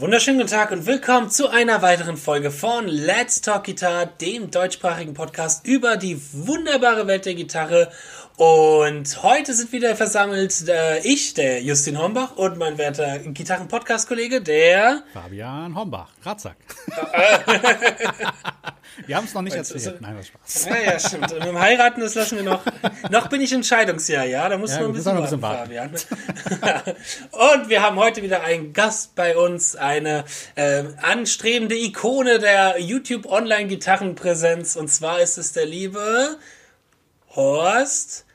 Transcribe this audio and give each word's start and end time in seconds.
wunderschönen 0.00 0.38
guten 0.38 0.50
Tag 0.50 0.70
und 0.70 0.86
willkommen 0.86 1.28
zu 1.28 1.50
einer 1.50 1.82
weiteren 1.82 2.16
Folge 2.16 2.50
von 2.50 2.88
Let's 2.88 3.42
Talk 3.42 3.64
Guitar, 3.64 4.06
dem 4.06 4.50
deutschsprachigen 4.50 5.12
Podcast 5.12 5.66
über 5.66 5.98
die 5.98 6.18
wunderbare 6.32 7.06
Welt 7.06 7.26
der 7.26 7.34
Gitarre. 7.34 7.92
Und 8.38 9.22
heute 9.22 9.52
sind 9.52 9.72
wieder 9.72 9.94
versammelt 9.96 10.66
äh, 10.66 11.00
ich, 11.00 11.34
der 11.34 11.62
Justin 11.62 11.98
Hombach 11.98 12.36
und 12.36 12.56
mein 12.56 12.78
werter 12.78 13.18
Gitarren-Podcast-Kollege, 13.18 14.40
der 14.40 15.02
Fabian 15.12 15.76
Hombach, 15.76 16.08
Ratzack. 16.24 16.56
wir 19.06 19.16
haben 19.16 19.24
es 19.24 19.34
noch 19.34 19.42
nicht 19.42 19.56
erzählt. 19.56 19.82
So, 19.82 19.92
Nein, 20.00 20.16
das 20.16 20.26
Spaß. 20.28 20.64
Ja, 20.66 20.92
ja, 20.92 20.98
stimmt. 20.98 21.32
Und 21.32 21.38
mit 21.38 21.48
dem 21.48 21.58
Heiraten, 21.58 22.00
das 22.00 22.14
lassen 22.14 22.36
wir 22.36 22.44
noch. 22.44 22.62
noch 23.10 23.28
bin 23.28 23.40
ich 23.40 23.52
Entscheidungsjahr, 23.52 24.24
ja. 24.24 24.48
Da 24.48 24.58
muss 24.58 24.72
ja, 24.72 24.80
noch 24.80 24.88
ein 24.88 24.92
bisschen, 24.94 25.42
warten, 25.42 25.72
Fabian. 25.72 25.90
und 27.30 27.68
wir 27.68 27.82
haben 27.82 27.96
heute 27.96 28.22
wieder 28.22 28.42
einen 28.42 28.72
Gast 28.72 29.14
bei 29.14 29.36
uns, 29.36 29.76
eine 29.76 30.24
äh, 30.54 30.84
anstrebende 31.02 31.76
Ikone 31.76 32.38
der 32.38 32.80
YouTube 32.80 33.26
Online-Gitarrenpräsenz. 33.26 34.76
Und 34.76 34.88
zwar 34.88 35.20
ist 35.20 35.38
es 35.38 35.52
der 35.52 35.66
liebe 35.66 36.38
Horst 37.34 38.26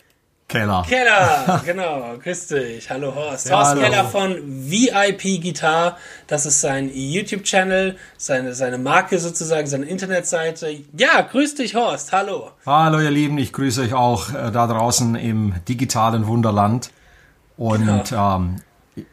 Keller. 0.48 0.86
Keller, 0.88 1.62
genau. 1.66 2.18
Grüß 2.22 2.48
dich. 2.48 2.90
Hallo 2.90 3.16
Horst. 3.16 3.50
Ja, 3.50 3.58
Horst 3.58 3.72
hallo. 3.72 3.82
Keller 3.82 4.06
von 4.06 4.36
VIP 4.70 5.42
Guitar. 5.42 5.98
Das 6.28 6.46
ist 6.46 6.62
sein 6.62 6.92
YouTube-Channel, 6.94 7.98
seine, 8.18 8.54
seine 8.54 8.78
Marke 8.78 9.18
sozusagen, 9.18 9.66
seine 9.66 9.86
Internetseite. 9.86 10.70
Ja, 10.96 11.22
grüß 11.22 11.56
dich 11.56 11.74
Horst. 11.74 12.12
Hallo. 12.12 12.52
Hallo 12.66 13.00
ihr 13.00 13.10
Lieben, 13.10 13.40
ich 13.40 13.54
grüße 13.54 13.82
euch 13.82 13.94
auch 13.94 14.30
äh, 14.30 14.52
da 14.52 14.68
draußen 14.68 15.16
im 15.16 15.56
digitalen 15.68 16.28
Wunderland. 16.28 16.92
Und 17.58 18.06
genau. 18.10 18.36
ähm, 18.38 18.58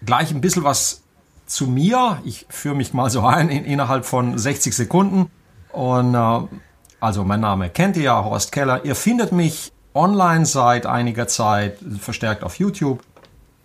gleich 0.04 0.32
ein 0.32 0.42
bisschen 0.42 0.64
was 0.64 1.02
zu 1.46 1.66
mir. 1.66 2.20
Ich 2.26 2.46
führe 2.50 2.74
mich 2.74 2.92
mal 2.92 3.08
so 3.08 3.22
ein 3.22 3.48
in, 3.48 3.64
innerhalb 3.64 4.04
von 4.04 4.36
60 4.36 4.74
Sekunden. 4.76 5.30
Und 5.72 6.14
äh, 6.14 6.58
also 7.00 7.24
mein 7.24 7.40
Name 7.40 7.70
kennt 7.70 7.96
ihr 7.96 8.02
ja, 8.02 8.22
Horst 8.22 8.52
Keller. 8.52 8.84
Ihr 8.84 8.94
findet 8.94 9.32
mich 9.32 9.72
online 9.94 10.46
seit 10.46 10.86
einiger 10.86 11.28
Zeit, 11.28 11.78
verstärkt 11.98 12.44
auf 12.44 12.58
YouTube. 12.58 13.02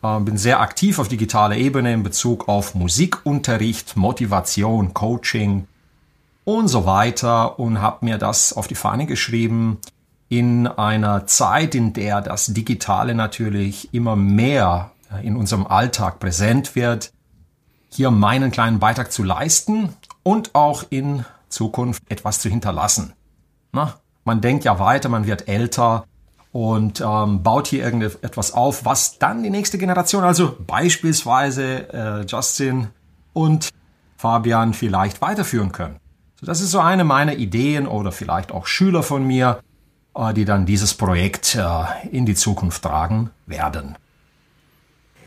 Äh, 0.03 0.20
bin 0.20 0.38
sehr 0.38 0.59
aktiv 0.59 1.00
auf 1.00 1.08
digitaler 1.08 1.56
Ebene 1.56 1.94
in 1.94 2.03
Bezug 2.03 2.47
auf 2.47 2.75
Musikunterricht, 2.75 3.95
Motivation, 3.95 4.94
Coaching 4.94 5.67
und 6.45 6.67
so 6.67 6.86
weiter 6.86 7.59
und 7.59 7.81
habe 7.81 8.05
mir 8.05 8.17
das 8.17 8.53
auf 8.53 8.67
die 8.67 8.75
Fahne 8.75 9.05
geschrieben 9.05 9.80
in 10.30 10.67
einer 10.67 11.25
Zeit, 11.25 11.75
in 11.75 11.94
der 11.94 12.22
das 12.22 12.48
Digitale 12.48 13.16
natürlich 13.16 13.94
immer 13.94 14.16
mehr 14.16 14.92
äh, 15.11 15.25
in 15.25 15.36
unserem 15.36 15.67
Alltag 15.67 16.20
präsent 16.20 16.75
wird, 16.75 17.11
hier 17.89 18.11
meinen 18.11 18.52
kleinen 18.52 18.80
Beitrag 18.80 19.11
zu 19.11 19.23
leisten 19.23 19.89
und 20.23 20.53
auch 20.55 20.83
in 20.89 21.25
Zukunft 21.50 22.03
etwas 22.09 22.39
zu 22.39 22.50
hinterlassen. 22.50 23.14
Na, 23.72 23.95
man 24.25 24.42
denkt 24.42 24.66
ja 24.66 24.80
weiter, 24.80 25.08
man 25.09 25.25
wird 25.25 25.48
älter 25.48 26.05
und 26.52 27.02
ähm, 27.02 27.44
baut 27.44 27.67
hier 27.67 27.84
irgendetwas 27.84 28.53
auf, 28.53 28.86
was 28.86 29.20
dann 29.20 29.44
die 29.44 29.50
nächste 29.50 29.78
Generation, 29.78 30.23
also 30.23 30.56
beispielsweise 30.66 31.94
äh, 31.94 32.26
Justin 32.26 32.88
und 33.34 33.70
Fabian 34.17 34.73
vielleicht 34.73 35.22
weiterführen 35.22 35.72
können. 35.72 35.98
So, 36.39 36.45
das 36.45 36.62
ist 36.62 36.72
so 36.72 36.80
eine 36.80 37.04
meiner 37.04 37.36
Ideen 37.36 37.88
oder 37.88 38.12
vielleicht 38.12 38.52
auch 38.52 38.66
Schüler 38.66 39.04
von 39.04 39.26
mir, 39.26 39.59
äh, 40.16 40.34
die 40.34 40.45
dann 40.45 40.66
dieses 40.66 40.94
Projekt 40.94 41.56
äh, 41.56 42.08
in 42.12 42.26
die 42.26 42.36
Zukunft 42.36 42.84
tragen 42.84 43.30
werden. 43.45 43.95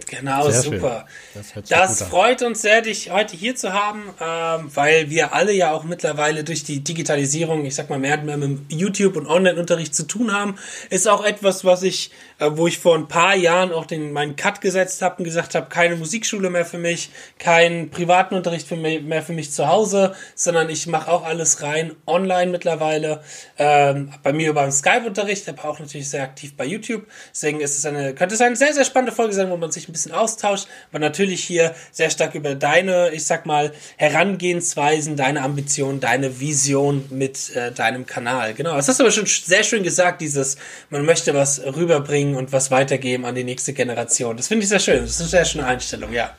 Genau, 0.06 0.51
sehr 0.51 0.62
super. 0.62 1.06
Schön. 1.33 1.62
Das, 1.69 1.98
das 1.98 2.09
freut 2.09 2.43
uns 2.43 2.62
sehr, 2.62 2.83
dich 2.83 3.11
heute 3.11 3.37
hier 3.37 3.56
zu 3.56 3.72
haben, 3.72 4.03
ähm, 4.21 4.71
weil 4.75 5.11
wir 5.11 5.34
alle 5.34 5.53
ja 5.53 5.72
auch 5.72 5.84
mittlerweile 5.84 6.44
durch 6.44 6.65
die 6.65 6.83
Digitalisierung, 6.83 7.65
ich 7.65 7.75
sag 7.75 7.91
mal, 7.91 7.99
mehr 7.99 8.19
und 8.19 8.27
mehr 8.27 8.37
mit 8.37 8.61
YouTube 8.69 9.16
und 9.16 9.27
Online-Unterricht 9.27 9.94
zu 9.94 10.05
tun 10.06 10.33
haben. 10.33 10.56
Ist 10.91 11.09
auch 11.09 11.25
etwas, 11.25 11.65
was 11.65 11.83
ich, 11.83 12.11
äh, 12.38 12.50
wo 12.53 12.66
ich 12.66 12.78
vor 12.78 12.97
ein 12.97 13.09
paar 13.09 13.34
Jahren 13.34 13.72
auch 13.72 13.87
den 13.87 14.12
meinen 14.12 14.37
Cut 14.37 14.61
gesetzt 14.61 15.03
habe 15.03 15.19
und 15.19 15.25
gesagt 15.25 15.55
habe, 15.55 15.69
keine 15.69 15.97
Musikschule 15.97 16.50
mehr 16.50 16.65
für 16.65 16.78
mich, 16.78 17.11
keinen 17.38 17.91
privaten 17.91 18.34
Unterricht 18.34 18.67
für 18.67 18.77
mich, 18.77 19.03
mehr 19.03 19.22
für 19.22 19.32
mich 19.32 19.53
zu 19.53 19.69
Hause, 19.69 20.15
sondern 20.34 20.71
ich 20.71 20.87
mache 20.87 21.11
auch 21.11 21.25
alles 21.25 21.62
rein 21.62 21.93
online 22.06 22.50
mittlerweile. 22.50 23.22
Ähm, 23.59 24.12
bei 24.22 24.32
mir 24.32 24.50
über 24.50 24.62
den 24.62 24.72
Skype-Unterricht, 24.72 25.49
aber 25.49 25.65
auch 25.67 25.78
natürlich 25.78 26.09
sehr 26.09 26.22
aktiv 26.22 26.56
bei 26.56 26.65
YouTube. 26.65 27.06
Deswegen 27.32 27.61
ist 27.61 27.78
es 27.78 27.87
eine, 27.87 28.15
könnte 28.15 28.34
es 28.34 28.41
eine 28.41 28.56
sehr, 28.56 28.72
sehr 28.72 28.84
spannende 28.84 29.12
Folge 29.12 29.32
sein, 29.32 29.50
wo 29.50 29.56
man 29.56 29.71
sich 29.71 29.88
ein 29.91 29.93
bisschen 29.93 30.11
bisschen 30.11 30.12
Austausch, 30.12 30.62
aber 30.91 30.99
natürlich 30.99 31.45
hier 31.45 31.75
sehr 31.93 32.11
stark 32.11 32.34
über 32.34 32.55
deine, 32.55 33.11
ich 33.11 33.25
sag 33.25 33.47
mal, 33.47 33.73
Herangehensweisen, 33.97 35.17
deine 35.17 35.43
Ambitionen, 35.43 36.01
deine 36.01 36.41
Vision 36.41 37.05
mit 37.11 37.55
äh, 37.55 37.73
deinem 37.73 38.06
Kanal. 38.06 38.55
Genau, 38.55 38.75
das 38.77 38.89
hast 38.89 39.00
du 39.00 39.05
aber 39.05 39.12
schon 39.12 39.27
sehr 39.27 39.62
schön 39.62 39.83
gesagt, 39.83 40.21
dieses, 40.21 40.56
man 40.91 41.05
möchte 41.05 41.34
was 41.34 41.61
rüberbringen 41.61 42.37
und 42.37 42.53
was 42.53 42.71
weitergeben 42.71 43.25
an 43.25 43.34
die 43.34 43.45
nächste 43.45 43.73
Generation. 43.73 44.37
Das 44.37 44.49
finde 44.49 44.65
ich 44.65 44.69
sehr 44.69 44.81
schön. 44.81 45.00
Das 45.00 45.11
ist 45.11 45.21
eine 45.21 45.29
sehr 45.29 45.45
schöne 45.45 45.67
Einstellung, 45.67 46.12
ja. 46.12 46.31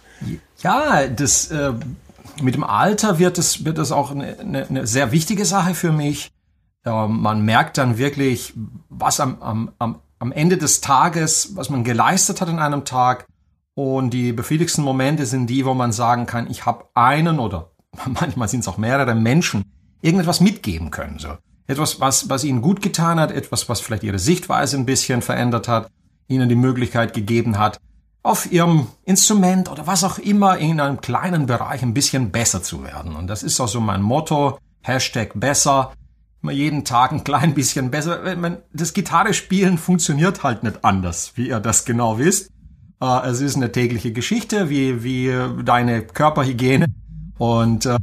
Ja, 0.62 1.08
das 1.08 1.50
äh, 1.52 1.74
mit 2.42 2.56
dem 2.56 2.64
Alter 2.64 3.18
wird 3.18 3.38
es 3.38 3.66
wird 3.66 3.78
das 3.78 3.92
auch 3.92 4.12
eine, 4.12 4.40
eine, 4.40 4.68
eine 4.68 4.88
sehr 4.88 5.12
wichtige 5.12 5.46
Sache 5.46 5.74
für 5.74 5.92
mich. 5.92 6.32
Man 6.84 7.46
merkt 7.46 7.78
dann 7.78 8.00
wirklich, 8.00 8.54
was 8.90 9.20
am, 9.20 9.72
am, 9.78 10.02
am 10.22 10.32
Ende 10.32 10.58
des 10.58 10.82
Tages, 10.82 11.56
was 11.56 11.70
man 11.70 11.84
geleistet 11.84 12.42
hat 12.42 12.50
in 12.50 12.60
einem 12.60 12.86
Tag, 12.86 13.26
und 13.82 14.12
die 14.12 14.32
befriedigsten 14.32 14.84
Momente 14.84 15.26
sind 15.26 15.48
die, 15.48 15.66
wo 15.66 15.74
man 15.74 15.92
sagen 15.92 16.28
kann, 16.28 16.48
ich 16.52 16.68
habe 16.68 16.86
einen 16.94 17.40
oder 17.40 17.72
manchmal 18.06 18.48
sind 18.48 18.60
es 18.60 18.68
auch 18.68 18.78
mehrere 18.78 19.16
Menschen 19.16 19.64
irgendetwas 20.04 20.40
mitgeben 20.40 20.92
können. 20.92 21.18
So. 21.18 21.30
Etwas, 21.66 22.00
was, 22.00 22.30
was 22.30 22.44
ihnen 22.44 22.62
gut 22.62 22.84
getan 22.84 23.20
hat, 23.20 23.32
etwas, 23.32 23.70
was 23.70 23.82
vielleicht 23.82 24.04
ihre 24.04 24.20
Sichtweise 24.20 24.78
ein 24.78 24.86
bisschen 24.86 25.24
verändert 25.24 25.68
hat, 25.68 25.90
ihnen 26.28 26.48
die 26.48 26.56
Möglichkeit 26.56 27.16
gegeben 27.16 27.58
hat, 27.58 27.80
auf 28.22 28.52
ihrem 28.52 28.86
Instrument 29.04 29.72
oder 29.72 29.88
was 29.88 30.04
auch 30.04 30.20
immer 30.20 30.60
in 30.60 30.80
einem 30.80 31.02
kleinen 31.02 31.48
Bereich 31.48 31.82
ein 31.82 31.96
bisschen 31.96 32.30
besser 32.30 32.62
zu 32.62 32.84
werden. 32.84 33.16
Und 33.16 33.26
das 33.26 33.42
ist 33.42 33.60
auch 33.60 33.68
so 33.68 33.80
mein 33.80 34.04
Motto, 34.04 34.60
Hashtag 34.84 35.32
besser, 35.34 35.94
immer 36.44 36.52
jeden 36.52 36.86
Tag 36.86 37.14
ein 37.14 37.24
klein 37.24 37.56
bisschen 37.56 37.90
besser. 37.90 38.20
Das 38.74 38.94
Gitarre 38.94 39.34
spielen 39.34 39.80
funktioniert 39.80 40.44
halt 40.44 40.62
nicht 40.62 40.86
anders, 40.86 41.32
wie 41.34 41.50
ihr 41.50 41.60
das 41.60 41.84
genau 41.84 42.20
wisst. 42.20 42.51
Äh, 43.02 43.28
es 43.28 43.42
ist 43.42 43.56
eine 43.56 43.72
tägliche 43.72 44.14
Geschichte, 44.14 44.70
wie, 44.70 45.04
wie 45.04 45.34
deine 45.64 46.04
Körperhygiene. 46.04 46.86
Und, 47.38 47.86
äh, 47.88 47.98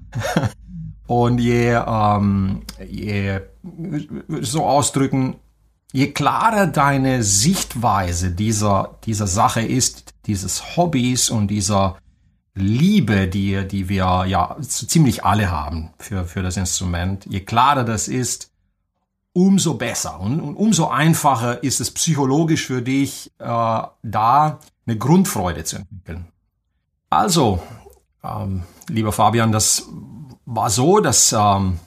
und 1.07 1.39
je, 1.39 1.75
ähm, 1.75 2.63
je, 2.87 3.41
so 4.41 4.67
ausdrücken, 4.67 5.37
je 5.93 6.09
klarer 6.09 6.67
deine 6.67 7.23
Sichtweise 7.23 8.33
dieser, 8.33 8.99
dieser 9.05 9.27
Sache 9.27 9.63
ist, 9.63 10.15
dieses 10.27 10.77
Hobbys 10.77 11.31
und 11.31 11.49
dieser 11.49 11.97
Liebe, 12.55 13.29
die, 13.29 13.67
die 13.69 13.89
wir 13.89 14.25
ja 14.27 14.57
ziemlich 14.61 15.25
alle 15.25 15.51
haben 15.51 15.91
für, 15.99 16.25
für 16.25 16.43
das 16.43 16.57
Instrument, 16.57 17.25
je 17.27 17.41
klarer 17.41 17.85
das 17.85 18.09
ist, 18.09 18.48
umso 19.39 19.75
besser 19.75 20.19
und, 20.19 20.41
und 20.41 20.57
umso 20.57 20.89
einfacher 20.89 21.63
ist 21.63 21.81
es 21.81 21.93
psychologisch 21.93 22.67
für 22.67 22.83
dich, 22.83 23.31
äh, 23.39 23.45
da 23.45 24.59
eine 24.85 24.99
Grundfreude 24.99 25.63
zu 25.63 25.77
entwickeln. 25.77 26.27
Also, 27.09 27.63
ähm, 28.25 28.65
lieber 28.89 29.13
Fabian, 29.13 29.53
das 29.53 29.89
war 30.45 30.71
so, 30.71 30.99
dass 30.99 31.33
ähm, 31.33 31.79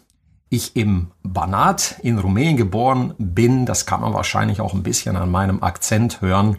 ich 0.49 0.77
im 0.77 1.11
Banat 1.23 1.99
in 2.01 2.19
Rumänien 2.19 2.55
geboren 2.55 3.15
bin. 3.17 3.65
Das 3.65 3.85
kann 3.85 3.99
man 3.99 4.13
wahrscheinlich 4.13 4.61
auch 4.61 4.73
ein 4.73 4.83
bisschen 4.83 5.17
an 5.17 5.29
meinem 5.29 5.61
Akzent 5.61 6.21
hören. 6.21 6.55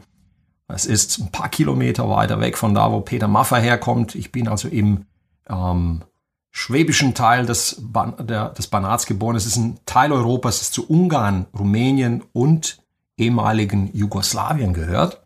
Es 0.68 0.84
ist 0.84 1.18
ein 1.18 1.32
paar 1.32 1.48
Kilometer 1.48 2.10
weiter 2.10 2.38
weg 2.38 2.58
von 2.58 2.74
da, 2.74 2.92
wo 2.92 3.00
Peter 3.00 3.28
Maffer 3.28 3.58
herkommt. 3.58 4.14
Ich 4.14 4.30
bin 4.30 4.46
also 4.46 4.68
im 4.68 5.06
ähm, 5.48 6.02
schwäbischen 6.52 7.14
Teil 7.14 7.46
des, 7.46 7.78
Ban 7.80 8.14
der, 8.20 8.50
des 8.50 8.68
Banats 8.68 9.06
geboren. 9.06 9.34
Es 9.34 9.46
ist 9.46 9.56
ein 9.56 9.80
Teil 9.86 10.12
Europas, 10.12 10.60
das 10.60 10.70
zu 10.70 10.86
Ungarn, 10.86 11.46
Rumänien 11.58 12.22
und 12.32 12.78
ehemaligen 13.16 13.90
Jugoslawien 13.94 14.74
gehört. 14.74 15.22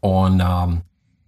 Und 0.00 0.40
ähm, 0.40 0.82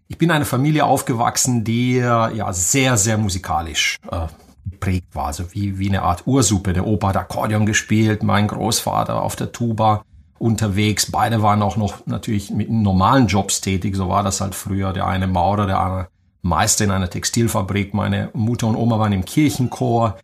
ich 0.07 0.19
bin 0.19 0.29
in 0.29 0.37
einer 0.37 0.45
Familie 0.45 0.85
aufgewachsen, 0.85 1.65
die 1.65 1.97
äh, 1.97 2.37
ja 2.37 2.53
sehr, 2.53 2.97
sehr 2.97 3.17
musikalisch 3.17 3.97
äh, 4.11 4.27
geprägt 4.71 5.09
war. 5.15 5.27
Also 5.27 5.53
wie, 5.53 5.79
wie 5.79 5.89
eine 5.89 6.03
Art 6.03 6.27
Ursuppe. 6.27 6.75
Der 6.75 6.87
Opa 6.87 7.09
hat 7.09 7.17
Akkordeon 7.17 7.65
gespielt, 7.65 8.23
mein 8.23 8.47
Großvater 8.47 9.23
auf 9.23 9.37
der 9.37 9.53
Tuba 9.53 10.05
unterwegs. 10.39 11.11
Beide 11.11 11.43
waren 11.43 11.63
auch 11.63 11.77
noch 11.77 12.07
natürlich 12.07 12.51
mit 12.51 12.71
normalen 12.71 13.27
Jobs 13.27 13.61
tätig. 13.61 13.97
So 13.97 14.09
war 14.09 14.23
das 14.23 14.41
halt 14.41 14.55
früher. 14.55 14.93
Der 14.93 15.07
eine 15.07 15.27
Maurer, 15.27 15.67
der 15.67 15.81
andere 15.81 16.09
Meister 16.43 16.85
in 16.85 16.91
einer 16.91 17.11
Textilfabrik. 17.11 17.95
Meine 17.95 18.31
Mutter 18.33 18.67
und 18.67 18.77
Oma 18.77 18.99
waren 18.99 19.13
im 19.13 19.25
Kirchenchor. 19.25 20.19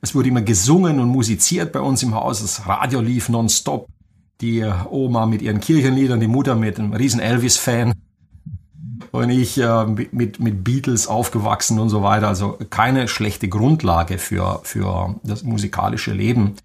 Es 0.00 0.14
wurde 0.14 0.28
immer 0.28 0.42
gesungen 0.42 0.98
und 0.98 1.08
musiziert 1.08 1.72
bei 1.72 1.80
uns 1.80 2.02
im 2.02 2.14
Haus. 2.14 2.40
Das 2.40 2.66
Radio 2.66 3.00
lief 3.00 3.28
nonstop 3.28 3.86
die 4.40 4.64
Oma 4.90 5.26
mit 5.26 5.42
ihren 5.42 5.60
Kirchenliedern, 5.60 6.20
die 6.20 6.26
Mutter 6.26 6.54
mit 6.54 6.78
einem 6.78 6.92
riesen 6.92 7.20
Elvis-Fan. 7.20 7.92
und 9.12 9.30
ich 9.30 9.58
äh, 9.58 9.86
mit, 9.86 10.40
mit 10.40 10.64
Beatles 10.64 11.06
aufgewachsen 11.06 11.78
und 11.78 11.90
so 11.90 12.02
weiter. 12.02 12.28
Also 12.28 12.58
keine 12.70 13.08
schlechte 13.08 13.48
Grundlage 13.48 14.18
für, 14.18 14.60
für 14.62 15.16
das 15.22 15.42
musikalische 15.42 16.12
Leben. 16.12 16.56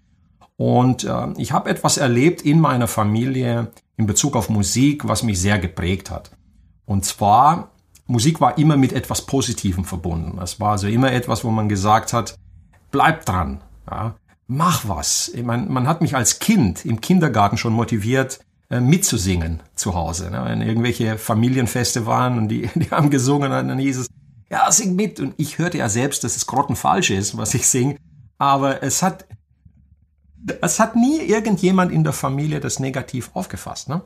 Und 0.56 1.04
äh, 1.04 1.28
ich 1.36 1.52
habe 1.52 1.68
etwas 1.68 1.98
erlebt 1.98 2.42
in 2.42 2.60
meiner 2.60 2.88
Familie 2.88 3.68
in 3.96 4.06
Bezug 4.06 4.36
auf 4.36 4.48
Musik, 4.48 5.06
was 5.06 5.22
mich 5.22 5.40
sehr 5.40 5.58
geprägt 5.58 6.10
hat. 6.10 6.30
Und 6.86 7.04
zwar, 7.04 7.72
Musik 8.06 8.40
war 8.40 8.56
immer 8.58 8.76
mit 8.76 8.92
etwas 8.92 9.26
Positivem 9.26 9.84
verbunden. 9.84 10.38
Es 10.40 10.60
war 10.60 10.72
also 10.72 10.86
immer 10.86 11.12
etwas, 11.12 11.44
wo 11.44 11.50
man 11.50 11.68
gesagt 11.68 12.12
hat, 12.12 12.36
bleib 12.90 13.24
dran, 13.24 13.62
ja, 13.90 14.14
mach 14.46 14.88
was. 14.88 15.28
Ich 15.28 15.42
mein, 15.42 15.72
man 15.72 15.88
hat 15.88 16.00
mich 16.00 16.14
als 16.14 16.38
Kind 16.38 16.84
im 16.84 17.00
Kindergarten 17.00 17.56
schon 17.56 17.72
motiviert, 17.72 18.40
äh, 18.70 18.80
mitzusingen 18.80 19.62
zu 19.74 19.94
Hause. 19.94 20.30
Ne? 20.30 20.44
Wenn 20.44 20.60
irgendwelche 20.60 21.18
Familienfeste 21.18 22.06
waren 22.06 22.38
und 22.38 22.48
die, 22.48 22.68
die 22.74 22.90
haben 22.90 23.10
gesungen, 23.10 23.50
dann 23.50 23.78
hieß 23.78 23.98
es, 23.98 24.06
ja, 24.50 24.70
sing 24.70 24.94
mit. 24.94 25.20
Und 25.20 25.34
ich 25.36 25.58
hörte 25.58 25.78
ja 25.78 25.88
selbst, 25.88 26.24
dass 26.24 26.36
es 26.36 26.46
grottenfalsch 26.46 27.10
ist, 27.10 27.36
was 27.36 27.54
ich 27.54 27.66
singe. 27.66 27.96
Aber 28.38 28.82
es 28.82 29.02
hat, 29.02 29.26
es 30.60 30.78
hat 30.78 30.94
nie 30.94 31.20
irgendjemand 31.20 31.90
in 31.90 32.04
der 32.04 32.12
Familie 32.12 32.60
das 32.60 32.78
negativ 32.78 33.30
aufgefasst. 33.34 33.88
Ne? 33.88 34.02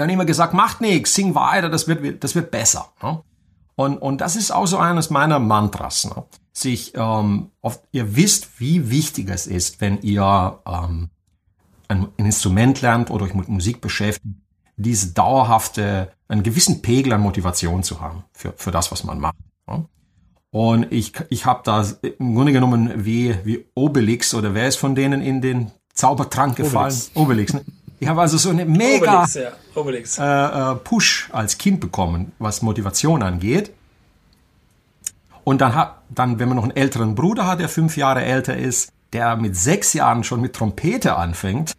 Dann 0.00 0.08
immer 0.08 0.24
gesagt, 0.24 0.54
macht 0.54 0.80
nichts, 0.80 1.14
sing 1.14 1.34
weiter, 1.34 1.68
das 1.68 1.86
wird, 1.86 2.24
das 2.24 2.34
wird 2.34 2.50
besser. 2.50 2.88
Ne? 3.02 3.22
Und, 3.76 3.98
und 3.98 4.22
das 4.22 4.34
ist 4.34 4.50
auch 4.50 4.66
so 4.66 4.78
eines 4.78 5.10
meiner 5.10 5.38
Mantras. 5.38 6.06
Ne? 6.06 6.24
Sich, 6.52 6.94
ähm, 6.94 7.50
oft, 7.60 7.82
ihr 7.92 8.16
wisst, 8.16 8.60
wie 8.60 8.90
wichtig 8.90 9.28
es 9.28 9.46
ist, 9.46 9.80
wenn 9.82 10.00
ihr 10.00 10.58
ähm, 10.66 11.10
ein, 11.88 12.08
ein 12.18 12.24
Instrument 12.24 12.80
lernt 12.80 13.10
oder 13.10 13.26
euch 13.26 13.34
mit 13.34 13.48
Musik 13.48 13.82
beschäftigt, 13.82 14.36
diese 14.76 15.12
dauerhafte, 15.12 16.12
einen 16.28 16.42
gewissen 16.42 16.80
Pegel 16.80 17.12
an 17.12 17.20
Motivation 17.20 17.82
zu 17.82 18.00
haben 18.00 18.24
für, 18.32 18.54
für 18.56 18.70
das, 18.70 18.90
was 18.90 19.04
man 19.04 19.20
macht. 19.20 19.36
Ne? 19.66 19.84
Und 20.50 20.90
ich, 20.90 21.12
ich 21.28 21.44
habe 21.44 21.60
da 21.64 21.86
im 22.00 22.34
Grunde 22.34 22.52
genommen 22.52 23.04
wie, 23.04 23.36
wie 23.44 23.66
Obelix 23.74 24.34
oder 24.34 24.54
wer 24.54 24.66
ist 24.66 24.76
von 24.76 24.94
denen 24.94 25.20
in 25.20 25.42
den 25.42 25.70
Zaubertrank 25.92 26.56
gefallen? 26.56 26.94
Obelix. 27.14 27.52
Obelix 27.52 27.52
ne? 27.52 27.64
Ich 28.00 28.08
habe 28.08 28.22
also 28.22 28.38
so 28.38 28.48
eine 28.48 28.64
mega 28.64 29.12
Obelix, 29.12 29.34
ja. 29.34 29.52
Obelix. 29.74 30.18
Äh, 30.18 30.24
äh, 30.24 30.74
Push 30.76 31.28
als 31.32 31.58
Kind 31.58 31.80
bekommen, 31.80 32.32
was 32.38 32.62
Motivation 32.62 33.22
angeht. 33.22 33.72
Und 35.44 35.60
dann 35.60 35.74
hat, 35.74 36.02
dann, 36.08 36.38
wenn 36.38 36.48
man 36.48 36.56
noch 36.56 36.64
einen 36.64 36.76
älteren 36.76 37.14
Bruder 37.14 37.46
hat, 37.46 37.60
der 37.60 37.68
fünf 37.68 37.98
Jahre 37.98 38.24
älter 38.24 38.56
ist, 38.56 38.90
der 39.12 39.36
mit 39.36 39.54
sechs 39.54 39.92
Jahren 39.92 40.24
schon 40.24 40.40
mit 40.40 40.54
Trompete 40.54 41.16
anfängt, 41.16 41.76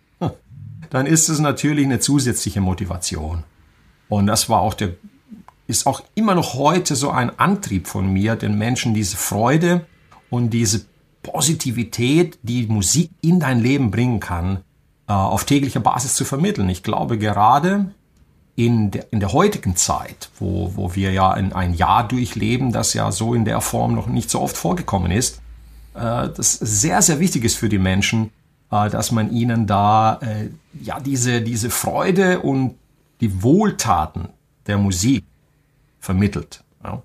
dann 0.91 1.07
ist 1.07 1.27
es 1.27 1.39
natürlich 1.39 1.85
eine 1.85 1.99
zusätzliche 1.99 2.61
Motivation. 2.61 3.43
Und 4.07 4.27
das 4.27 4.47
war 4.47 4.61
auch 4.61 4.75
der 4.75 4.91
ist 5.67 5.87
auch 5.87 6.03
immer 6.15 6.35
noch 6.35 6.53
heute 6.55 6.95
so 6.95 7.11
ein 7.11 7.39
Antrieb 7.39 7.87
von 7.87 8.11
mir, 8.11 8.35
den 8.35 8.57
Menschen 8.57 8.93
diese 8.93 9.15
Freude 9.15 9.85
und 10.29 10.49
diese 10.49 10.85
Positivität, 11.23 12.37
die 12.43 12.67
Musik 12.67 13.11
in 13.21 13.39
dein 13.39 13.61
Leben 13.61 13.89
bringen 13.89 14.19
kann, 14.19 14.63
auf 15.07 15.43
täglicher 15.43 15.81
Basis 15.81 16.15
zu 16.15 16.23
vermitteln. 16.23 16.69
Ich 16.69 16.83
glaube 16.83 17.17
gerade 17.17 17.91
in 18.55 18.91
der, 18.91 19.11
in 19.11 19.19
der 19.19 19.33
heutigen 19.33 19.75
Zeit, 19.75 20.29
wo, 20.39 20.71
wo 20.75 20.95
wir 20.95 21.11
ja 21.11 21.33
in 21.33 21.53
ein 21.53 21.73
Jahr 21.73 22.07
durchleben, 22.07 22.71
das 22.71 22.93
ja 22.93 23.11
so 23.11 23.33
in 23.33 23.45
der 23.45 23.61
Form 23.61 23.95
noch 23.95 24.07
nicht 24.07 24.29
so 24.29 24.41
oft 24.41 24.57
vorgekommen 24.57 25.11
ist, 25.11 25.41
äh, 25.93 26.29
das 26.29 26.53
sehr, 26.53 27.01
sehr 27.01 27.19
wichtig 27.19 27.43
ist 27.43 27.55
für 27.57 27.69
die 27.69 27.79
Menschen, 27.79 28.31
äh, 28.71 28.89
dass 28.89 29.11
man 29.11 29.31
ihnen 29.31 29.67
da 29.67 30.19
äh, 30.21 30.49
ja 30.81 30.99
diese, 30.99 31.41
diese 31.41 31.69
Freude 31.69 32.39
und 32.39 32.75
die 33.19 33.43
Wohltaten 33.43 34.29
der 34.67 34.77
Musik 34.77 35.23
vermittelt. 35.99 36.63
Ja. 36.83 37.01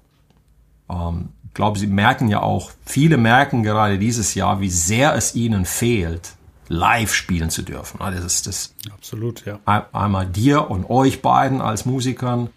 Ähm, 0.91 1.31
ich 1.45 1.55
glaube, 1.55 1.79
Sie 1.79 1.87
merken 1.87 2.29
ja 2.29 2.43
auch, 2.43 2.71
viele 2.85 3.17
merken 3.17 3.63
gerade 3.63 3.99
dieses 3.99 4.35
Jahr, 4.35 4.61
wie 4.61 4.69
sehr 4.69 5.15
es 5.15 5.35
ihnen 5.35 5.65
fehlt, 5.65 6.35
live 6.69 7.15
spielen 7.15 7.51
zu 7.51 7.63
dürfen. 7.63 7.99
Das 8.01 8.25
ist 8.25 8.47
das. 8.47 8.75
Absolut, 8.93 9.45
ja. 9.45 9.61
Einmal 9.93 10.27
dir 10.27 10.71
und 10.71 10.89
euch 10.89 11.23
beiden 11.23 11.61
als 11.61 11.87
Musikern 11.87 12.51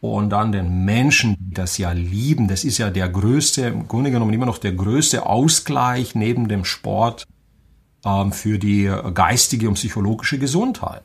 und 0.00 0.30
dann 0.30 0.52
den 0.52 0.84
Menschen, 0.84 1.36
die 1.38 1.54
das 1.54 1.78
ja 1.78 1.92
lieben. 1.92 2.48
Das 2.48 2.64
ist 2.64 2.78
ja 2.78 2.90
der 2.90 3.08
größte, 3.08 3.62
im 3.62 3.88
Grunde 3.88 4.10
genommen 4.10 4.34
immer 4.34 4.46
noch 4.46 4.58
der 4.58 4.72
größte 4.72 5.24
Ausgleich 5.26 6.14
neben 6.14 6.48
dem 6.48 6.64
Sport 6.64 7.24
ähm, 8.04 8.32
für 8.32 8.58
die 8.58 8.92
geistige 9.14 9.68
und 9.68 9.74
psychologische 9.74 10.38
Gesundheit. 10.38 11.02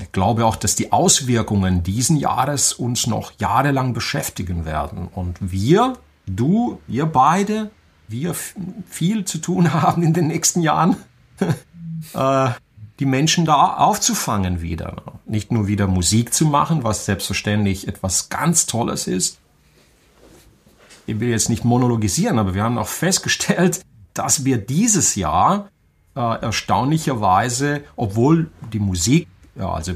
Ich 0.00 0.12
glaube 0.12 0.46
auch, 0.46 0.56
dass 0.56 0.76
die 0.76 0.92
Auswirkungen 0.92 1.82
diesen 1.82 2.16
Jahres 2.16 2.72
uns 2.72 3.06
noch 3.06 3.32
jahrelang 3.38 3.92
beschäftigen 3.92 4.64
werden. 4.64 5.08
Und 5.08 5.38
wir, 5.40 5.94
du, 6.26 6.80
ihr 6.86 7.06
beide, 7.06 7.70
wir 8.10 8.34
viel 8.34 9.24
zu 9.24 9.38
tun 9.38 9.72
haben 9.72 10.02
in 10.02 10.12
den 10.12 10.26
nächsten 10.28 10.60
Jahren, 10.60 10.96
äh, 12.14 12.50
die 12.98 13.06
Menschen 13.06 13.46
da 13.46 13.74
aufzufangen 13.76 14.60
wieder. 14.60 15.02
Nicht 15.24 15.52
nur 15.52 15.66
wieder 15.66 15.86
Musik 15.86 16.34
zu 16.34 16.46
machen, 16.46 16.84
was 16.84 17.06
selbstverständlich 17.06 17.88
etwas 17.88 18.28
ganz 18.28 18.66
Tolles 18.66 19.06
ist. 19.06 19.38
Ich 21.06 21.18
will 21.18 21.30
jetzt 21.30 21.48
nicht 21.48 21.64
monologisieren, 21.64 22.38
aber 22.38 22.54
wir 22.54 22.62
haben 22.62 22.78
auch 22.78 22.88
festgestellt, 22.88 23.80
dass 24.14 24.44
wir 24.44 24.58
dieses 24.58 25.14
Jahr 25.14 25.68
äh, 26.14 26.20
erstaunlicherweise, 26.20 27.82
obwohl 27.96 28.50
die 28.72 28.80
Musik 28.80 29.28
ja, 29.54 29.72
also 29.72 29.94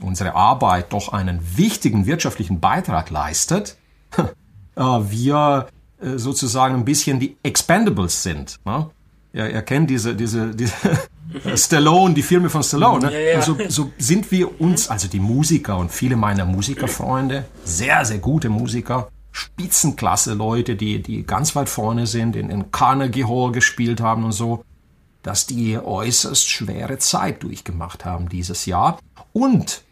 unsere 0.00 0.34
Arbeit 0.34 0.92
doch 0.92 1.12
einen 1.12 1.40
wichtigen 1.56 2.06
wirtschaftlichen 2.06 2.60
Beitrag 2.60 3.10
leistet, 3.10 3.76
äh, 4.16 4.82
wir 4.82 5.68
sozusagen 6.00 6.74
ein 6.74 6.84
bisschen 6.84 7.18
die 7.18 7.36
Expendables 7.42 8.22
sind. 8.22 8.58
Ne? 8.64 8.90
Ihr, 9.32 9.50
ihr 9.50 9.62
kennt 9.62 9.90
diese, 9.90 10.14
diese, 10.14 10.54
diese 10.54 10.74
Stallone, 11.56 12.14
die 12.14 12.22
Filme 12.22 12.48
von 12.48 12.62
Stallone. 12.62 13.06
Ne? 13.06 13.12
Ja, 13.12 13.34
ja. 13.34 13.42
So, 13.42 13.56
so 13.68 13.92
sind 13.98 14.30
wir 14.30 14.60
uns, 14.60 14.88
also 14.88 15.08
die 15.08 15.20
Musiker 15.20 15.78
und 15.78 15.90
viele 15.90 16.16
meiner 16.16 16.44
Musikerfreunde, 16.44 17.44
sehr, 17.64 18.04
sehr 18.04 18.18
gute 18.18 18.48
Musiker, 18.48 19.08
Spitzenklasse 19.32 20.32
Leute, 20.32 20.76
die, 20.76 21.02
die 21.02 21.26
ganz 21.26 21.54
weit 21.54 21.68
vorne 21.68 22.06
sind, 22.06 22.36
in, 22.36 22.48
in 22.48 22.70
Carnegie 22.70 23.24
Hall 23.24 23.52
gespielt 23.52 24.00
haben 24.00 24.24
und 24.24 24.32
so, 24.32 24.64
dass 25.22 25.46
die 25.46 25.78
äußerst 25.78 26.48
schwere 26.48 26.98
Zeit 26.98 27.42
durchgemacht 27.42 28.04
haben 28.04 28.28
dieses 28.30 28.64
Jahr. 28.64 28.98
Und, 29.34 29.82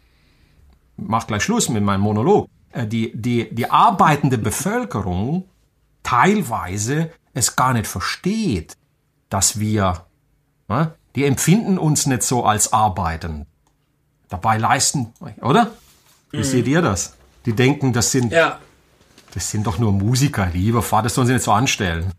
mach 0.97 1.27
gleich 1.27 1.43
Schluss 1.43 1.69
mit 1.69 1.83
meinem 1.83 2.01
Monolog, 2.01 2.47
äh, 2.71 2.87
die, 2.87 3.11
die, 3.13 3.53
die 3.53 3.69
arbeitende 3.69 4.39
Bevölkerung 4.39 5.43
teilweise 6.05 7.11
es 7.33 7.55
gar 7.57 7.73
nicht 7.73 7.87
versteht, 7.87 8.77
dass 9.29 9.59
wir, 9.59 10.05
ne, 10.69 10.93
die 11.15 11.25
empfinden 11.25 11.77
uns 11.77 12.05
nicht 12.05 12.23
so 12.23 12.45
als 12.45 12.71
Arbeiten. 12.71 13.45
Dabei 14.29 14.57
leisten, 14.57 15.13
oder? 15.41 15.71
Wie 16.31 16.37
mhm. 16.37 16.43
seht 16.43 16.67
ihr 16.67 16.81
das? 16.81 17.15
Die 17.45 17.53
denken, 17.53 17.91
das 17.91 18.11
sind, 18.11 18.31
ja. 18.31 18.59
das 19.33 19.51
sind 19.51 19.67
doch 19.67 19.77
nur 19.77 19.91
Musiker, 19.91 20.47
lieber 20.47 20.81
Vater, 20.81 21.03
das 21.03 21.15
sollen 21.15 21.27
sie 21.27 21.33
nicht 21.33 21.43
so 21.43 21.51
anstellen. 21.51 22.11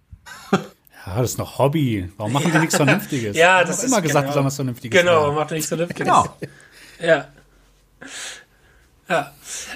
Ja, 1.07 1.21
das 1.21 1.31
ist 1.31 1.39
noch 1.39 1.61
Hobby. 1.61 2.13
Warum 2.17 2.33
machen 2.33 2.49
ja. 2.49 2.55
die 2.55 2.59
nichts 2.59 2.75
Vernünftiges? 2.75 3.37
Ja, 3.37 3.63
das 3.63 3.79
ist 3.79 3.85
immer 3.93 4.03
gesagt, 4.03 4.29
genau. 4.29 4.45
was 4.45 4.57
Vernünftiges. 4.57 5.01
Genau, 5.01 5.21
warum 5.23 5.37
macht 5.37 5.53
nichts 5.53 5.69
Vernünftiges? 5.69 6.05
Genau. 6.05 6.37
Ja. 7.01 7.29
Ja, 9.09 9.33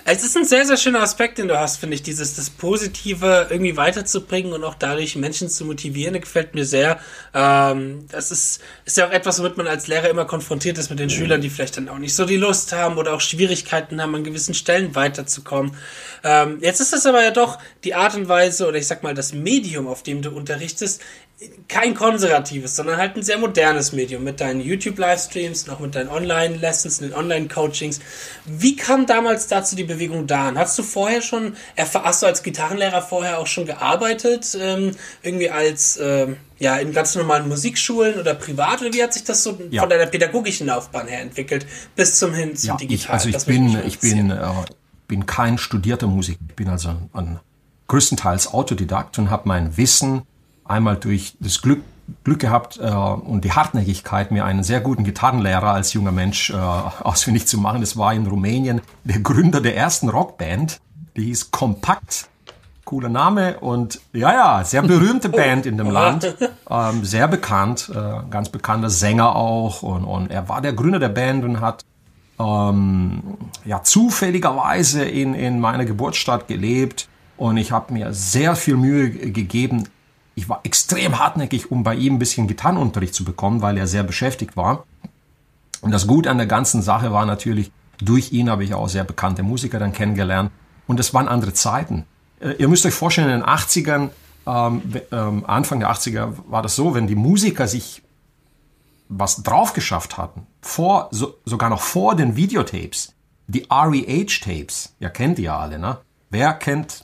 es 0.06 0.25
ist 0.25 0.37
ein 0.37 0.44
sehr, 0.44 0.66
sehr 0.66 0.76
schöner 0.76 1.02
Aspekt, 1.02 1.38
den 1.38 1.46
du 1.46 1.56
hast, 1.56 1.76
finde 1.76 1.94
ich, 1.94 2.02
dieses, 2.02 2.34
das 2.34 2.50
Positive 2.50 3.46
irgendwie 3.49 3.76
weiterzubringen 3.76 4.52
und 4.52 4.64
auch 4.64 4.75
dadurch 4.75 5.14
Menschen 5.14 5.49
zu 5.49 5.64
motivieren, 5.64 6.14
das 6.14 6.22
gefällt 6.22 6.56
mir 6.56 6.64
sehr. 6.64 6.99
Ähm, 7.32 8.06
das 8.10 8.32
ist, 8.32 8.60
ist 8.84 8.96
ja 8.96 9.06
auch 9.06 9.12
etwas, 9.12 9.38
womit 9.38 9.56
man 9.56 9.68
als 9.68 9.87
Lehrer 9.87 10.08
immer 10.08 10.25
konfrontiert 10.25 10.78
ist 10.78 10.90
mit 10.90 10.99
den 10.99 11.10
Schülern, 11.10 11.40
die 11.40 11.49
vielleicht 11.49 11.76
dann 11.76 11.88
auch 11.88 11.99
nicht 11.99 12.16
so 12.16 12.25
die 12.25 12.38
Lust 12.38 12.72
haben 12.72 12.99
oder 12.99 13.14
auch 13.14 13.20
Schwierigkeiten 13.20 14.02
haben, 14.02 14.16
an 14.16 14.25
gewissen 14.25 14.52
Stellen 14.52 14.96
weiterzukommen. 14.96 15.76
Ähm, 16.25 16.58
jetzt 16.60 16.80
ist 16.80 16.92
das 16.92 17.06
aber 17.06 17.22
ja 17.22 17.30
doch 17.30 17.60
die 17.84 17.94
Art 17.94 18.16
und 18.16 18.28
Weise 18.28 18.66
oder 18.66 18.78
ich 18.78 18.88
sag 18.88 19.04
mal 19.04 19.14
das 19.14 19.32
Medium, 19.32 19.87
auf 19.87 20.02
dem 20.02 20.22
du 20.22 20.30
unterrichtest, 20.30 21.02
kein 21.68 21.94
konservatives, 21.94 22.76
sondern 22.76 22.99
halt 22.99 23.16
ein 23.16 23.23
sehr 23.23 23.38
modernes 23.38 23.92
Medium 23.92 24.25
mit 24.25 24.40
deinen 24.40 24.61
YouTube-Livestreams, 24.61 25.66
noch 25.66 25.80
mit 25.80 25.94
deinen 25.94 26.11
Online-Lessons, 26.11 26.99
den 26.99 27.14
Online-Coachings. 27.14 28.00
Wie 28.44 28.76
kam 28.76 29.06
damals 29.06 29.47
dazu 29.47 29.75
die 29.75 29.85
Bewegung 29.85 30.26
da? 30.26 30.52
Hast 30.54 30.78
du 30.78 30.82
vorher 30.82 31.23
schon, 31.23 31.54
hast 31.76 32.23
du 32.23 32.26
als 32.26 32.42
Gitarrenlehrer 32.42 33.00
vorher 33.00 33.38
auch 33.38 33.47
schon 33.47 33.64
gearbeitet, 33.64 34.56
ähm, 34.61 34.90
irgendwie 35.23 35.50
als, 35.50 35.99
ähm, 36.02 36.37
ja, 36.59 36.76
in 36.76 36.92
ganz 36.92 37.14
normalen 37.14 37.49
Musikschulen 37.49 38.20
oder 38.20 38.35
privat, 38.35 38.82
oder 38.82 38.92
wie 38.92 39.02
hat 39.02 39.14
sich 39.14 39.25
das 39.25 39.42
so 39.42 39.59
ja. 39.70 39.80
von 39.80 39.88
deiner 39.88 40.06
pädagogischen 40.06 40.66
Laufbahn 40.66 41.06
her 41.06 41.23
entwickelt, 41.23 41.66
bis 41.97 42.18
zum 42.18 42.35
hin 42.35 42.54
zum 42.54 42.68
ja, 42.68 42.76
Digital? 42.76 42.97
Ich, 42.97 43.11
also 43.11 43.28
ich 43.30 43.44
bin, 43.47 43.80
ich 43.87 43.99
bin, 43.99 44.30
äh, 44.30 44.49
bin 45.09 45.25
kein 45.25 45.56
studierter 45.56 46.06
Musiker, 46.06 46.40
ich 46.49 46.54
bin 46.54 46.68
also 46.68 46.90
ein, 46.90 47.09
ein 47.14 47.40
größtenteils 47.88 48.52
Autodidakt 48.52 49.18
und 49.18 49.30
habe 49.30 49.49
mein 49.49 49.78
Wissen 49.78 50.23
einmal 50.71 50.97
durch 50.97 51.37
das 51.41 51.61
Glück 51.62 51.83
Glück 52.25 52.41
gehabt 52.41 52.79
äh, 52.83 52.91
und 52.91 53.45
die 53.45 53.53
Hartnäckigkeit, 53.53 54.31
mir 54.31 54.45
einen 54.45 54.62
sehr 54.62 54.81
guten 54.81 55.05
Gitarrenlehrer 55.05 55.73
als 55.73 55.93
junger 55.93 56.12
Mensch 56.12 56.50
äh, 56.50 56.55
ausfindig 56.57 57.47
zu 57.47 57.59
machen. 57.59 57.81
Das 57.81 57.97
war 57.97 58.12
in 58.15 58.27
Rumänien 58.27 58.81
der 59.05 59.21
Gründer 59.21 59.61
der 59.61 59.77
ersten 59.77 60.09
Rockband. 60.09 60.81
Die 61.17 61.25
hieß 61.25 61.50
Kompakt. 61.50 62.27
Cooler 62.85 63.09
Name 63.09 63.61
und 63.61 64.00
ja, 64.12 64.33
ja, 64.33 64.65
sehr 64.65 64.83
berühmte 64.83 65.29
Band 65.29 65.67
in 65.67 65.77
dem 65.77 65.91
Land. 65.91 66.35
Ähm, 66.73 67.05
sehr 67.05 67.27
bekannt, 67.27 67.91
äh, 67.93 68.31
ganz 68.31 68.49
bekannter 68.49 68.91
Sänger 68.91 69.35
auch. 69.35 69.83
Und, 69.83 70.05
und 70.05 70.31
er 70.31 70.49
war 70.49 70.61
der 70.61 70.73
Gründer 70.73 71.00
der 71.00 71.09
Band 71.09 71.45
und 71.45 71.61
hat 71.61 71.85
ähm, 72.39 73.23
ja 73.65 73.83
zufälligerweise 73.83 75.03
in, 75.03 75.35
in 75.35 75.59
meiner 75.59 75.85
Geburtsstadt 75.85 76.47
gelebt. 76.47 77.09
Und 77.37 77.57
ich 77.57 77.73
habe 77.73 77.93
mir 77.93 78.12
sehr 78.12 78.55
viel 78.55 78.77
Mühe 78.77 79.11
gegeben, 79.11 79.89
ich 80.40 80.49
war 80.49 80.61
extrem 80.62 81.18
hartnäckig, 81.18 81.70
um 81.70 81.82
bei 81.82 81.94
ihm 81.94 82.14
ein 82.14 82.18
bisschen 82.18 82.49
Gitarrenunterricht 82.49 83.14
zu 83.14 83.25
bekommen, 83.25 83.61
weil 83.61 83.76
er 83.76 83.87
sehr 83.87 84.02
beschäftigt 84.02 84.56
war. 84.56 84.85
Und 85.82 85.90
das 85.90 86.06
Gute 86.06 86.30
an 86.30 86.38
der 86.38 86.47
ganzen 86.47 86.80
Sache 86.80 87.12
war 87.12 87.26
natürlich, 87.26 87.70
durch 87.99 88.32
ihn 88.32 88.49
habe 88.49 88.64
ich 88.64 88.73
auch 88.73 88.88
sehr 88.88 89.04
bekannte 89.04 89.42
Musiker 89.42 89.78
dann 89.78 89.92
kennengelernt. 89.92 90.50
Und 90.87 90.99
es 90.99 91.12
waren 91.12 91.28
andere 91.28 91.52
Zeiten. 91.52 92.06
Äh, 92.40 92.52
ihr 92.52 92.68
müsst 92.68 92.87
euch 92.87 92.94
vorstellen, 92.94 93.28
in 93.28 93.40
den 93.40 93.47
80ern, 93.47 94.09
ähm, 94.47 94.82
ähm, 95.12 95.44
Anfang 95.47 95.80
der 95.80 95.90
80er 95.90 96.32
war 96.49 96.62
das 96.62 96.75
so, 96.75 96.94
wenn 96.94 97.06
die 97.06 97.14
Musiker 97.14 97.68
sich 97.68 98.02
was 99.11 99.42
drauf 99.42 99.75
geschafft 99.75 100.16
hatten, 100.16 100.47
vor, 100.62 101.09
so, 101.11 101.35
sogar 101.44 101.68
noch 101.68 101.82
vor 101.82 102.16
den 102.16 102.37
Videotapes, 102.37 103.12
die 103.47 103.66
REH-Tapes, 103.70 104.94
ja 105.00 105.11
kennt 105.11 105.38
ihr 105.38 105.52
alle, 105.52 105.78
ne? 105.78 105.99
Wer 106.30 106.54
kennt 106.54 107.02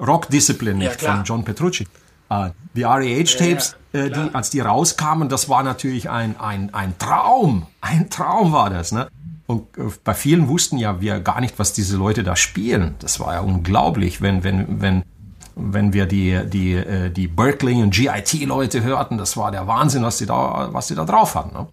Rock 0.00 0.30
Discipline 0.30 0.78
nicht 0.78 1.02
ja, 1.02 1.14
von 1.14 1.24
John 1.24 1.44
Petrucci? 1.44 1.86
Uh, 2.30 2.50
die 2.74 2.82
REH-Tapes, 2.82 3.76
ja, 3.92 4.00
äh, 4.00 4.10
die, 4.10 4.34
als 4.34 4.50
die 4.50 4.60
rauskamen, 4.60 5.28
das 5.28 5.48
war 5.48 5.62
natürlich 5.62 6.10
ein, 6.10 6.38
ein, 6.38 6.72
ein 6.74 6.98
Traum. 6.98 7.66
Ein 7.80 8.10
Traum 8.10 8.52
war 8.52 8.70
das. 8.70 8.92
Ne? 8.92 9.08
Und 9.46 9.62
äh, 9.78 9.84
bei 10.04 10.14
vielen 10.14 10.48
wussten 10.48 10.76
ja 10.76 11.00
wir 11.00 11.20
gar 11.20 11.40
nicht, 11.40 11.58
was 11.58 11.72
diese 11.72 11.96
Leute 11.96 12.22
da 12.22 12.36
spielen. 12.36 12.96
Das 12.98 13.18
war 13.18 13.32
ja 13.34 13.40
unglaublich, 13.40 14.20
wenn, 14.20 14.44
wenn, 14.44 14.80
wenn, 14.82 15.04
wenn 15.56 15.92
wir 15.94 16.06
die, 16.06 16.38
die, 16.46 16.74
äh, 16.74 17.10
die 17.10 17.28
Berkeley 17.28 17.82
und 17.82 17.94
GIT-Leute 17.94 18.82
hörten. 18.82 19.16
Das 19.16 19.36
war 19.36 19.50
der 19.50 19.66
Wahnsinn, 19.66 20.02
was 20.02 20.18
die 20.18 20.26
da, 20.26 20.68
was 20.72 20.88
die 20.88 20.94
da 20.94 21.06
drauf 21.06 21.34
hatten. 21.34 21.54
Ne? 21.54 21.66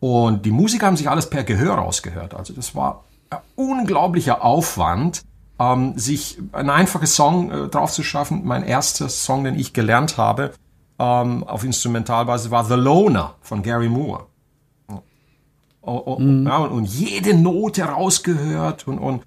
Und 0.00 0.46
die 0.46 0.52
Musiker 0.52 0.86
haben 0.86 0.96
sich 0.96 1.10
alles 1.10 1.28
per 1.28 1.42
Gehör 1.42 1.74
rausgehört. 1.74 2.34
Also 2.34 2.54
das 2.54 2.74
war 2.76 3.04
ein 3.30 3.38
unglaublicher 3.56 4.44
Aufwand, 4.44 5.22
ähm, 5.58 5.98
sich 5.98 6.38
ein 6.52 6.70
einfaches 6.70 7.14
Song 7.14 7.50
äh, 7.50 7.68
drauf 7.68 7.92
zu 7.92 8.02
schaffen. 8.02 8.42
Mein 8.44 8.62
erster 8.62 9.08
Song, 9.08 9.44
den 9.44 9.58
ich 9.58 9.72
gelernt 9.72 10.16
habe 10.16 10.52
ähm, 10.98 11.44
auf 11.44 11.64
Instrumentalbasis, 11.64 12.50
war 12.50 12.64
The 12.64 12.74
Loner 12.74 13.34
von 13.40 13.62
Gary 13.62 13.88
Moore. 13.88 14.26
Oh, 15.80 16.02
oh, 16.04 16.18
mhm. 16.18 16.46
ja, 16.46 16.58
und, 16.58 16.70
und, 16.70 16.84
jede 16.84 17.34
Note 17.34 17.82
rausgehört 17.82 18.86
und, 18.86 18.98
und 18.98 19.22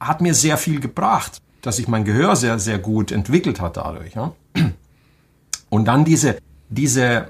hat 0.00 0.20
mir 0.20 0.34
sehr 0.34 0.56
viel 0.56 0.80
gebracht, 0.80 1.40
dass 1.60 1.76
sich 1.76 1.86
mein 1.86 2.04
Gehör 2.04 2.34
sehr, 2.34 2.58
sehr 2.58 2.78
gut 2.78 3.12
entwickelt 3.12 3.60
hat 3.60 3.76
dadurch. 3.76 4.14
Ja? 4.14 4.32
Und 5.70 5.86
dann 5.86 6.04
diese, 6.04 6.38
diese 6.70 7.28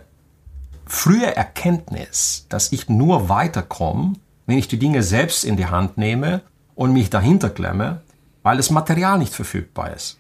frühe 0.87 1.37
Erkenntnis, 1.37 2.47
dass 2.49 2.73
ich 2.73 2.89
nur 2.89 3.29
weiterkomme, 3.29 4.15
wenn 4.47 4.59
ich 4.59 4.69
die 4.69 4.79
Dinge 4.79 5.03
selbst 5.03 5.45
in 5.45 5.57
die 5.57 5.67
Hand 5.67 5.99
nehme 5.99 6.41
und 6.75 6.93
mich 6.93 7.11
dahinter 7.11 7.51
klemme, 7.51 8.01
weil 8.43 8.57
das 8.57 8.71
Material 8.71 9.19
nicht 9.19 9.35
verfügbar 9.35 9.95
ist. 9.95 10.19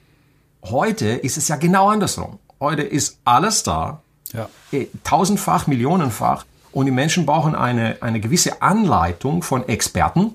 Heute 0.63 1.07
ist 1.07 1.37
es 1.37 1.49
ja 1.49 1.57
genau 1.57 1.89
andersrum. 1.89 2.39
Heute 2.61 2.83
ist 2.83 3.19
alles 3.25 3.63
da, 3.63 4.03
ja. 4.33 4.49
Eh, 4.71 4.87
tausendfach, 5.05 5.67
millionenfach, 5.67 6.45
und 6.73 6.87
die 6.87 6.93
Menschen 6.93 7.27
brauchen 7.27 7.55
eine, 7.55 7.99
eine 8.01 8.19
gewisse 8.19 8.63
Anleitung 8.63 9.43
von 9.43 9.69
Experten. 9.69 10.33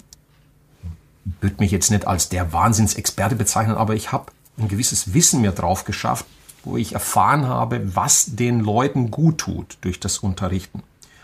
Ich 1.25 1.31
würde 1.41 1.55
mich 1.59 1.71
jetzt 1.71 1.89
nicht 1.89 2.05
als 2.05 2.29
der 2.29 2.53
Wahnsinnsexperte 2.53 3.35
bezeichnen, 3.35 3.75
aber 3.75 3.95
ich 3.95 4.11
habe 4.11 4.31
ein 4.57 4.67
gewisses 4.67 5.13
Wissen 5.13 5.41
mir 5.41 5.51
drauf 5.51 5.83
geschafft, 5.83 6.25
wo 6.63 6.77
ich 6.77 6.93
erfahren 6.93 7.47
habe, 7.47 7.95
was 7.95 8.35
den 8.35 8.59
Leuten 8.59 9.09
gut 9.09 9.39
tut 9.39 9.77
durch 9.81 9.99
das 9.99 10.19
Unterrichten. 10.19 10.83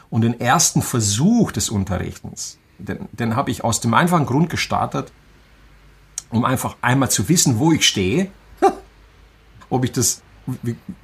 Und 0.09 0.21
den 0.21 0.39
ersten 0.39 0.81
Versuch 0.81 1.51
des 1.51 1.69
Unterrichtens, 1.69 2.57
den, 2.77 3.07
den 3.11 3.35
habe 3.35 3.51
ich 3.51 3.63
aus 3.63 3.81
dem 3.81 3.93
einfachen 3.93 4.25
Grund 4.25 4.49
gestartet, 4.49 5.11
um 6.33 6.45
einfach 6.45 6.75
einmal 6.81 7.09
zu 7.09 7.29
wissen, 7.29 7.59
wo 7.59 7.71
ich 7.71 7.87
stehe, 7.87 8.29
ob 9.69 9.85
ich 9.85 9.91
das 9.91 10.21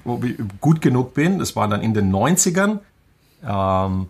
ob 0.03 0.23
ich 0.25 0.35
gut 0.59 0.81
genug 0.81 1.13
bin. 1.13 1.39
Das 1.39 1.55
war 1.55 1.67
dann 1.67 1.81
in 1.81 1.93
den 1.93 2.11
90ern. 2.13 2.79
Ähm, 3.47 4.07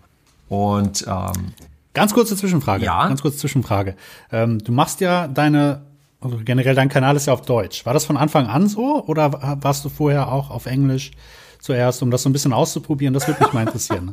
und 0.48 1.04
ähm, 1.06 1.52
ganz 1.94 2.12
kurze 2.12 2.36
Zwischenfrage. 2.36 2.84
Ja. 2.84 3.06
Ganz 3.06 3.22
kurze 3.22 3.38
Zwischenfrage. 3.38 3.96
Ähm, 4.32 4.58
du 4.58 4.72
machst 4.72 5.00
ja 5.00 5.28
deine, 5.28 5.82
also 6.20 6.38
generell 6.44 6.74
dein 6.74 6.88
Kanal 6.88 7.14
ist 7.14 7.26
ja 7.26 7.32
auf 7.32 7.42
Deutsch. 7.42 7.86
War 7.86 7.94
das 7.94 8.04
von 8.04 8.16
Anfang 8.16 8.46
an 8.46 8.66
so 8.66 9.04
oder 9.04 9.58
warst 9.62 9.84
du 9.84 9.88
vorher 9.88 10.32
auch 10.32 10.50
auf 10.50 10.66
Englisch? 10.66 11.12
Zuerst, 11.60 12.02
um 12.02 12.10
das 12.10 12.22
so 12.22 12.28
ein 12.28 12.32
bisschen 12.32 12.52
auszuprobieren. 12.52 13.14
Das 13.14 13.26
würde 13.28 13.42
mich 13.44 13.52
mal 13.52 13.62
interessieren. 13.62 14.10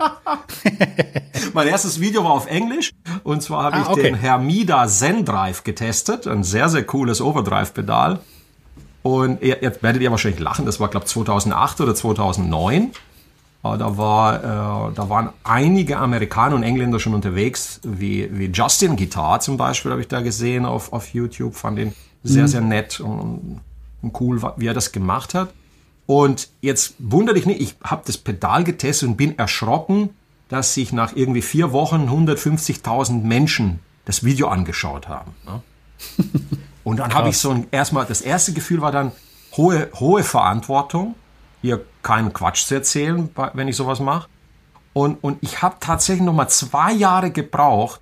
mein 1.53 1.67
erstes 1.67 1.99
Video 1.99 2.23
war 2.23 2.31
auf 2.31 2.47
Englisch 2.47 2.91
und 3.23 3.41
zwar 3.41 3.63
habe 3.63 3.77
ah, 3.77 3.81
ich 3.81 3.87
okay. 3.87 4.03
den 4.03 4.15
Hermida 4.15 4.87
Zen 4.87 5.25
Drive 5.25 5.63
getestet, 5.63 6.27
ein 6.27 6.43
sehr, 6.43 6.69
sehr 6.69 6.83
cooles 6.83 7.21
Overdrive-Pedal. 7.21 8.19
Und 9.03 9.41
jetzt 9.41 9.81
werdet 9.83 10.01
ihr 10.01 10.11
wahrscheinlich 10.11 10.39
lachen, 10.41 10.65
das 10.65 10.79
war 10.79 10.89
glaube 10.89 11.05
ich 11.05 11.11
2008 11.11 11.81
oder 11.81 11.95
2009. 11.95 12.91
Äh, 13.63 13.77
da, 13.77 13.97
war, 13.97 14.89
äh, 14.89 14.93
da 14.93 15.09
waren 15.09 15.29
einige 15.43 15.97
Amerikaner 15.97 16.55
und 16.55 16.63
Engländer 16.63 16.99
schon 16.99 17.13
unterwegs, 17.13 17.79
wie, 17.83 18.29
wie 18.37 18.47
Justin 18.47 18.95
Guitar 18.95 19.39
zum 19.39 19.57
Beispiel, 19.57 19.91
habe 19.91 20.01
ich 20.01 20.07
da 20.07 20.21
gesehen 20.21 20.65
auf, 20.65 20.93
auf 20.93 21.13
YouTube. 21.13 21.55
Fand 21.55 21.79
ihn 21.79 21.93
sehr, 22.23 22.43
mhm. 22.43 22.47
sehr 22.47 22.61
nett 22.61 22.99
und, 22.99 23.61
und 24.01 24.21
cool, 24.21 24.41
wie 24.57 24.67
er 24.67 24.73
das 24.73 24.91
gemacht 24.91 25.33
hat. 25.33 25.49
Und 26.07 26.49
jetzt 26.61 26.95
wundere 26.97 27.35
dich 27.35 27.45
nicht, 27.45 27.61
ich 27.61 27.75
habe 27.83 28.01
das 28.05 28.17
Pedal 28.17 28.63
getestet 28.63 29.09
und 29.09 29.17
bin 29.17 29.37
erschrocken, 29.37 30.09
dass 30.49 30.73
sich 30.73 30.93
nach 30.93 31.15
irgendwie 31.15 31.41
vier 31.41 31.73
Wochen 31.73 32.07
150.000 32.09 33.21
Menschen 33.21 33.79
das 34.05 34.23
Video 34.23 34.47
angeschaut 34.47 35.07
haben. 35.07 35.35
Ne? 35.45 35.61
Und 36.85 36.99
dann 36.99 37.13
habe 37.13 37.27
ich 37.27 37.37
so 37.37 37.49
ein, 37.49 37.67
erstmal, 37.71 38.05
das 38.05 38.21
erste 38.21 38.53
Gefühl 38.53 38.79
war 38.79 38.93
dann 38.93 39.11
hohe, 39.57 39.89
hohe 39.95 40.23
Verantwortung 40.23 41.15
hier 41.61 41.83
keinen 42.01 42.31
Quatsch 42.31 42.65
zu 42.65 42.75
erzählen, 42.75 43.29
wenn 43.53 43.67
ich 43.67 43.75
sowas 43.75 43.99
mache. 43.99 44.29
Und, 44.93 45.21
und 45.21 45.39
ich 45.41 45.61
habe 45.61 45.75
tatsächlich 45.81 46.25
noch 46.25 46.33
mal 46.33 46.47
zwei 46.47 46.93
Jahre 46.93 47.31
gebraucht, 47.31 47.99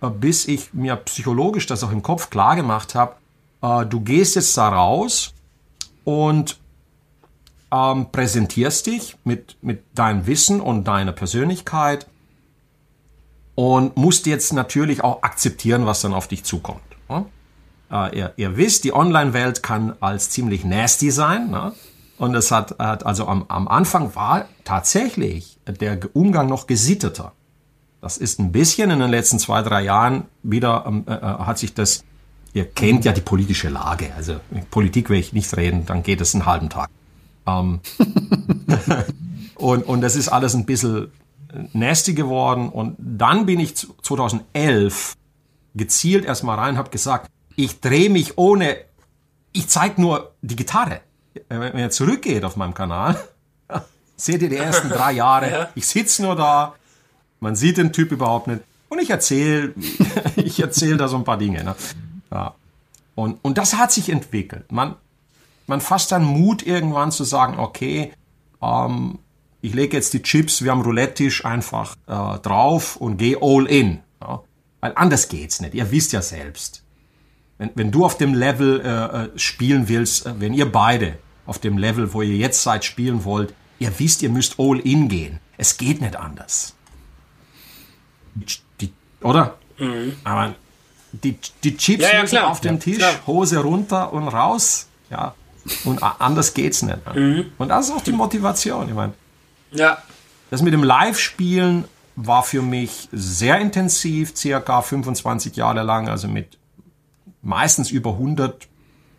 äh, 0.00 0.08
bis 0.08 0.46
ich 0.46 0.72
mir 0.72 0.94
psychologisch 0.96 1.66
das 1.66 1.82
auch 1.82 1.90
im 1.90 2.02
Kopf 2.02 2.30
klar 2.30 2.54
gemacht 2.54 2.94
habe, 2.94 3.16
äh, 3.60 3.84
du 3.84 4.00
gehst 4.00 4.36
jetzt 4.36 4.56
da 4.56 4.68
raus 4.68 5.34
und 6.04 6.60
ähm, 7.72 8.12
präsentierst 8.12 8.86
dich 8.86 9.16
mit, 9.24 9.56
mit 9.62 9.84
deinem 9.94 10.26
Wissen 10.26 10.60
und 10.60 10.84
deiner 10.84 11.12
Persönlichkeit 11.12 12.06
und 13.54 13.96
musst 13.96 14.26
jetzt 14.26 14.52
natürlich 14.52 15.02
auch 15.02 15.22
akzeptieren, 15.22 15.86
was 15.86 16.02
dann 16.02 16.12
auf 16.12 16.28
dich 16.28 16.44
zukommt. 16.44 16.82
Ne? 17.08 17.24
Äh, 17.90 18.18
ihr, 18.18 18.32
ihr 18.36 18.56
wisst, 18.56 18.84
die 18.84 18.92
Online-Welt 18.92 19.62
kann 19.62 19.94
als 20.00 20.30
ziemlich 20.30 20.64
nasty 20.64 21.10
sein. 21.10 21.50
Ne? 21.50 21.72
Und 22.18 22.34
es 22.34 22.50
hat, 22.50 22.78
hat 22.78 23.06
also 23.06 23.26
am, 23.26 23.46
am 23.48 23.68
Anfang 23.68 24.14
war 24.14 24.46
tatsächlich 24.64 25.58
der 25.66 25.98
Umgang 26.14 26.48
noch 26.48 26.66
gesitteter. 26.66 27.32
Das 28.02 28.18
ist 28.18 28.38
ein 28.38 28.52
bisschen 28.52 28.90
in 28.90 28.98
den 28.98 29.10
letzten 29.10 29.38
zwei, 29.38 29.62
drei 29.62 29.82
Jahren 29.82 30.24
wieder, 30.42 30.84
ähm, 30.86 31.04
äh, 31.06 31.14
äh, 31.14 31.20
hat 31.20 31.58
sich 31.58 31.72
das, 31.72 32.04
ihr 32.52 32.66
kennt 32.66 33.04
ja 33.04 33.12
die 33.12 33.20
politische 33.20 33.68
Lage, 33.68 34.12
also 34.14 34.36
Politik 34.70 35.08
will 35.08 35.18
ich 35.18 35.32
nicht 35.32 35.56
reden, 35.56 35.86
dann 35.86 36.02
geht 36.02 36.20
es 36.20 36.34
einen 36.34 36.44
halben 36.44 36.68
Tag. 36.68 36.90
Ähm, 37.46 37.80
und, 39.56 39.82
und 39.86 40.00
das 40.00 40.16
ist 40.16 40.28
alles 40.28 40.54
ein 40.54 40.66
bisschen 40.66 41.10
nasty 41.72 42.14
geworden 42.14 42.68
und 42.68 42.96
dann 42.98 43.46
bin 43.46 43.60
ich 43.60 43.74
2011 43.76 45.16
gezielt 45.74 46.24
erstmal 46.24 46.58
rein, 46.58 46.76
habe 46.76 46.90
gesagt, 46.90 47.30
ich 47.56 47.80
drehe 47.80 48.10
mich 48.10 48.38
ohne, 48.38 48.76
ich 49.52 49.68
zeige 49.68 50.00
nur 50.00 50.32
die 50.42 50.56
Gitarre. 50.56 51.00
Äh, 51.34 51.60
wenn 51.60 51.78
ihr 51.78 51.90
zurückgeht 51.90 52.44
auf 52.44 52.56
meinem 52.56 52.74
Kanal, 52.74 53.18
seht 54.16 54.42
ihr 54.42 54.48
die 54.48 54.56
ersten 54.56 54.88
drei 54.88 55.12
Jahre. 55.22 55.50
Ja. 55.50 55.68
Ich 55.74 55.86
sitze 55.86 56.22
nur 56.22 56.36
da, 56.36 56.74
man 57.40 57.56
sieht 57.56 57.76
den 57.76 57.92
Typ 57.92 58.12
überhaupt 58.12 58.46
nicht. 58.46 58.60
Und 58.88 59.00
ich 59.00 59.10
erzähle, 59.10 59.74
ich 60.36 60.60
erzähle 60.60 60.96
da 60.96 61.08
so 61.08 61.16
ein 61.16 61.24
paar 61.24 61.38
Dinge. 61.38 61.64
Ne? 61.64 61.74
Ja. 62.30 62.54
Und, 63.14 63.38
und 63.42 63.58
das 63.58 63.76
hat 63.76 63.92
sich 63.92 64.08
entwickelt. 64.08 64.70
Man, 64.72 64.96
man 65.72 65.80
fasst 65.80 66.12
dann 66.12 66.22
Mut 66.22 66.66
irgendwann 66.66 67.10
zu 67.12 67.24
sagen, 67.24 67.58
okay, 67.58 68.12
ähm, 68.60 69.20
ich 69.62 69.72
lege 69.72 69.96
jetzt 69.96 70.12
die 70.12 70.22
Chips, 70.22 70.62
wir 70.62 70.70
haben 70.70 70.82
Roulette-Tisch 70.82 71.46
einfach 71.46 71.96
äh, 72.06 72.38
drauf 72.40 72.96
und 72.96 73.16
gehe 73.16 73.38
all 73.40 73.64
in. 73.64 74.00
Ja? 74.20 74.42
Weil 74.80 74.92
anders 74.96 75.30
geht's 75.30 75.62
nicht. 75.62 75.72
Ihr 75.72 75.90
wisst 75.90 76.12
ja 76.12 76.20
selbst. 76.20 76.84
Wenn, 77.56 77.70
wenn 77.74 77.90
du 77.90 78.04
auf 78.04 78.18
dem 78.18 78.34
Level 78.34 78.82
äh, 78.84 78.88
äh 78.88 79.38
spielen 79.38 79.88
willst, 79.88 80.26
äh, 80.26 80.34
wenn 80.40 80.52
ihr 80.52 80.70
beide 80.70 81.16
auf 81.46 81.58
dem 81.58 81.78
Level, 81.78 82.12
wo 82.12 82.20
ihr 82.20 82.36
jetzt 82.36 82.62
seid, 82.62 82.84
spielen 82.84 83.24
wollt, 83.24 83.54
ihr 83.78 83.98
wisst, 83.98 84.20
ihr 84.20 84.28
müsst 84.28 84.56
all 84.58 84.78
in 84.78 85.08
gehen. 85.08 85.38
Es 85.56 85.78
geht 85.78 86.02
nicht 86.02 86.16
anders. 86.16 86.74
Die, 88.34 88.92
oder? 89.22 89.56
Mhm. 89.78 90.16
Aber 90.24 90.54
die, 91.12 91.38
die 91.64 91.78
Chips 91.78 92.02
ja, 92.02 92.12
ja, 92.12 92.20
müssen 92.20 92.38
auf 92.38 92.60
den 92.60 92.78
Tisch, 92.78 92.98
klar. 92.98 93.26
Hose 93.26 93.60
runter 93.60 94.12
und 94.12 94.28
raus. 94.28 94.88
Ja. 95.08 95.34
Und 95.84 96.02
anders 96.02 96.54
geht's 96.54 96.82
nicht. 96.82 97.14
Ne? 97.14 97.20
Mhm. 97.20 97.44
Und 97.58 97.68
das 97.68 97.88
ist 97.88 97.94
auch 97.94 98.02
die 98.02 98.12
Motivation. 98.12 98.88
Ich 98.88 98.94
meine, 98.94 99.12
ja. 99.70 99.98
das 100.50 100.62
mit 100.62 100.72
dem 100.72 100.82
Live-Spielen 100.82 101.84
war 102.16 102.42
für 102.42 102.62
mich 102.62 103.08
sehr 103.12 103.58
intensiv, 103.58 104.36
circa 104.36 104.82
25 104.82 105.56
Jahre 105.56 105.82
lang, 105.82 106.08
also 106.08 106.28
mit 106.28 106.58
meistens 107.42 107.90
über 107.90 108.10
100, 108.10 108.68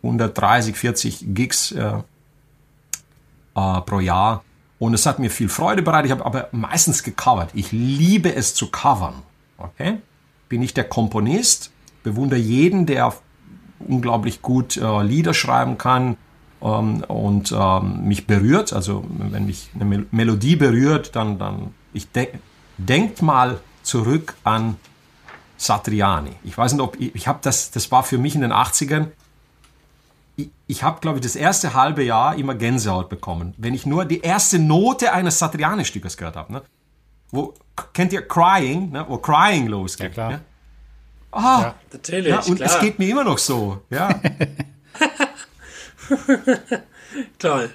130, 0.02 0.76
40 0.76 1.24
Gigs 1.34 1.72
äh, 1.72 1.94
äh, 3.56 3.80
pro 3.80 4.00
Jahr. 4.00 4.44
Und 4.78 4.94
es 4.94 5.06
hat 5.06 5.18
mir 5.18 5.30
viel 5.30 5.48
Freude 5.48 5.82
bereitet. 5.82 6.06
Ich 6.06 6.12
habe 6.12 6.26
aber 6.26 6.48
meistens 6.52 7.02
gecovert. 7.02 7.50
Ich 7.54 7.72
liebe 7.72 8.34
es 8.34 8.54
zu 8.54 8.70
covern. 8.70 9.22
Okay? 9.56 9.98
Bin 10.48 10.62
ich 10.62 10.74
der 10.74 10.84
Komponist, 10.84 11.70
bewundere 12.02 12.38
jeden, 12.38 12.86
der 12.86 13.14
unglaublich 13.78 14.42
gut 14.42 14.76
äh, 14.76 15.02
Lieder 15.02 15.34
schreiben 15.34 15.78
kann 15.78 16.16
und 16.64 17.52
ähm, 17.52 18.04
mich 18.08 18.26
berührt. 18.26 18.72
Also 18.72 19.04
wenn 19.08 19.44
mich 19.44 19.68
eine 19.74 19.84
Mel 19.84 20.06
Melodie 20.10 20.56
berührt, 20.56 21.14
dann, 21.14 21.38
dann 21.38 21.74
ich 21.92 22.10
denke, 22.10 22.38
denkt 22.78 23.20
mal 23.20 23.60
zurück 23.82 24.34
an 24.44 24.76
Satriani. 25.58 26.30
Ich 26.42 26.56
weiß 26.56 26.72
nicht, 26.72 26.80
ob 26.80 26.98
ich, 26.98 27.14
ich 27.14 27.28
habe 27.28 27.38
das, 27.42 27.70
das 27.70 27.90
war 27.92 28.02
für 28.02 28.16
mich 28.16 28.34
in 28.34 28.40
den 28.40 28.52
80ern. 28.52 29.08
Ich, 30.36 30.48
ich 30.66 30.82
habe, 30.82 31.00
glaube 31.00 31.18
ich, 31.18 31.22
das 31.22 31.36
erste 31.36 31.74
halbe 31.74 32.02
Jahr 32.02 32.36
immer 32.36 32.54
Gänsehaut 32.54 33.10
bekommen, 33.10 33.52
wenn 33.58 33.74
ich 33.74 33.84
nur 33.84 34.06
die 34.06 34.20
erste 34.20 34.58
Note 34.58 35.12
eines 35.12 35.38
Satriani-Stückes 35.38 36.16
gehört 36.16 36.36
habe. 36.36 36.50
Ne? 36.50 36.62
Wo, 37.30 37.52
kennt 37.92 38.14
ihr 38.14 38.26
Crying, 38.26 38.90
ne? 38.90 39.04
wo 39.06 39.18
Crying 39.18 39.66
losgeht? 39.66 40.16
Ja, 40.16 40.28
klar. 40.28 40.30
Ja? 40.30 40.40
Ah, 41.30 41.60
ja, 41.60 41.74
natürlich. 41.92 42.28
Ja, 42.28 42.40
und 42.40 42.56
klar. 42.56 42.70
es 42.70 42.80
geht 42.80 42.98
mir 42.98 43.10
immer 43.10 43.24
noch 43.24 43.38
so. 43.38 43.82
Ja. 43.90 44.08
Toll. 47.38 47.70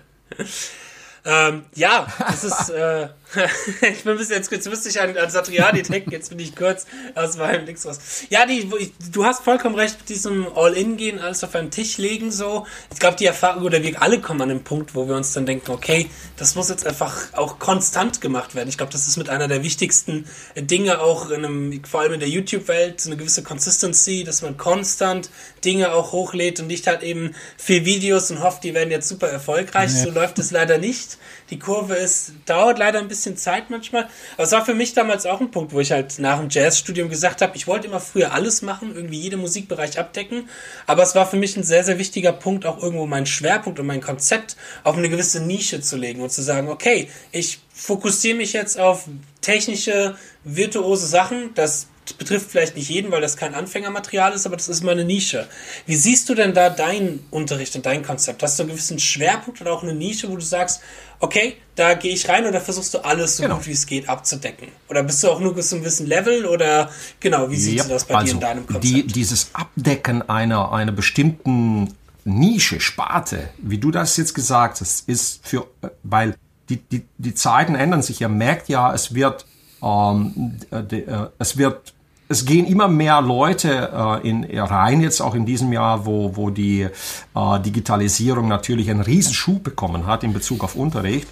Ähm, 1.25 1.65
ja, 1.75 2.07
das 2.19 2.43
ist. 2.43 2.69
Äh, 2.69 3.09
ich 3.81 4.03
bin 4.03 4.13
ein 4.13 4.17
bisschen 4.17 4.36
jetzt, 4.36 4.51
jetzt 4.51 4.67
müsste 4.67 4.89
ich 4.89 5.00
an, 5.00 5.15
an 5.15 5.29
Satriani 5.29 5.83
denken, 5.83 6.12
jetzt 6.12 6.29
bin 6.29 6.39
ich 6.39 6.55
kurz 6.55 6.86
aus 7.13 7.38
meinem 7.38 7.65
Dings 7.65 7.86
raus. 7.86 8.00
Ja, 8.29 8.45
die, 8.45 8.69
du 9.12 9.25
hast 9.25 9.43
vollkommen 9.43 9.75
recht 9.75 10.00
mit 10.00 10.09
diesem 10.09 10.48
All-In-Gehen, 10.55 11.19
alles 11.19 11.43
auf 11.43 11.53
einen 11.53 11.69
Tisch 11.69 11.98
legen, 11.98 12.31
so. 12.31 12.65
Ich 12.91 13.00
glaube, 13.00 13.17
die 13.17 13.25
Erfahrung, 13.25 13.63
oder 13.63 13.83
wir 13.83 14.01
alle 14.01 14.19
kommen 14.19 14.41
an 14.41 14.50
den 14.50 14.63
Punkt, 14.63 14.95
wo 14.95 15.07
wir 15.07 15.15
uns 15.15 15.33
dann 15.33 15.45
denken, 15.45 15.71
okay, 15.71 16.09
das 16.38 16.55
muss 16.55 16.69
jetzt 16.69 16.88
einfach 16.88 17.33
auch 17.33 17.59
konstant 17.59 18.19
gemacht 18.19 18.55
werden. 18.55 18.69
Ich 18.69 18.77
glaube, 18.77 18.91
das 18.91 19.07
ist 19.07 19.17
mit 19.17 19.29
einer 19.29 19.48
der 19.48 19.63
wichtigsten 19.63 20.25
Dinge 20.55 21.00
auch 21.00 21.29
in 21.29 21.45
einem, 21.45 21.83
vor 21.83 22.01
allem 22.01 22.13
in 22.13 22.19
der 22.19 22.29
YouTube-Welt, 22.29 23.00
so 23.00 23.09
eine 23.09 23.17
gewisse 23.17 23.43
Consistency, 23.43 24.24
dass 24.24 24.41
man 24.41 24.57
konstant 24.57 25.29
Dinge 25.63 25.91
auch 25.91 26.13
hochlädt 26.13 26.59
und 26.59 26.67
nicht 26.67 26.88
halt 26.88 27.03
eben 27.03 27.36
viel 27.57 27.86
Videos 27.86 28.31
und 28.31 28.41
hofft, 28.41 28.63
die 28.63 28.74
werden 28.74 28.89
jetzt 28.89 29.07
super 29.07 29.27
erfolgreich. 29.27 29.91
Ja. 29.91 30.03
So 30.03 30.09
läuft 30.12 30.39
es 30.39 30.50
leider 30.50 30.79
nicht. 30.79 31.17
Die 31.51 31.59
Kurve 31.59 31.95
ist, 31.95 32.31
dauert 32.45 32.79
leider 32.79 33.00
ein 33.00 33.07
bisschen 33.07 33.18
Zeit 33.35 33.69
manchmal. 33.69 34.07
Aber 34.35 34.43
es 34.43 34.51
war 34.51 34.65
für 34.65 34.73
mich 34.73 34.93
damals 34.93 35.25
auch 35.25 35.41
ein 35.41 35.51
Punkt, 35.51 35.73
wo 35.73 35.79
ich 35.79 35.91
halt 35.91 36.19
nach 36.19 36.39
dem 36.39 36.49
Jazzstudium 36.49 37.09
gesagt 37.09 37.41
habe, 37.41 37.55
ich 37.55 37.67
wollte 37.67 37.88
immer 37.88 37.99
früher 37.99 38.33
alles 38.33 38.61
machen, 38.61 38.95
irgendwie 38.95 39.19
jeden 39.19 39.39
Musikbereich 39.39 39.99
abdecken. 39.99 40.49
Aber 40.88 41.03
es 41.03 41.15
war 41.15 41.27
für 41.27 41.38
mich 41.38 41.55
ein 41.57 41.63
sehr, 41.63 41.83
sehr 41.83 41.97
wichtiger 41.97 42.33
Punkt, 42.33 42.65
auch 42.65 42.81
irgendwo 42.81 43.05
meinen 43.05 43.25
Schwerpunkt 43.25 43.79
und 43.79 43.85
mein 43.85 44.01
Konzept 44.01 44.55
auf 44.83 44.97
eine 44.97 45.09
gewisse 45.09 45.41
Nische 45.41 45.81
zu 45.81 45.97
legen 45.97 46.21
und 46.21 46.31
zu 46.31 46.41
sagen, 46.41 46.69
okay, 46.69 47.09
ich 47.31 47.59
fokussiere 47.73 48.38
mich 48.38 48.53
jetzt 48.53 48.79
auf 48.79 49.05
technische, 49.41 50.15
virtuose 50.43 51.07
Sachen. 51.07 51.53
Das 51.55 51.88
betrifft 52.18 52.51
vielleicht 52.51 52.75
nicht 52.75 52.89
jeden, 52.89 53.12
weil 53.12 53.22
das 53.22 53.38
kein 53.38 53.54
Anfängermaterial 53.54 54.34
ist, 54.34 54.46
aber 54.46 54.56
das 54.56 54.70
ist 54.70 54.84
mal 54.84 54.91
eine 54.91 55.06
Nische. 55.06 55.48
Wie 55.86 55.95
siehst 55.95 56.30
du 56.30 56.36
denn 56.36 56.54
da 56.54 56.69
deinen 56.69 57.26
Unterricht 57.32 57.76
und 57.76 57.86
dein 57.86 58.04
Konzept? 58.04 58.43
Hast 58.43 58.58
du 58.60 58.63
einen 58.63 58.72
gewissen 58.72 59.00
Schwerpunkt 59.00 59.62
oder 59.62 59.74
auch 59.74 59.84
eine 59.84 59.93
Nische, 59.93 60.30
wo 60.30 60.36
du 60.36 60.41
sagst, 60.41 60.82
okay, 61.19 61.58
da 61.76 61.93
gehe 61.93 62.13
ich 62.13 62.28
rein 62.30 62.45
oder 62.45 62.62
versuchst 62.62 62.93
du 62.93 63.00
alles 63.00 63.38
so 63.38 63.43
genau. 63.43 63.56
gut 63.56 63.67
wie 63.67 63.72
es 63.72 63.86
geht 63.86 64.10
abzudecken? 64.10 64.67
Oder 64.89 65.04
bist 65.04 65.24
du 65.24 65.30
auch 65.30 65.39
nur 65.39 65.54
bis 65.56 65.69
zu 65.69 65.76
einem 65.76 65.84
gewissen 65.84 66.08
Level 66.08 66.45
oder 66.45 66.89
genau, 67.19 67.50
wie 67.50 67.58
siehst 67.58 67.78
ja, 67.78 67.84
du 67.84 67.89
das 67.89 68.06
bei 68.06 68.15
also 68.15 68.26
dir 68.26 68.34
in 68.34 68.39
deinem 68.39 68.65
Konzept? 68.65 68.84
Die, 68.86 69.08
dieses 69.08 69.50
Abdecken 69.54 70.28
einer, 70.28 70.72
einer 70.72 70.91
bestimmten 70.91 71.93
Nische, 72.26 72.80
Sparte, 72.80 73.50
wie 73.58 73.78
du 73.78 73.91
das 73.91 74.17
jetzt 74.17 74.34
gesagt 74.34 74.82
hast, 74.82 75.08
ist 75.08 75.45
für, 75.48 75.67
weil 76.04 76.36
die, 76.69 76.78
die, 76.78 77.06
die 77.17 77.34
Zeiten 77.34 77.76
ändern 77.76 78.02
sich. 78.02 78.22
Ihr 78.22 78.30
merkt 78.30 78.69
ja, 78.69 78.93
es 78.93 79.13
wird, 79.13 79.45
ähm, 79.82 80.60
de, 80.72 81.06
äh, 81.06 81.28
es 81.39 81.58
wird 81.58 81.93
es 82.32 82.46
gehen 82.46 82.68
immer 82.68 82.88
mehr 82.88 83.22
Leute 83.22 83.92
äh, 84.24 84.30
in, 84.30 84.46
rein, 84.58 85.02
jetzt 85.02 85.20
auch 85.20 85.34
in 85.34 85.48
diesem 85.48 85.74
Jahr, 85.74 86.06
wo, 86.06 86.36
wo 86.38 86.52
die 86.52 86.82
äh, 86.84 87.60
Digitalisierung 87.60 88.48
natürlich 88.48 88.89
einen 88.92 89.02
Riesenschub 89.02 89.63
bekommen 89.63 90.06
hat 90.06 90.24
in 90.24 90.32
Bezug 90.32 90.63
auf 90.63 90.76
Unterricht. 90.76 91.28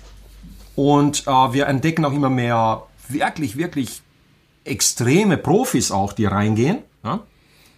Und 0.76 1.28
äh, 1.28 1.32
wir 1.32 1.68
entdecken 1.68 2.04
auch 2.04 2.12
immer 2.14 2.32
mehr 2.32 2.84
wirklich, 3.10 3.58
wirklich 3.58 4.02
extreme 4.64 5.38
Profis 5.38 5.92
auch, 5.92 6.14
die 6.14 6.26
reingehen. 6.26 6.80
Ja? 7.04 7.20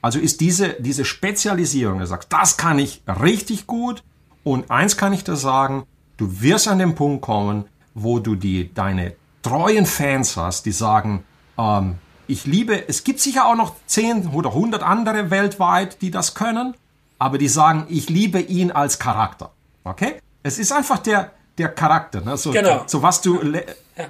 Also 0.01 0.17
ist 0.17 0.39
diese, 0.39 0.77
diese 0.79 1.03
Spezialisierung, 1.03 1.99
du 1.99 2.07
sagst, 2.07 2.31
das 2.31 2.55
kann 2.55 2.79
ich 2.79 3.01
richtig 3.05 3.67
gut. 3.67 4.01
Und 4.45 4.71
eins 4.71 4.95
kann 4.95 5.11
ich 5.11 5.25
dir 5.25 5.35
sagen, 5.35 5.83
du 6.15 6.39
wirst 6.39 6.69
an 6.69 6.79
den 6.79 6.95
Punkt 6.95 7.21
kommen, 7.21 7.65
wo 7.93 8.19
du 8.19 8.35
die, 8.35 8.73
deine 8.73 9.13
treuen 9.41 9.85
Fans 9.85 10.37
hast, 10.37 10.65
die 10.65 10.71
sagen, 10.71 11.25
ähm, 11.57 11.95
ich 12.29 12.45
liebe, 12.45 12.87
es 12.87 13.03
gibt 13.03 13.19
sicher 13.19 13.47
auch 13.47 13.55
noch 13.55 13.73
10 13.87 14.27
oder 14.27 14.49
100 14.49 14.83
andere 14.83 15.31
weltweit, 15.31 16.01
die 16.01 16.11
das 16.11 16.35
können, 16.35 16.75
aber 17.17 17.39
die 17.39 17.47
sagen, 17.47 17.87
ich 17.89 18.07
liebe 18.07 18.39
ihn 18.39 18.71
als 18.71 18.99
Charakter. 18.99 19.51
Okay? 19.83 20.21
Es 20.43 20.59
ist 20.59 20.71
einfach 20.71 20.99
der, 20.99 21.31
der 21.57 21.69
Charakter. 21.69 22.21
Ne? 22.21 22.37
So, 22.37 22.51
genau. 22.51 22.83
so 22.85 23.01
was 23.01 23.21
du. 23.21 23.41
Ja. 23.41 24.05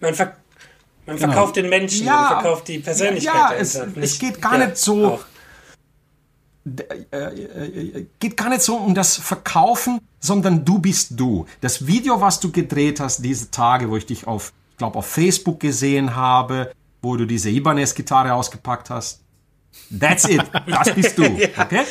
Man, 0.00 0.14
ver 0.14 0.36
man 1.06 1.16
genau. 1.16 1.32
verkauft 1.32 1.56
den 1.56 1.68
Menschen, 1.68 2.06
ja, 2.06 2.16
man 2.16 2.42
verkauft 2.42 2.68
die 2.68 2.78
Persönlichkeit. 2.80 3.34
Ja, 3.34 3.54
es, 3.54 3.74
es 3.76 4.18
geht 4.18 4.42
gar 4.42 4.58
nicht 4.58 4.76
so. 4.76 5.20
Äh, 6.64 7.16
äh, 7.16 8.06
geht 8.18 8.36
gar 8.36 8.48
nicht 8.48 8.62
so 8.62 8.76
um 8.76 8.94
das 8.94 9.16
Verkaufen, 9.16 10.00
sondern 10.18 10.64
du 10.64 10.80
bist 10.80 11.12
du. 11.12 11.46
Das 11.60 11.86
Video, 11.86 12.20
was 12.20 12.40
du 12.40 12.50
gedreht 12.50 12.98
hast 12.98 13.24
diese 13.24 13.50
Tage, 13.50 13.90
wo 13.90 13.96
ich 13.96 14.06
dich 14.06 14.26
auf, 14.26 14.52
ich 14.72 14.78
glaube, 14.78 14.98
auf 14.98 15.06
Facebook 15.06 15.60
gesehen 15.60 16.16
habe, 16.16 16.72
wo 17.02 17.16
du 17.16 17.26
diese 17.26 17.50
Ibanez-Gitarre 17.50 18.32
ausgepackt 18.32 18.90
hast. 18.90 19.20
That's 19.98 20.28
it. 20.28 20.42
Das 20.66 20.94
bist 20.94 21.18
du. 21.18 21.24
Okay? 21.58 21.82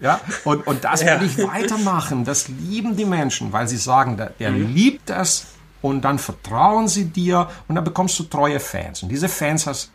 Ja. 0.00 0.20
Und, 0.44 0.66
und 0.66 0.84
das 0.84 1.00
ja. 1.00 1.08
werde 1.08 1.24
ich 1.24 1.38
weitermachen. 1.38 2.24
Das 2.24 2.48
lieben 2.48 2.96
die 2.96 3.04
Menschen, 3.04 3.52
weil 3.52 3.68
sie 3.68 3.76
sagen, 3.76 4.16
der, 4.16 4.30
der 4.38 4.50
mhm. 4.50 4.74
liebt 4.74 5.10
es 5.10 5.46
und 5.80 6.02
dann 6.02 6.18
vertrauen 6.18 6.88
sie 6.88 7.06
dir 7.06 7.48
und 7.68 7.74
dann 7.74 7.84
bekommst 7.84 8.18
du 8.18 8.24
treue 8.24 8.60
Fans. 8.60 9.02
Und 9.02 9.08
diese 9.08 9.28
Fans 9.28 9.66
hast, 9.66 9.90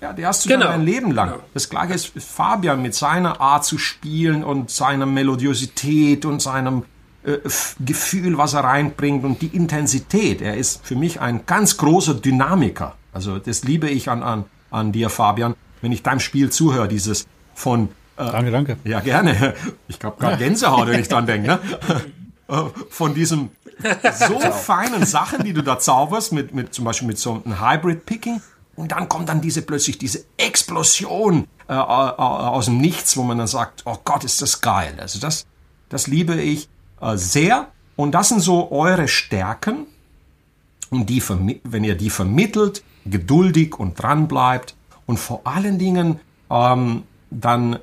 ja, 0.00 0.12
die 0.12 0.26
hast 0.26 0.44
du 0.44 0.48
genau. 0.48 0.66
dein 0.66 0.82
Leben 0.82 1.10
lang. 1.10 1.30
Genau. 1.30 1.42
Das 1.54 1.68
gleiche 1.68 1.94
ist 1.94 2.12
Fabian 2.18 2.82
mit 2.82 2.94
seiner 2.94 3.40
Art 3.40 3.64
zu 3.64 3.78
spielen 3.78 4.44
und 4.44 4.70
seiner 4.70 5.06
Melodiosität 5.06 6.24
und 6.24 6.40
seinem 6.42 6.84
äh, 7.24 7.38
Gefühl, 7.80 8.38
was 8.38 8.54
er 8.54 8.64
reinbringt 8.64 9.24
und 9.24 9.42
die 9.42 9.48
Intensität. 9.48 10.42
Er 10.42 10.56
ist 10.56 10.86
für 10.86 10.96
mich 10.96 11.20
ein 11.20 11.46
ganz 11.46 11.76
großer 11.76 12.14
Dynamiker. 12.14 12.95
Also 13.16 13.38
das 13.38 13.64
liebe 13.64 13.88
ich 13.88 14.10
an, 14.10 14.22
an, 14.22 14.44
an 14.70 14.92
dir, 14.92 15.08
Fabian, 15.08 15.54
wenn 15.80 15.90
ich 15.90 16.02
deinem 16.02 16.20
Spiel 16.20 16.50
zuhöre, 16.50 16.86
dieses 16.86 17.26
von... 17.54 17.88
Äh, 18.18 18.30
danke, 18.30 18.50
danke. 18.50 18.76
Ja, 18.84 19.00
gerne. 19.00 19.54
Ich 19.88 19.98
habe 20.04 20.20
gerade 20.20 20.36
Gänsehaut, 20.36 20.86
wenn 20.88 21.00
ich 21.00 21.08
dran 21.08 21.26
denke. 21.26 21.48
Ne? 21.48 21.60
Äh, 22.48 22.62
von 22.90 23.12
diesem 23.12 23.50
so 24.28 24.38
feinen 24.38 25.04
Sachen, 25.04 25.42
die 25.42 25.52
du 25.52 25.62
da 25.62 25.80
zauberst, 25.80 26.32
mit, 26.32 26.54
mit 26.54 26.72
zum 26.72 26.84
Beispiel 26.84 27.08
mit 27.08 27.18
so 27.18 27.42
einem 27.44 27.60
Hybrid-Picking. 27.60 28.40
Und 28.76 28.92
dann 28.92 29.08
kommt 29.08 29.28
dann 29.28 29.40
diese 29.40 29.62
plötzlich 29.62 29.98
diese 29.98 30.22
Explosion 30.36 31.48
äh, 31.66 31.72
aus 31.72 32.66
dem 32.66 32.78
Nichts, 32.78 33.16
wo 33.16 33.24
man 33.24 33.38
dann 33.38 33.48
sagt, 33.48 33.82
oh 33.84 33.96
Gott, 34.04 34.22
ist 34.22 34.40
das 34.42 34.60
geil. 34.60 34.94
Also 35.00 35.18
das, 35.18 35.44
das 35.88 36.06
liebe 36.06 36.40
ich 36.40 36.68
äh, 37.00 37.16
sehr. 37.16 37.66
Und 37.96 38.12
das 38.12 38.28
sind 38.28 38.42
so 38.42 38.70
eure 38.70 39.08
Stärken. 39.08 39.86
Und 40.90 41.10
die, 41.10 41.20
wenn 41.64 41.82
ihr 41.82 41.96
die 41.96 42.10
vermittelt, 42.10 42.84
geduldig 43.10 43.78
und 43.78 44.00
dran 44.00 44.28
bleibt 44.28 44.74
und 45.06 45.18
vor 45.18 45.42
allen 45.44 45.78
Dingen 45.78 46.20
ähm, 46.50 47.04
dann 47.30 47.74
äh, 47.74 47.78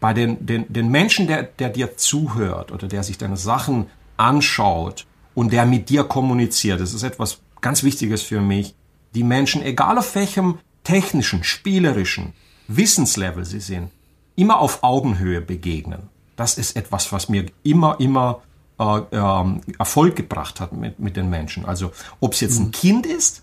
bei 0.00 0.14
den, 0.14 0.44
den, 0.44 0.72
den 0.72 0.90
Menschen, 0.90 1.26
der, 1.26 1.42
der 1.42 1.70
dir 1.70 1.96
zuhört 1.96 2.72
oder 2.72 2.86
der 2.86 3.02
sich 3.02 3.18
deine 3.18 3.36
Sachen 3.36 3.86
anschaut 4.16 5.06
und 5.34 5.52
der 5.52 5.66
mit 5.66 5.88
dir 5.88 6.04
kommuniziert, 6.04 6.80
das 6.80 6.94
ist 6.94 7.02
etwas 7.02 7.40
ganz 7.60 7.82
Wichtiges 7.82 8.22
für 8.22 8.40
mich, 8.40 8.74
die 9.14 9.24
Menschen, 9.24 9.62
egal 9.62 9.98
auf 9.98 10.14
welchem 10.14 10.58
technischen, 10.84 11.42
spielerischen 11.44 12.32
Wissenslevel 12.68 13.44
sie 13.44 13.60
sind, 13.60 13.90
immer 14.36 14.58
auf 14.58 14.82
Augenhöhe 14.82 15.40
begegnen. 15.40 16.08
Das 16.36 16.58
ist 16.58 16.76
etwas, 16.76 17.10
was 17.12 17.28
mir 17.28 17.46
immer, 17.64 17.98
immer 17.98 18.42
äh, 18.78 19.00
ähm, 19.10 19.60
Erfolg 19.78 20.14
gebracht 20.14 20.60
hat 20.60 20.72
mit, 20.72 21.00
mit 21.00 21.16
den 21.16 21.28
Menschen. 21.28 21.64
Also 21.64 21.90
ob 22.20 22.34
es 22.34 22.40
jetzt 22.40 22.58
ein 22.58 22.66
mhm. 22.66 22.72
Kind 22.72 23.06
ist, 23.06 23.42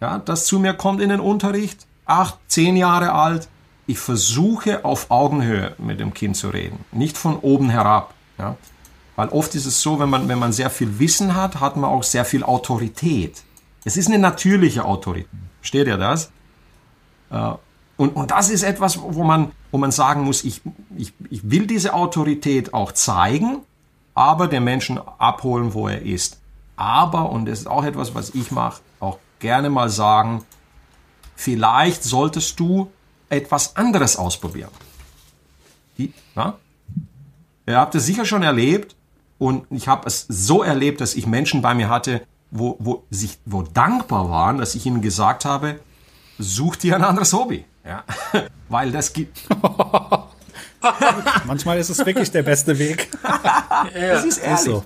ja, 0.00 0.18
das 0.18 0.46
zu 0.46 0.58
mir 0.58 0.74
kommt 0.74 1.00
in 1.00 1.08
den 1.08 1.20
Unterricht, 1.20 1.86
acht, 2.06 2.38
zehn 2.48 2.76
Jahre 2.76 3.12
alt, 3.12 3.48
ich 3.86 3.98
versuche 3.98 4.84
auf 4.84 5.10
Augenhöhe 5.10 5.74
mit 5.78 6.00
dem 6.00 6.14
Kind 6.14 6.36
zu 6.36 6.48
reden, 6.48 6.78
nicht 6.92 7.18
von 7.18 7.36
oben 7.38 7.70
herab. 7.70 8.14
Ja? 8.38 8.56
Weil 9.16 9.28
oft 9.28 9.54
ist 9.54 9.66
es 9.66 9.80
so, 9.80 10.00
wenn 10.00 10.10
man, 10.10 10.28
wenn 10.28 10.38
man 10.38 10.52
sehr 10.52 10.70
viel 10.70 10.98
Wissen 10.98 11.34
hat, 11.34 11.60
hat 11.60 11.76
man 11.76 11.90
auch 11.90 12.02
sehr 12.02 12.24
viel 12.24 12.42
Autorität. 12.42 13.42
Es 13.84 13.96
ist 13.96 14.08
eine 14.08 14.18
natürliche 14.18 14.84
Autorität. 14.84 15.28
Versteht 15.60 15.86
ihr 15.86 15.98
das? 15.98 16.30
Äh, 17.30 17.52
und, 17.96 18.16
und 18.16 18.30
das 18.30 18.50
ist 18.50 18.64
etwas, 18.64 19.00
wo 19.00 19.22
man, 19.22 19.52
wo 19.70 19.78
man 19.78 19.92
sagen 19.92 20.22
muss, 20.22 20.42
ich, 20.42 20.62
ich, 20.96 21.12
ich 21.30 21.48
will 21.48 21.66
diese 21.66 21.94
Autorität 21.94 22.74
auch 22.74 22.92
zeigen, 22.92 23.58
aber 24.14 24.48
den 24.48 24.64
Menschen 24.64 24.98
abholen, 25.18 25.74
wo 25.74 25.88
er 25.88 26.02
ist. 26.02 26.40
Aber, 26.76 27.30
und 27.30 27.46
das 27.46 27.60
ist 27.60 27.66
auch 27.68 27.84
etwas, 27.84 28.14
was 28.14 28.30
ich 28.30 28.50
mache, 28.50 28.80
gerne 29.38 29.70
mal 29.70 29.88
sagen, 29.90 30.44
vielleicht 31.36 32.02
solltest 32.02 32.58
du 32.60 32.90
etwas 33.28 33.76
anderes 33.76 34.16
ausprobieren. 34.16 34.70
Die, 35.98 36.12
ja? 36.34 36.58
Ihr 37.66 37.78
habt 37.78 37.94
es 37.94 38.06
sicher 38.06 38.24
schon 38.24 38.42
erlebt 38.42 38.94
und 39.38 39.66
ich 39.70 39.88
habe 39.88 40.06
es 40.06 40.26
so 40.28 40.62
erlebt, 40.62 41.00
dass 41.00 41.14
ich 41.14 41.26
Menschen 41.26 41.62
bei 41.62 41.74
mir 41.74 41.88
hatte, 41.88 42.26
wo, 42.50 42.76
wo, 42.78 43.04
sich, 43.10 43.38
wo 43.44 43.62
dankbar 43.62 44.30
waren, 44.30 44.58
dass 44.58 44.74
ich 44.74 44.86
ihnen 44.86 45.00
gesagt 45.00 45.44
habe, 45.44 45.80
such 46.38 46.76
dir 46.76 46.96
ein 46.96 47.04
anderes 47.04 47.32
Hobby. 47.32 47.64
Ja? 47.84 48.04
Weil 48.68 48.92
das 48.92 49.12
gibt. 49.12 49.48
Manchmal 51.46 51.78
ist 51.78 51.88
es 51.88 52.04
wirklich 52.04 52.30
der 52.30 52.42
beste 52.42 52.78
Weg. 52.78 53.08
es 53.94 54.24
ist 54.24 54.38
ehrlich. 54.38 54.58
Ist 54.58 54.64
so. 54.64 54.84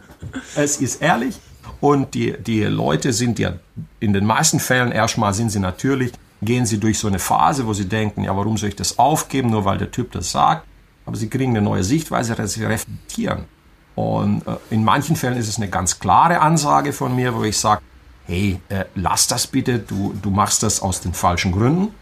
Es 0.54 0.76
ist 0.76 1.02
ehrlich. 1.02 1.38
Und 1.80 2.14
die, 2.14 2.34
die 2.38 2.64
Leute 2.64 3.12
sind 3.12 3.38
ja 3.38 3.54
in 4.00 4.12
den 4.12 4.24
meisten 4.24 4.58
Fällen 4.60 4.90
erstmal 4.90 5.32
sind 5.32 5.50
sie 5.50 5.60
natürlich, 5.60 6.12
gehen 6.42 6.66
sie 6.66 6.78
durch 6.78 6.98
so 6.98 7.08
eine 7.08 7.18
Phase, 7.18 7.66
wo 7.66 7.72
sie 7.72 7.88
denken, 7.88 8.24
ja, 8.24 8.36
warum 8.36 8.56
soll 8.56 8.70
ich 8.70 8.76
das 8.76 8.98
aufgeben, 8.98 9.50
nur 9.50 9.64
weil 9.64 9.78
der 9.78 9.90
Typ 9.90 10.12
das 10.12 10.30
sagt. 10.30 10.66
Aber 11.06 11.16
sie 11.16 11.28
kriegen 11.28 11.52
eine 11.56 11.62
neue 11.62 11.84
Sichtweise, 11.84 12.36
sie 12.46 12.64
reflektieren. 12.64 13.44
Und 13.94 14.46
äh, 14.46 14.56
in 14.70 14.84
manchen 14.84 15.16
Fällen 15.16 15.36
ist 15.36 15.48
es 15.48 15.56
eine 15.56 15.68
ganz 15.68 15.98
klare 15.98 16.40
Ansage 16.40 16.92
von 16.92 17.16
mir, 17.16 17.34
wo 17.34 17.42
ich 17.42 17.58
sage, 17.58 17.80
hey, 18.26 18.60
äh, 18.68 18.84
lass 18.94 19.26
das 19.26 19.46
bitte, 19.46 19.78
du, 19.78 20.14
du 20.20 20.30
machst 20.30 20.62
das 20.62 20.82
aus 20.82 21.00
den 21.00 21.14
falschen 21.14 21.50
Gründen. 21.50 21.94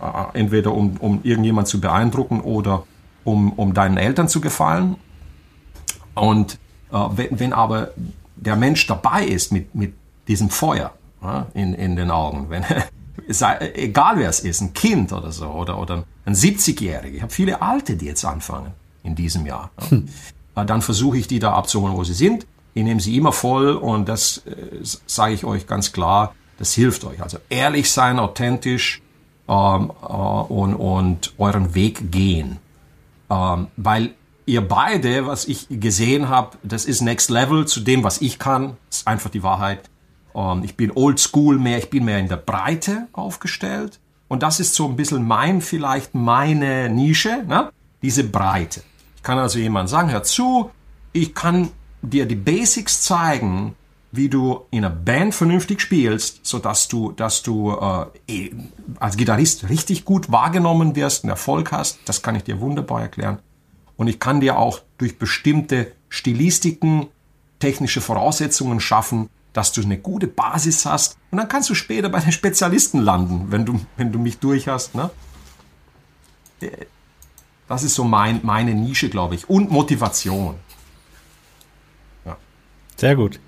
Äh, 0.00 0.38
entweder 0.38 0.72
um, 0.72 0.96
um 0.98 1.20
irgendjemand 1.22 1.68
zu 1.68 1.80
beeindrucken 1.80 2.40
oder 2.40 2.84
um, 3.24 3.52
um 3.52 3.74
deinen 3.74 3.98
Eltern 3.98 4.28
zu 4.28 4.40
gefallen. 4.40 4.96
Und 6.14 6.58
äh, 6.90 6.96
wenn, 7.16 7.38
wenn 7.38 7.52
aber 7.52 7.90
der 8.36 8.56
Mensch 8.56 8.86
dabei 8.86 9.24
ist 9.24 9.52
mit, 9.52 9.74
mit 9.74 9.94
diesem 10.28 10.50
Feuer 10.50 10.92
ja, 11.22 11.46
in, 11.54 11.74
in 11.74 11.96
den 11.96 12.10
Augen, 12.10 12.46
wenn, 12.50 12.64
sei, 13.28 13.72
egal 13.74 14.18
wer 14.18 14.28
es 14.28 14.40
ist, 14.40 14.60
ein 14.60 14.72
Kind 14.72 15.12
oder 15.12 15.32
so, 15.32 15.46
oder, 15.48 15.78
oder 15.78 16.04
ein 16.24 16.34
70-Jähriger, 16.34 17.14
ich 17.14 17.22
habe 17.22 17.32
viele 17.32 17.62
Alte, 17.62 17.96
die 17.96 18.06
jetzt 18.06 18.24
anfangen 18.24 18.72
in 19.02 19.14
diesem 19.14 19.46
Jahr, 19.46 19.70
ja, 19.80 19.90
hm. 19.90 20.08
Dann 20.54 20.82
versuche 20.82 21.18
ich 21.18 21.26
die 21.26 21.38
da 21.38 21.54
abzuholen, 21.54 21.96
wo 21.96 22.04
sie 22.04 22.14
sind. 22.14 22.46
Ich 22.74 22.84
nehme 22.84 23.00
sie 23.00 23.16
immer 23.16 23.32
voll 23.32 23.74
und 23.74 24.08
das 24.08 24.38
äh, 24.46 24.80
sage 25.06 25.34
ich 25.34 25.44
euch 25.44 25.66
ganz 25.66 25.92
klar, 25.92 26.34
das 26.58 26.74
hilft 26.74 27.04
euch. 27.04 27.22
Also 27.22 27.38
ehrlich 27.48 27.90
sein, 27.90 28.18
authentisch 28.18 29.02
ähm, 29.48 29.92
äh, 30.02 30.06
und, 30.06 30.74
und 30.74 31.34
euren 31.38 31.74
Weg 31.74 32.10
gehen. 32.10 32.58
Ähm, 33.30 33.68
weil 33.76 34.14
ihr 34.52 34.66
beide, 34.66 35.26
was 35.26 35.46
ich 35.46 35.66
gesehen 35.70 36.28
habe, 36.28 36.58
das 36.62 36.84
ist 36.84 37.00
Next 37.00 37.30
Level 37.30 37.66
zu 37.66 37.80
dem, 37.80 38.04
was 38.04 38.20
ich 38.20 38.38
kann. 38.38 38.76
Das 38.88 38.98
ist 38.98 39.08
einfach 39.08 39.30
die 39.30 39.42
Wahrheit. 39.42 39.88
Ähm, 40.34 40.62
ich 40.62 40.76
bin 40.76 40.92
old 40.94 41.18
school 41.18 41.58
mehr, 41.58 41.78
ich 41.78 41.90
bin 41.90 42.04
mehr 42.04 42.18
in 42.18 42.28
der 42.28 42.36
Breite 42.36 43.08
aufgestellt. 43.12 43.98
Und 44.28 44.42
das 44.42 44.60
ist 44.60 44.74
so 44.74 44.86
ein 44.86 44.96
bisschen 44.96 45.26
mein, 45.26 45.60
vielleicht 45.60 46.14
meine 46.14 46.88
Nische, 46.88 47.44
ne? 47.46 47.70
diese 48.02 48.24
Breite. 48.24 48.82
Ich 49.16 49.22
kann 49.22 49.38
also 49.38 49.58
jemand 49.58 49.88
sagen, 49.88 50.10
hör 50.10 50.22
zu, 50.22 50.70
ich 51.12 51.34
kann 51.34 51.70
dir 52.02 52.26
die 52.26 52.34
Basics 52.34 53.02
zeigen, 53.02 53.74
wie 54.10 54.28
du 54.28 54.66
in 54.70 54.84
einer 54.84 54.94
Band 54.94 55.34
vernünftig 55.34 55.80
spielst, 55.80 56.40
so 56.42 56.58
dass 56.58 56.88
du, 56.88 57.12
dass 57.12 57.42
du 57.42 57.70
äh, 57.70 58.06
eh, 58.28 58.50
als 59.00 59.16
Gitarrist 59.16 59.70
richtig 59.70 60.04
gut 60.04 60.30
wahrgenommen 60.30 60.96
wirst, 60.96 61.24
einen 61.24 61.30
Erfolg 61.30 61.72
hast. 61.72 62.00
Das 62.04 62.22
kann 62.22 62.34
ich 62.34 62.44
dir 62.44 62.60
wunderbar 62.60 63.00
erklären. 63.00 63.38
Und 64.02 64.08
ich 64.08 64.18
kann 64.18 64.40
dir 64.40 64.58
auch 64.58 64.80
durch 64.98 65.16
bestimmte 65.16 65.92
Stilistiken 66.08 67.06
technische 67.60 68.00
Voraussetzungen 68.00 68.80
schaffen, 68.80 69.30
dass 69.52 69.70
du 69.70 69.80
eine 69.80 69.96
gute 69.96 70.26
Basis 70.26 70.84
hast. 70.84 71.16
Und 71.30 71.38
dann 71.38 71.46
kannst 71.46 71.70
du 71.70 71.76
später 71.76 72.08
bei 72.08 72.18
den 72.18 72.32
Spezialisten 72.32 73.00
landen, 73.00 73.52
wenn 73.52 73.64
du, 73.64 73.80
wenn 73.96 74.10
du 74.10 74.18
mich 74.18 74.40
durch 74.40 74.66
hast. 74.66 74.96
Ne? 74.96 75.08
Das 77.68 77.84
ist 77.84 77.94
so 77.94 78.02
mein, 78.02 78.40
meine 78.42 78.74
Nische, 78.74 79.08
glaube 79.08 79.36
ich. 79.36 79.48
Und 79.48 79.70
Motivation. 79.70 80.56
Ja. 82.24 82.36
Sehr 82.96 83.14
gut. 83.14 83.38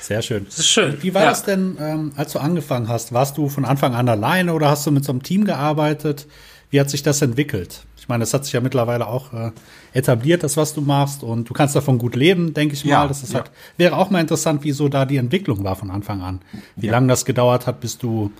Sehr 0.00 0.22
schön. 0.22 0.44
Das 0.44 0.60
ist 0.60 0.68
schön. 0.68 1.02
Wie 1.02 1.12
war 1.12 1.22
ja. 1.22 1.30
das 1.30 1.42
denn, 1.42 1.76
ähm, 1.80 2.12
als 2.14 2.34
du 2.34 2.38
angefangen 2.38 2.86
hast? 2.86 3.12
Warst 3.12 3.36
du 3.36 3.48
von 3.48 3.64
Anfang 3.64 3.96
an 3.96 4.08
alleine 4.08 4.52
oder 4.52 4.70
hast 4.70 4.86
du 4.86 4.92
mit 4.92 5.04
so 5.04 5.10
einem 5.10 5.24
Team 5.24 5.44
gearbeitet? 5.44 6.28
Wie 6.70 6.78
hat 6.78 6.88
sich 6.88 7.02
das 7.02 7.20
entwickelt? 7.20 7.84
Ich 8.08 8.10
meine, 8.10 8.22
das 8.22 8.32
hat 8.32 8.46
sich 8.46 8.54
ja 8.54 8.62
mittlerweile 8.62 9.06
auch 9.06 9.34
äh, 9.34 9.50
etabliert, 9.92 10.42
das, 10.42 10.56
was 10.56 10.72
du 10.72 10.80
machst, 10.80 11.22
und 11.22 11.50
du 11.50 11.52
kannst 11.52 11.76
davon 11.76 11.98
gut 11.98 12.16
leben, 12.16 12.54
denke 12.54 12.72
ich 12.72 12.82
ja, 12.82 13.00
mal. 13.00 13.08
Das 13.08 13.22
ist 13.22 13.34
ja. 13.34 13.40
halt, 13.40 13.50
wäre 13.76 13.98
auch 13.98 14.08
mal 14.08 14.22
interessant, 14.22 14.64
wie 14.64 14.72
so 14.72 14.88
da 14.88 15.04
die 15.04 15.18
Entwicklung 15.18 15.62
war 15.62 15.76
von 15.76 15.90
Anfang 15.90 16.22
an. 16.22 16.40
Wie 16.74 16.86
ja. 16.86 16.92
lange 16.92 17.08
das 17.08 17.26
gedauert 17.26 17.66
hat, 17.66 17.80
bis 17.80 17.98
du 17.98 18.32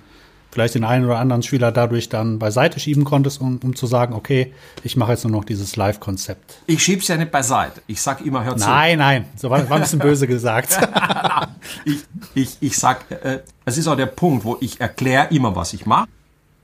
vielleicht 0.49 0.73
den 0.73 0.83
einen 0.85 1.05
oder 1.05 1.19
anderen 1.19 1.43
Schüler 1.43 1.71
dadurch 1.71 2.09
dann 2.09 2.39
beiseite 2.39 2.79
schieben 2.79 3.03
konntest, 3.03 3.41
um, 3.41 3.59
um 3.63 3.75
zu 3.75 3.85
sagen, 3.85 4.15
okay, 4.15 4.55
ich 4.83 4.97
mache 4.97 5.11
jetzt 5.11 5.23
nur 5.23 5.33
noch 5.33 5.45
dieses 5.45 5.75
Live-Konzept? 5.75 6.61
Ich 6.65 6.83
schieb's 6.83 7.07
ja 7.07 7.17
nicht 7.17 7.29
beiseite. 7.29 7.83
Ich 7.85 8.01
sag 8.01 8.25
immer, 8.25 8.43
hör 8.43 8.57
zu. 8.57 8.67
Nein, 8.67 8.97
nein, 8.97 9.25
so 9.35 9.51
war, 9.51 9.69
war 9.69 9.77
ein 9.77 9.83
bisschen 9.83 9.99
böse 9.99 10.25
gesagt. 10.25 10.79
ich, 11.85 11.99
ich, 12.33 12.57
ich 12.59 12.75
sag, 12.75 13.05
äh, 13.11 13.41
es 13.65 13.77
ist 13.77 13.87
auch 13.87 13.97
der 13.97 14.07
Punkt, 14.07 14.45
wo 14.45 14.57
ich 14.61 14.81
erkläre 14.81 15.27
immer, 15.29 15.55
was 15.55 15.73
ich 15.73 15.85
mache, 15.85 16.07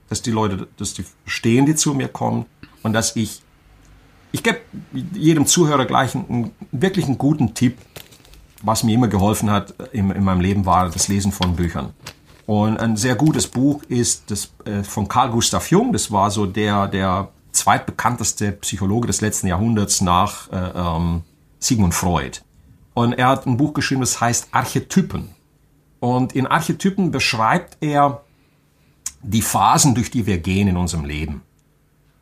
dass 0.08 0.22
die 0.22 0.32
Leute, 0.32 0.66
dass 0.76 0.94
die 0.94 1.04
verstehen, 1.22 1.66
die 1.66 1.76
zu 1.76 1.94
mir 1.94 2.08
kommen 2.08 2.46
und 2.86 2.92
dass 2.92 3.16
ich, 3.16 3.42
ich 4.30 4.44
gebe 4.44 4.60
jedem 5.12 5.44
Zuhörer 5.44 5.86
gleich 5.86 6.14
einen, 6.14 6.52
wirklich 6.70 7.06
einen 7.06 7.18
guten 7.18 7.52
Tipp, 7.52 7.78
was 8.62 8.84
mir 8.84 8.94
immer 8.94 9.08
geholfen 9.08 9.50
hat 9.50 9.74
in, 9.92 10.08
in 10.12 10.22
meinem 10.22 10.40
Leben 10.40 10.66
war 10.66 10.88
das 10.88 11.08
Lesen 11.08 11.32
von 11.32 11.56
Büchern. 11.56 11.94
Und 12.46 12.78
ein 12.78 12.96
sehr 12.96 13.16
gutes 13.16 13.48
Buch 13.48 13.82
ist 13.88 14.30
das 14.30 14.52
äh, 14.64 14.84
von 14.84 15.08
Carl 15.08 15.30
Gustav 15.30 15.68
Jung. 15.68 15.92
Das 15.92 16.12
war 16.12 16.30
so 16.30 16.46
der, 16.46 16.86
der 16.86 17.28
zweitbekannteste 17.50 18.52
Psychologe 18.52 19.08
des 19.08 19.20
letzten 19.20 19.48
Jahrhunderts 19.48 20.00
nach 20.00 20.48
äh, 20.52 20.56
ähm, 20.76 21.22
Sigmund 21.58 21.92
Freud. 21.92 22.38
Und 22.94 23.14
er 23.14 23.26
hat 23.26 23.46
ein 23.46 23.56
Buch 23.56 23.74
geschrieben, 23.74 24.02
das 24.02 24.20
heißt 24.20 24.50
Archetypen. 24.52 25.30
Und 25.98 26.36
in 26.36 26.46
Archetypen 26.46 27.10
beschreibt 27.10 27.78
er 27.80 28.22
die 29.22 29.42
Phasen, 29.42 29.96
durch 29.96 30.12
die 30.12 30.24
wir 30.24 30.38
gehen 30.38 30.68
in 30.68 30.76
unserem 30.76 31.04
Leben. 31.04 31.42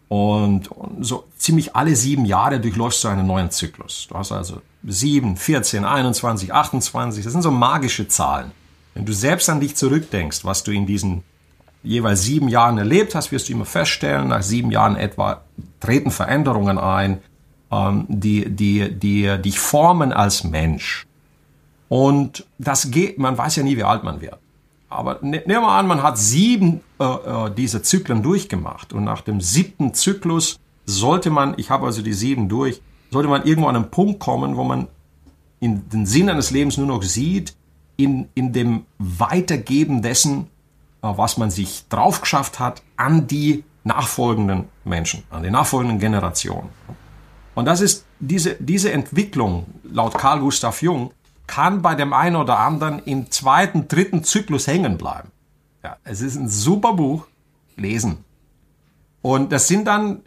Und 0.08 0.68
so 1.00 1.24
ziemlich 1.36 1.74
alle 1.74 1.96
sieben 1.96 2.24
Jahre 2.24 2.60
durchläufst 2.60 3.02
du 3.04 3.08
einen 3.08 3.26
neuen 3.26 3.50
Zyklus. 3.50 4.06
Du 4.08 4.16
hast 4.16 4.32
also 4.32 4.60
sieben, 4.82 5.36
14, 5.36 5.84
21, 5.84 6.52
28, 6.52 7.24
das 7.24 7.32
sind 7.32 7.42
so 7.42 7.50
magische 7.50 8.06
Zahlen. 8.06 8.52
Wenn 8.94 9.06
du 9.06 9.12
selbst 9.12 9.48
an 9.48 9.60
dich 9.60 9.76
zurückdenkst, 9.76 10.44
was 10.44 10.62
du 10.62 10.70
in 10.70 10.86
diesen 10.86 11.24
jeweils 11.82 12.22
sieben 12.22 12.48
Jahren 12.48 12.78
erlebt 12.78 13.14
hast, 13.14 13.32
wirst 13.32 13.48
du 13.48 13.52
immer 13.52 13.64
feststellen, 13.64 14.28
nach 14.28 14.42
sieben 14.42 14.70
Jahren 14.70 14.96
etwa 14.96 15.42
treten 15.80 16.10
Veränderungen 16.10 16.78
ein, 16.78 17.20
ähm, 17.70 18.06
die, 18.08 18.48
die, 18.48 18.92
die 18.92 19.38
dich 19.42 19.58
formen 19.58 20.12
als 20.12 20.44
Mensch. 20.44 21.06
Und 21.88 22.46
das 22.58 22.90
geht, 22.90 23.18
man 23.18 23.36
weiß 23.36 23.56
ja 23.56 23.62
nie, 23.62 23.76
wie 23.76 23.84
alt 23.84 24.04
man 24.04 24.20
wird. 24.20 24.38
Aber 24.88 25.18
ne, 25.22 25.42
nehmen 25.46 25.62
wir 25.62 25.68
an, 25.68 25.86
man 25.86 26.02
hat 26.02 26.18
sieben 26.18 26.80
äh, 27.00 27.04
äh, 27.04 27.50
dieser 27.50 27.82
Zyklen 27.82 28.22
durchgemacht 28.22 28.92
und 28.92 29.04
nach 29.04 29.22
dem 29.22 29.40
siebten 29.40 29.94
Zyklus 29.94 30.58
sollte 30.86 31.30
man, 31.30 31.54
ich 31.56 31.70
habe 31.70 31.86
also 31.86 32.02
die 32.02 32.12
sieben 32.12 32.48
durch, 32.48 32.80
sollte 33.10 33.28
man 33.28 33.44
irgendwo 33.44 33.68
an 33.68 33.76
einen 33.76 33.90
Punkt 33.90 34.20
kommen, 34.20 34.56
wo 34.56 34.64
man 34.64 34.88
in 35.60 35.88
den 35.88 36.06
Sinn 36.06 36.28
eines 36.28 36.50
Lebens 36.50 36.76
nur 36.76 36.86
noch 36.86 37.02
sieht, 37.02 37.56
in, 37.96 38.28
in 38.34 38.52
dem 38.52 38.86
Weitergeben 38.98 40.02
dessen, 40.02 40.48
äh, 41.02 41.08
was 41.16 41.38
man 41.38 41.50
sich 41.50 41.88
drauf 41.88 42.20
geschafft 42.20 42.58
hat, 42.58 42.82
an 42.96 43.26
die 43.26 43.64
nachfolgenden 43.84 44.64
Menschen, 44.84 45.24
an 45.30 45.42
die 45.42 45.50
nachfolgenden 45.50 45.98
Generationen. 45.98 46.68
Und 47.54 47.66
das 47.66 47.80
ist 47.80 48.04
diese, 48.18 48.56
diese 48.58 48.92
Entwicklung, 48.92 49.66
laut 49.84 50.14
Carl 50.18 50.40
Gustav 50.40 50.82
Jung, 50.82 51.12
kann 51.46 51.82
bei 51.82 51.94
dem 51.94 52.12
einen 52.12 52.36
oder 52.36 52.58
anderen 52.58 53.00
im 53.04 53.30
zweiten, 53.30 53.88
dritten 53.88 54.24
Zyklus 54.24 54.66
hängen 54.66 54.98
bleiben. 54.98 55.30
Ja, 55.82 55.96
es 56.04 56.20
ist 56.20 56.36
ein 56.36 56.48
super 56.48 56.94
Buch, 56.94 57.26
lesen. 57.76 58.24
Und 59.22 59.52
das 59.52 59.68
sind 59.68 59.86
dann, 59.86 60.22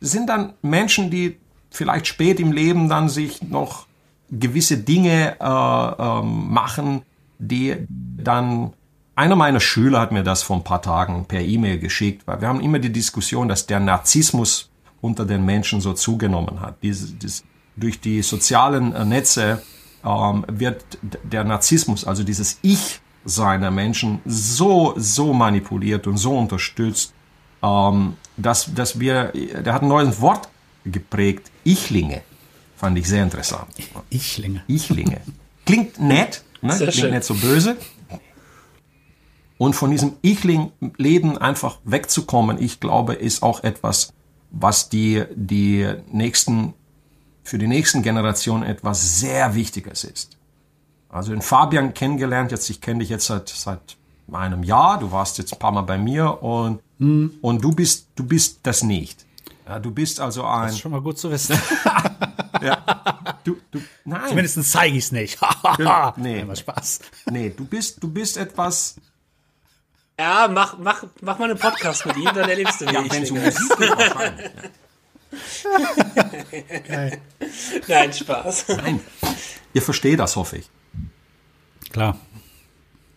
sind 0.00 0.28
dann 0.28 0.54
Menschen, 0.62 1.10
die 1.10 1.38
vielleicht 1.70 2.06
spät 2.06 2.40
im 2.40 2.52
Leben 2.52 2.88
dann 2.88 3.08
sich 3.08 3.42
noch 3.42 3.86
gewisse 4.30 4.78
Dinge 4.78 5.36
äh, 5.40 6.02
ähm, 6.02 6.52
machen, 6.52 7.02
die 7.38 7.86
dann 7.88 8.72
einer 9.16 9.36
meiner 9.36 9.60
Schüler 9.60 10.00
hat 10.00 10.12
mir 10.12 10.24
das 10.24 10.42
vor 10.42 10.56
ein 10.56 10.64
paar 10.64 10.82
Tagen 10.82 11.24
per 11.26 11.40
E-Mail 11.40 11.78
geschickt, 11.78 12.26
weil 12.26 12.40
wir 12.40 12.48
haben 12.48 12.60
immer 12.60 12.80
die 12.80 12.92
Diskussion, 12.92 13.48
dass 13.48 13.66
der 13.66 13.78
Narzissmus 13.78 14.70
unter 15.00 15.24
den 15.24 15.44
Menschen 15.44 15.80
so 15.80 15.92
zugenommen 15.92 16.60
hat. 16.60 16.82
Diese, 16.82 17.12
diese, 17.12 17.44
durch 17.76 18.00
die 18.00 18.22
sozialen 18.22 18.92
äh, 18.94 19.04
Netze 19.04 19.62
ähm, 20.04 20.44
wird 20.48 20.84
der 21.22 21.44
Narzissmus, 21.44 22.04
also 22.04 22.22
dieses 22.22 22.58
Ich 22.62 23.00
seiner 23.24 23.70
Menschen, 23.70 24.20
so, 24.24 24.94
so 24.96 25.32
manipuliert 25.32 26.06
und 26.06 26.18
so 26.18 26.36
unterstützt, 26.36 27.14
ähm, 27.62 28.14
dass, 28.36 28.74
dass 28.74 29.00
wir, 29.00 29.32
der 29.32 29.72
hat 29.72 29.82
ein 29.82 29.88
neues 29.88 30.20
Wort 30.20 30.48
geprägt, 30.84 31.50
Ichlinge. 31.64 32.22
Fand 32.76 32.98
ich 32.98 33.08
sehr 33.08 33.22
interessant. 33.22 33.68
Ichlinge. 34.10 34.62
Ichlinge. 34.66 35.20
Klingt 35.64 35.98
nett, 35.98 36.44
ne? 36.60 36.76
klingt 36.76 36.94
schön. 36.94 37.14
nicht 37.14 37.24
so 37.24 37.34
böse. 37.34 37.76
Und 39.56 39.74
von 39.74 39.90
diesem 39.90 40.14
Ichling-Leben 40.22 41.38
einfach 41.38 41.78
wegzukommen, 41.84 42.60
ich 42.60 42.80
glaube, 42.80 43.14
ist 43.14 43.42
auch 43.42 43.62
etwas, 43.62 44.12
was 44.50 44.88
die, 44.88 45.24
die 45.34 45.88
nächsten, 46.10 46.74
für 47.44 47.58
die 47.58 47.68
nächsten 47.68 48.02
Generationen 48.02 48.64
etwas 48.64 49.20
sehr 49.20 49.54
Wichtiges 49.54 50.02
ist. 50.02 50.36
Also 51.08 51.32
in 51.32 51.42
Fabian 51.42 51.94
kennengelernt, 51.94 52.50
jetzt, 52.50 52.68
ich 52.70 52.80
kenne 52.80 53.00
dich 53.00 53.10
jetzt 53.10 53.26
seit, 53.26 53.48
seit 53.48 53.96
einem 54.32 54.64
Jahr, 54.64 54.98
du 54.98 55.12
warst 55.12 55.38
jetzt 55.38 55.52
ein 55.52 55.58
paar 55.58 55.70
Mal 55.70 55.82
bei 55.82 55.98
mir 55.98 56.42
und, 56.42 56.80
hm. 56.98 57.38
und 57.40 57.62
du 57.62 57.72
bist, 57.72 58.08
du 58.16 58.24
bist 58.24 58.60
das 58.64 58.82
nicht. 58.82 59.24
Ja, 59.68 59.78
du 59.78 59.90
bist 59.90 60.20
also 60.20 60.44
ein. 60.44 60.66
Das 60.66 60.72
ist 60.72 60.80
schon 60.80 60.92
mal 60.92 61.00
gut 61.00 61.18
zu 61.18 61.30
wissen. 61.30 61.58
ja. 62.62 62.78
Du, 63.44 63.58
du, 63.70 63.80
nein. 64.04 64.28
Zumindest 64.28 64.72
zeige 64.72 64.96
ich 64.96 65.04
es 65.04 65.12
nicht. 65.12 65.38
nee. 66.16 66.40
Immer 66.40 66.56
Spaß. 66.56 67.00
Nee, 67.30 67.52
du 67.56 67.64
bist, 67.64 68.02
du 68.02 68.10
bist 68.10 68.36
etwas. 68.36 68.96
Ja, 70.18 70.48
mach, 70.48 70.78
mach, 70.78 71.04
mach 71.20 71.38
mal 71.38 71.50
einen 71.50 71.58
Podcast 71.58 72.06
mit 72.06 72.16
ihm, 72.16 72.24
dann 72.24 72.48
erlebst 72.48 72.80
du, 72.80 72.86
wie 72.86 72.94
ja, 72.94 73.02
ich 73.02 73.12
wenn 73.12 73.44
Musik 73.44 73.78
geht, 73.78 74.72
Nein, 77.88 78.12
Spaß. 78.12 78.68
Nein. 78.68 79.00
Ihr 79.72 79.82
versteht 79.82 80.18
das, 80.18 80.36
hoffe 80.36 80.58
ich. 80.58 80.70
Klar. 81.90 82.16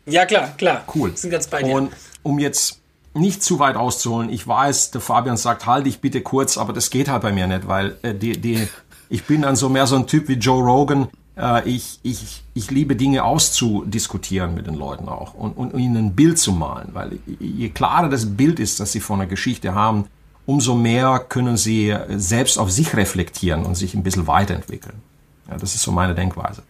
Ja, 0.06 0.26
klar, 0.26 0.54
klar. 0.58 0.84
Cool. 0.94 1.16
Sind 1.16 1.32
ganz 1.32 1.48
bei 1.48 1.62
dir. 1.64 1.76
Und 1.76 1.94
um 2.24 2.40
jetzt 2.40 2.80
nicht 3.14 3.44
zu 3.44 3.60
weit 3.60 3.76
auszuholen, 3.76 4.30
ich 4.30 4.48
weiß, 4.48 4.92
der 4.92 5.02
Fabian 5.02 5.38
sagt, 5.38 5.66
halt 5.66 5.86
dich 5.86 6.00
bitte 6.00 6.22
kurz, 6.22 6.58
aber 6.58 6.74
das 6.74 6.90
geht 6.90 7.10
halt 7.10 7.22
bei 7.22 7.32
mir 7.32 7.48
nicht, 7.48 7.68
weil 7.68 7.98
äh, 8.04 8.14
die, 8.14 8.40
die, 8.40 8.68
ich 9.10 9.24
bin 9.26 9.42
dann 9.42 9.56
so 9.56 9.70
mehr 9.70 9.88
so 9.88 9.96
ein 9.96 10.08
Typ 10.08 10.28
wie 10.28 10.34
Joe 10.34 10.64
Rogan. 10.64 11.10
Äh, 11.36 11.68
ich, 11.70 12.00
ich, 12.04 12.44
ich 12.54 12.72
liebe 12.72 12.96
Dinge 12.96 13.24
auszudiskutieren 13.24 14.56
mit 14.56 14.68
den 14.68 14.76
Leuten 14.76 15.10
auch 15.10 15.34
und, 15.34 15.58
und 15.58 15.78
ihnen 15.78 15.98
ein 15.98 16.16
Bild 16.16 16.40
zu 16.40 16.52
malen, 16.52 16.90
weil 16.94 17.20
je 17.40 17.70
klarer 17.70 18.10
das 18.10 18.38
Bild 18.38 18.60
ist, 18.60 18.80
das 18.80 18.92
sie 18.92 19.00
von 19.00 19.20
der 19.20 19.28
Geschichte 19.28 19.76
haben, 19.76 20.06
umso 20.48 20.74
mehr 20.74 21.24
können 21.30 21.58
sie 21.58 21.96
selbst 22.10 22.58
auf 22.58 22.72
sich 22.72 22.96
reflektieren 22.96 23.66
und 23.66 23.76
sich 23.76 23.94
ein 23.94 24.02
bisschen 24.02 24.26
weiterentwickeln. 24.26 25.04
Ja, 25.48 25.58
das 25.58 25.76
ist 25.76 25.84
so 25.84 25.92
meine 25.92 26.16
Denkweise. 26.16 26.64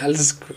Alles 0.00 0.40
gut. 0.40 0.56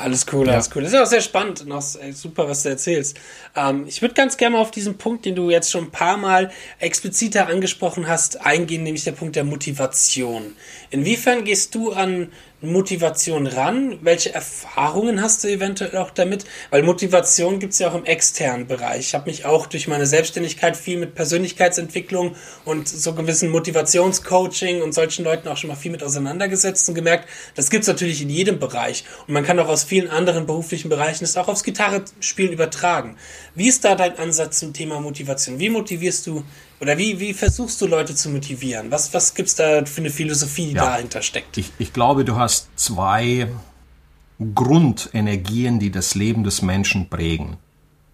Alles 0.00 0.24
cool, 0.32 0.48
alles 0.48 0.68
ja. 0.68 0.72
cool. 0.74 0.82
Das 0.82 0.92
ist 0.94 0.98
auch 0.98 1.06
sehr 1.06 1.20
spannend 1.20 1.60
und 1.60 1.72
auch 1.72 1.82
super, 1.82 2.48
was 2.48 2.62
du 2.62 2.70
erzählst. 2.70 3.18
Ähm, 3.54 3.84
ich 3.86 4.00
würde 4.00 4.14
ganz 4.14 4.38
gerne 4.38 4.56
mal 4.56 4.62
auf 4.62 4.70
diesen 4.70 4.96
Punkt, 4.96 5.26
den 5.26 5.34
du 5.34 5.50
jetzt 5.50 5.70
schon 5.70 5.84
ein 5.84 5.90
paar 5.90 6.16
Mal 6.16 6.50
expliziter 6.78 7.48
angesprochen 7.48 8.08
hast, 8.08 8.40
eingehen, 8.40 8.82
nämlich 8.82 9.04
der 9.04 9.12
Punkt 9.12 9.36
der 9.36 9.44
Motivation. 9.44 10.54
Inwiefern 10.88 11.44
gehst 11.44 11.74
du 11.74 11.92
an 11.92 12.28
Motivation 12.62 13.46
ran? 13.46 13.98
Welche 14.02 14.34
Erfahrungen 14.34 15.22
hast 15.22 15.42
du 15.42 15.48
eventuell 15.48 15.96
auch 15.96 16.10
damit? 16.10 16.44
Weil 16.70 16.82
Motivation 16.82 17.58
gibt 17.58 17.72
es 17.72 17.78
ja 17.78 17.88
auch 17.88 17.94
im 17.94 18.04
externen 18.04 18.66
Bereich. 18.66 19.00
Ich 19.00 19.14
habe 19.14 19.30
mich 19.30 19.46
auch 19.46 19.66
durch 19.66 19.88
meine 19.88 20.04
Selbstständigkeit 20.04 20.76
viel 20.76 20.98
mit 20.98 21.14
Persönlichkeitsentwicklung 21.14 22.36
und 22.66 22.86
so 22.86 23.14
gewissen 23.14 23.48
Motivationscoaching 23.48 24.82
und 24.82 24.92
solchen 24.92 25.24
Leuten 25.24 25.48
auch 25.48 25.56
schon 25.56 25.68
mal 25.68 25.76
viel 25.76 25.90
mit 25.90 26.02
auseinandergesetzt 26.02 26.86
und 26.90 26.94
gemerkt, 26.94 27.28
das 27.54 27.70
gibt 27.70 27.82
es 27.82 27.88
natürlich 27.88 28.20
in 28.20 28.28
jedem 28.28 28.58
Bereich. 28.58 29.04
Und 29.26 29.32
man 29.32 29.44
kann 29.44 29.58
auch 29.58 29.68
aus 29.68 29.84
vielen 29.84 30.10
anderen 30.10 30.46
beruflichen 30.46 30.90
Bereichen 30.90 31.24
es 31.24 31.38
auch 31.38 31.48
aufs 31.48 31.64
Gitarrespielen 31.64 32.52
übertragen. 32.52 33.16
Wie 33.54 33.68
ist 33.68 33.84
da 33.84 33.94
dein 33.94 34.18
Ansatz 34.18 34.58
zum 34.58 34.74
Thema 34.74 35.00
Motivation? 35.00 35.58
Wie 35.58 35.70
motivierst 35.70 36.26
du 36.26 36.44
oder 36.80 36.96
wie, 36.96 37.20
wie 37.20 37.34
versuchst 37.34 37.80
du 37.80 37.86
Leute 37.86 38.14
zu 38.14 38.30
motivieren? 38.30 38.90
Was, 38.90 39.12
was 39.12 39.34
gibt 39.34 39.48
es 39.48 39.54
da 39.54 39.84
für 39.84 40.00
eine 40.00 40.10
Philosophie, 40.10 40.68
die 40.68 40.74
ja. 40.74 40.86
dahinter 40.86 41.20
steckt? 41.20 41.58
Ich, 41.58 41.72
ich 41.78 41.92
glaube, 41.92 42.24
du 42.24 42.36
hast 42.36 42.68
zwei 42.76 43.48
Grundenergien, 44.54 45.78
die 45.78 45.90
das 45.90 46.14
Leben 46.14 46.42
des 46.42 46.62
Menschen 46.62 47.10
prägen. 47.10 47.58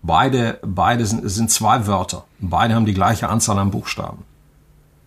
Beide, 0.03 0.59
beide 0.63 1.07
sind, 1.07 1.29
sind 1.29 1.51
zwei 1.51 1.87
Wörter. 1.87 2.25
Beide 2.41 2.75
haben 2.75 2.87
die 2.87 2.95
gleiche 2.95 3.29
Anzahl 3.29 3.59
an 3.59 3.71
Buchstaben. 3.71 4.25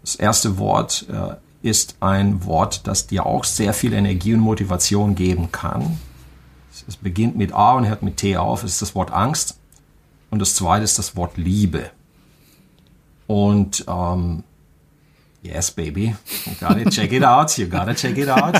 Das 0.01 0.15
erste 0.15 0.57
Wort 0.57 1.05
äh, 1.09 1.35
ist 1.67 1.97
ein 1.99 2.45
Wort, 2.45 2.87
das 2.87 3.07
dir 3.07 3.25
auch 3.25 3.43
sehr 3.43 3.73
viel 3.73 3.91
Energie 3.93 4.33
und 4.33 4.39
Motivation 4.39 5.15
geben 5.15 5.51
kann. 5.51 5.99
Es 6.87 6.95
beginnt 6.95 7.35
mit 7.35 7.53
A 7.53 7.73
und 7.73 7.87
hört 7.87 8.03
mit 8.03 8.17
T 8.17 8.37
auf. 8.37 8.63
Es 8.63 8.73
ist 8.73 8.81
das 8.81 8.95
Wort 8.95 9.11
Angst. 9.11 9.57
Und 10.29 10.39
das 10.39 10.55
zweite 10.55 10.85
ist 10.85 10.97
das 10.97 11.15
Wort 11.17 11.35
Liebe. 11.37 11.91
Und 13.29 13.85
ähm, 13.87 14.43
yes, 15.43 15.69
baby, 15.69 16.15
you 16.47 16.53
gotta 16.59 16.89
check 16.89 17.11
it 17.11 17.23
out, 17.23 17.55
you 17.59 17.67
gotta 17.67 17.93
check 17.93 18.17
it 18.17 18.27
out. 18.27 18.59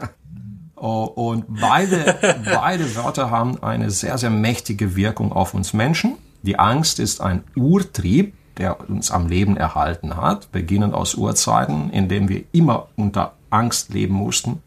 oh, 0.74 1.04
und 1.04 1.44
beide, 1.60 2.18
beide 2.44 2.96
Wörter 2.96 3.30
haben 3.30 3.62
eine 3.62 3.92
sehr, 3.92 4.18
sehr 4.18 4.30
mächtige 4.30 4.96
Wirkung 4.96 5.30
auf 5.30 5.54
uns 5.54 5.74
Menschen. 5.74 6.16
Die 6.42 6.58
Angst 6.58 6.98
ist 6.98 7.20
ein 7.20 7.44
Urtrieb, 7.54 8.34
der 8.56 8.90
uns 8.90 9.12
am 9.12 9.28
Leben 9.28 9.56
erhalten 9.56 10.16
hat, 10.16 10.50
beginnend 10.50 10.92
aus 10.92 11.14
Urzeiten, 11.14 11.90
in 11.90 12.08
denen 12.08 12.28
wir 12.28 12.42
immer 12.50 12.88
unter 12.96 13.34
Angst 13.50 13.94
leben 13.94 14.14
mussten, 14.14 14.60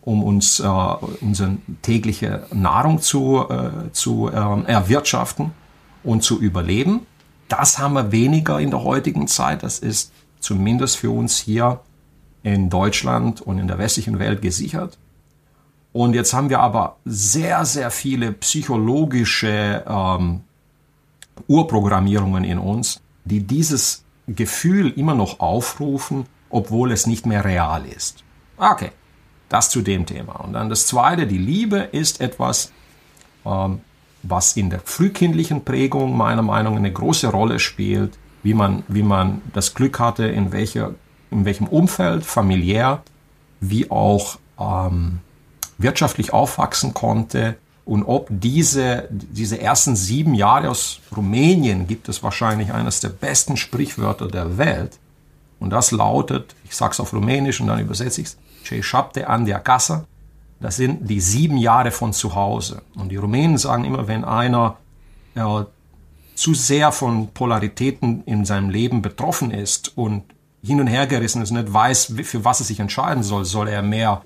um 0.00 0.22
uns 0.22 0.58
äh, 0.58 0.66
unsere 0.66 1.58
tägliche 1.82 2.46
Nahrung 2.50 3.02
zu, 3.02 3.44
äh, 3.46 3.92
zu 3.92 4.28
äh, 4.28 4.62
erwirtschaften 4.72 5.50
und 6.02 6.22
zu 6.22 6.40
überleben. 6.40 7.06
Das 7.50 7.80
haben 7.80 7.94
wir 7.94 8.12
weniger 8.12 8.60
in 8.60 8.70
der 8.70 8.84
heutigen 8.84 9.26
Zeit. 9.26 9.64
Das 9.64 9.80
ist 9.80 10.12
zumindest 10.38 10.96
für 10.96 11.10
uns 11.10 11.36
hier 11.36 11.80
in 12.44 12.70
Deutschland 12.70 13.40
und 13.40 13.58
in 13.58 13.66
der 13.66 13.76
westlichen 13.78 14.20
Welt 14.20 14.40
gesichert. 14.40 14.96
Und 15.92 16.14
jetzt 16.14 16.32
haben 16.32 16.48
wir 16.48 16.60
aber 16.60 16.96
sehr, 17.04 17.64
sehr 17.64 17.90
viele 17.90 18.30
psychologische 18.32 19.84
ähm, 19.84 20.42
Urprogrammierungen 21.48 22.44
in 22.44 22.58
uns, 22.58 23.02
die 23.24 23.40
dieses 23.40 24.04
Gefühl 24.28 24.92
immer 24.92 25.16
noch 25.16 25.40
aufrufen, 25.40 26.26
obwohl 26.50 26.92
es 26.92 27.08
nicht 27.08 27.26
mehr 27.26 27.44
real 27.44 27.84
ist. 27.84 28.22
Okay, 28.58 28.92
das 29.48 29.70
zu 29.70 29.82
dem 29.82 30.06
Thema. 30.06 30.34
Und 30.36 30.52
dann 30.52 30.68
das 30.68 30.86
Zweite, 30.86 31.26
die 31.26 31.38
Liebe 31.38 31.78
ist 31.78 32.20
etwas, 32.20 32.70
ähm, 33.44 33.80
was 34.22 34.56
in 34.56 34.70
der 34.70 34.80
frühkindlichen 34.80 35.64
Prägung 35.64 36.16
meiner 36.16 36.42
Meinung 36.42 36.74
nach 36.74 36.80
eine 36.80 36.92
große 36.92 37.28
Rolle 37.28 37.58
spielt, 37.58 38.18
wie 38.42 38.54
man, 38.54 38.82
wie 38.88 39.02
man 39.02 39.42
das 39.52 39.74
Glück 39.74 39.98
hatte, 39.98 40.26
in, 40.26 40.52
welcher, 40.52 40.94
in 41.30 41.44
welchem 41.44 41.66
Umfeld, 41.66 42.24
familiär, 42.24 43.02
wie 43.60 43.90
auch 43.90 44.38
ähm, 44.58 45.18
wirtschaftlich 45.78 46.32
aufwachsen 46.32 46.94
konnte 46.94 47.56
und 47.84 48.04
ob 48.04 48.28
diese, 48.30 49.08
diese 49.10 49.60
ersten 49.60 49.96
sieben 49.96 50.34
Jahre 50.34 50.70
aus 50.70 51.00
Rumänien 51.16 51.86
gibt 51.86 52.08
es 52.08 52.22
wahrscheinlich 52.22 52.72
eines 52.72 53.00
der 53.00 53.08
besten 53.08 53.56
Sprichwörter 53.56 54.28
der 54.28 54.58
Welt. 54.58 54.98
Und 55.58 55.70
das 55.70 55.90
lautet, 55.90 56.54
ich 56.64 56.76
sage 56.76 56.92
es 56.92 57.00
auf 57.00 57.12
Rumänisch 57.12 57.60
und 57.60 57.66
dann 57.66 57.80
übersetze 57.80 58.20
ich 58.20 58.28
es, 58.28 58.94
an 59.26 59.44
der 59.44 59.56
acasă, 59.56 60.06
das 60.60 60.76
sind 60.76 61.08
die 61.08 61.20
sieben 61.20 61.56
Jahre 61.56 61.90
von 61.90 62.12
zu 62.12 62.34
Hause. 62.34 62.82
Und 62.94 63.10
die 63.10 63.16
Rumänen 63.16 63.56
sagen 63.56 63.84
immer, 63.84 64.06
wenn 64.08 64.24
einer 64.24 64.76
ja, 65.34 65.66
zu 66.34 66.54
sehr 66.54 66.92
von 66.92 67.28
Polaritäten 67.28 68.22
in 68.24 68.44
seinem 68.44 68.70
Leben 68.70 69.02
betroffen 69.02 69.50
ist 69.50 69.96
und 69.96 70.24
hin 70.62 70.80
und 70.80 70.86
her 70.86 71.06
gerissen 71.06 71.42
ist, 71.42 71.50
nicht 71.50 71.72
weiß, 71.72 72.14
für 72.24 72.44
was 72.44 72.60
er 72.60 72.66
sich 72.66 72.80
entscheiden 72.80 73.22
soll, 73.22 73.46
soll 73.46 73.68
er 73.68 73.82
mehr 73.82 74.22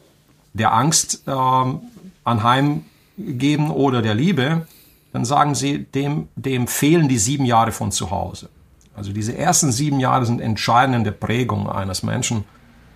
der 0.52 0.74
Angst 0.74 1.22
ähm, 1.26 1.80
anheimgeben 2.24 3.70
oder 3.70 4.02
der 4.02 4.14
Liebe, 4.14 4.66
dann 5.12 5.24
sagen 5.24 5.54
sie, 5.54 5.84
dem, 5.84 6.28
dem 6.34 6.66
fehlen 6.66 7.08
die 7.08 7.18
sieben 7.18 7.44
Jahre 7.44 7.70
von 7.70 7.92
zu 7.92 8.10
Hause. 8.10 8.48
Also 8.96 9.12
diese 9.12 9.36
ersten 9.36 9.70
sieben 9.70 10.00
Jahre 10.00 10.26
sind 10.26 10.40
entscheidende 10.40 11.12
Prägung 11.12 11.68
eines 11.68 12.02
Menschen 12.02 12.44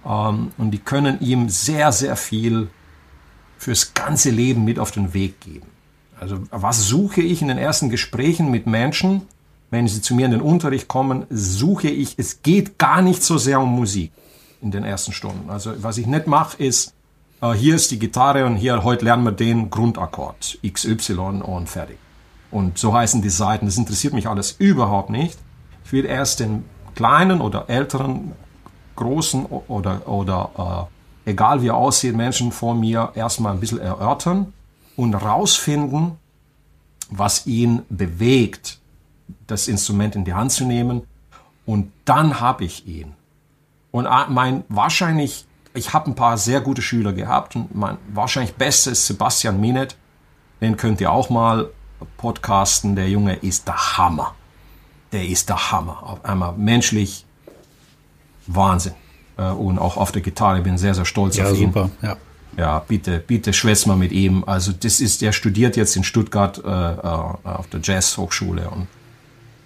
ähm, 0.04 0.52
und 0.58 0.72
die 0.72 0.78
können 0.78 1.20
ihm 1.20 1.48
sehr, 1.48 1.92
sehr 1.92 2.16
viel 2.16 2.70
fürs 3.58 3.92
ganze 3.92 4.30
Leben 4.30 4.64
mit 4.64 4.78
auf 4.78 4.90
den 4.90 5.12
Weg 5.12 5.40
geben. 5.40 5.66
Also 6.18 6.38
was 6.50 6.86
suche 6.86 7.20
ich 7.20 7.42
in 7.42 7.48
den 7.48 7.58
ersten 7.58 7.90
Gesprächen 7.90 8.50
mit 8.50 8.66
Menschen, 8.66 9.22
wenn 9.70 9.86
sie 9.86 10.00
zu 10.00 10.14
mir 10.14 10.24
in 10.24 10.32
den 10.32 10.40
Unterricht 10.40 10.88
kommen, 10.88 11.26
suche 11.28 11.88
ich, 11.88 12.14
es 12.16 12.42
geht 12.42 12.78
gar 12.78 13.02
nicht 13.02 13.22
so 13.22 13.36
sehr 13.36 13.60
um 13.60 13.74
Musik 13.74 14.12
in 14.62 14.70
den 14.70 14.84
ersten 14.84 15.12
Stunden. 15.12 15.50
Also 15.50 15.72
was 15.82 15.98
ich 15.98 16.06
nicht 16.06 16.26
mache, 16.26 16.62
ist 16.62 16.94
äh, 17.40 17.52
hier 17.52 17.74
ist 17.74 17.90
die 17.90 17.98
Gitarre 17.98 18.46
und 18.46 18.56
hier 18.56 18.82
heute 18.82 19.04
lernen 19.04 19.24
wir 19.24 19.32
den 19.32 19.70
Grundakkord 19.70 20.58
XY 20.66 21.42
und 21.42 21.68
fertig. 21.68 21.98
Und 22.50 22.78
so 22.78 22.94
heißen 22.94 23.20
die 23.20 23.30
Seiten. 23.30 23.66
Das 23.66 23.76
interessiert 23.76 24.14
mich 24.14 24.26
alles 24.26 24.52
überhaupt 24.52 25.10
nicht. 25.10 25.38
Ich 25.84 25.92
will 25.92 26.06
erst 26.06 26.40
den 26.40 26.64
kleinen 26.94 27.40
oder 27.40 27.68
älteren, 27.68 28.32
großen 28.96 29.46
oder, 29.46 30.08
oder 30.08 30.88
äh, 30.88 30.97
egal 31.28 31.62
wie 31.62 31.70
aussieht, 31.70 32.16
Menschen 32.16 32.52
vor 32.52 32.74
mir 32.74 33.12
erstmal 33.14 33.52
ein 33.52 33.60
bisschen 33.60 33.80
erörtern 33.80 34.52
und 34.96 35.14
rausfinden, 35.14 36.12
was 37.10 37.46
ihn 37.46 37.82
bewegt, 37.90 38.78
das 39.46 39.68
Instrument 39.68 40.16
in 40.16 40.24
die 40.24 40.34
Hand 40.34 40.52
zu 40.52 40.64
nehmen. 40.64 41.02
Und 41.66 41.92
dann 42.06 42.40
habe 42.40 42.64
ich 42.64 42.86
ihn. 42.86 43.14
Und 43.90 44.08
mein 44.30 44.64
wahrscheinlich, 44.68 45.46
ich 45.74 45.92
habe 45.92 46.10
ein 46.10 46.14
paar 46.14 46.38
sehr 46.38 46.60
gute 46.60 46.82
Schüler 46.82 47.12
gehabt 47.12 47.56
und 47.56 47.74
mein 47.74 47.98
wahrscheinlich 48.12 48.54
bester 48.54 48.90
ist 48.92 49.06
Sebastian 49.06 49.60
Minet. 49.60 49.96
Den 50.60 50.76
könnt 50.76 51.00
ihr 51.00 51.12
auch 51.12 51.30
mal 51.30 51.70
podcasten. 52.16 52.96
Der 52.96 53.08
Junge 53.08 53.34
ist 53.34 53.68
der 53.68 53.98
Hammer. 53.98 54.34
Der 55.12 55.26
ist 55.26 55.48
der 55.48 55.70
Hammer. 55.70 56.02
Auf 56.02 56.24
einmal 56.24 56.52
menschlich 56.54 57.26
Wahnsinn. 58.46 58.94
Äh, 59.38 59.50
und 59.50 59.78
auch 59.78 59.96
auf 59.96 60.12
der 60.12 60.22
Gitarre 60.22 60.60
bin 60.60 60.76
sehr, 60.76 60.94
sehr 60.94 61.04
stolz 61.04 61.36
ja, 61.36 61.46
auf 61.46 61.56
ihn. 61.56 61.72
Super. 61.72 61.90
Ja, 62.02 62.16
ja, 62.58 62.80
bitte, 62.80 63.20
bitte 63.20 63.52
schwätz 63.52 63.86
mal 63.86 63.96
mit 63.96 64.10
ihm. 64.10 64.42
Also 64.44 64.72
das 64.72 65.00
ist, 65.00 65.22
der 65.22 65.32
studiert 65.32 65.76
jetzt 65.76 65.96
in 65.96 66.04
Stuttgart 66.04 66.58
äh, 66.58 66.68
äh 66.68 67.00
auf 67.44 67.68
der 67.72 67.80
Jazz-Hochschule 67.82 68.68
und 68.68 68.88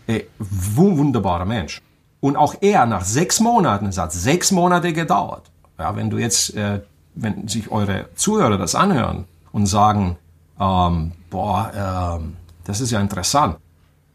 äh, 0.07 0.25
wunderbarer 0.39 1.47
Mensch. 1.47 1.81
Und 2.21 2.37
auch 2.37 2.55
er 2.61 2.87
nach 2.87 3.05
sechs 3.05 3.41
Monaten, 3.41 3.87
es 3.87 3.99
hat 3.99 4.13
sechs 4.13 4.53
Monate 4.53 4.93
gedauert. 4.93 5.51
Ja, 5.79 5.97
wenn 5.97 6.11
du 6.11 6.19
jetzt, 6.19 6.55
äh, 6.55 6.83
wenn 7.15 7.49
sich 7.49 7.71
eure 7.71 8.11
Zuhörer 8.15 8.59
das 8.59 8.75
anhören 8.75 9.25
und 9.53 9.67
sagen, 9.67 10.19
ähm, 10.61 11.13
boah, 11.31 12.19
ähm, 12.21 12.37
das 12.65 12.81
ist 12.81 12.91
ja 12.91 13.01
interessant, 13.01 13.57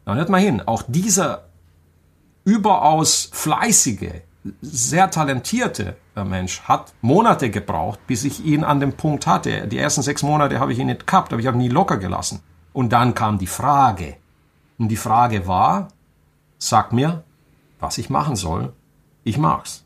dann 0.05 0.17
hört 0.17 0.29
mal 0.29 0.39
hin. 0.39 0.61
Auch 0.65 0.83
dieser 0.87 1.45
überaus 2.45 3.29
fleißige, 3.33 4.21
sehr 4.61 5.09
talentierte 5.11 5.95
Mensch 6.15 6.61
hat 6.61 6.93
Monate 7.01 7.49
gebraucht, 7.49 7.99
bis 8.07 8.23
ich 8.23 8.43
ihn 8.43 8.63
an 8.63 8.79
dem 8.79 8.93
Punkt 8.93 9.27
hatte. 9.27 9.67
Die 9.67 9.77
ersten 9.77 10.01
sechs 10.01 10.23
Monate 10.23 10.59
habe 10.59 10.73
ich 10.73 10.79
ihn 10.79 10.87
nicht 10.87 11.07
gehabt, 11.07 11.31
aber 11.31 11.39
ich 11.39 11.47
habe 11.47 11.57
ihn 11.57 11.61
nie 11.61 11.69
locker 11.69 11.97
gelassen. 11.97 12.41
Und 12.73 12.93
dann 12.93 13.13
kam 13.13 13.37
die 13.37 13.47
Frage. 13.47 14.17
Und 14.77 14.89
die 14.89 14.97
Frage 14.97 15.47
war, 15.47 15.89
sag 16.57 16.93
mir, 16.93 17.23
was 17.79 17.97
ich 17.97 18.09
machen 18.09 18.35
soll. 18.35 18.73
Ich 19.23 19.37
mag's. 19.37 19.83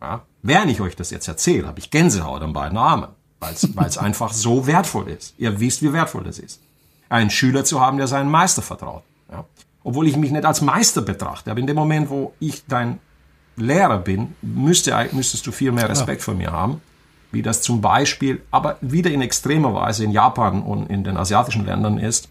Ja? 0.00 0.22
Während 0.42 0.70
ich 0.70 0.80
euch 0.80 0.96
das 0.96 1.10
jetzt 1.10 1.28
erzähle, 1.28 1.66
habe 1.66 1.78
ich 1.78 1.90
Gänsehaut 1.90 2.42
an 2.42 2.52
beiden 2.52 2.78
Armen, 2.78 3.10
weil 3.40 3.54
es 3.54 3.98
einfach 3.98 4.32
so 4.32 4.66
wertvoll 4.66 5.08
ist. 5.08 5.34
Ihr 5.38 5.60
wisst, 5.60 5.82
wie 5.82 5.92
wertvoll 5.92 6.24
das 6.24 6.38
ist. 6.38 6.60
Einen 7.08 7.30
Schüler 7.30 7.64
zu 7.64 7.80
haben, 7.80 7.98
der 7.98 8.06
seinen 8.06 8.30
Meister 8.30 8.62
vertraut. 8.62 9.02
Ja? 9.30 9.44
Obwohl 9.82 10.06
ich 10.08 10.16
mich 10.16 10.30
nicht 10.30 10.44
als 10.44 10.62
Meister 10.62 11.02
betrachte, 11.02 11.50
aber 11.50 11.60
in 11.60 11.66
dem 11.66 11.76
Moment, 11.76 12.08
wo 12.08 12.32
ich 12.40 12.66
dein 12.66 12.98
Lehrer 13.56 13.98
bin, 13.98 14.34
müsste, 14.42 15.08
müsstest 15.12 15.46
du 15.46 15.52
viel 15.52 15.72
mehr 15.72 15.88
Respekt 15.88 16.20
ja. 16.22 16.24
vor 16.24 16.34
mir 16.34 16.52
haben. 16.52 16.80
Wie 17.30 17.42
das 17.42 17.62
zum 17.62 17.80
Beispiel, 17.80 18.42
aber 18.50 18.76
wieder 18.80 19.10
in 19.10 19.20
extremer 19.20 19.74
Weise 19.74 20.04
in 20.04 20.12
Japan 20.12 20.62
und 20.62 20.88
in 20.88 21.02
den 21.02 21.16
asiatischen 21.16 21.66
Ländern 21.66 21.98
ist, 21.98 22.28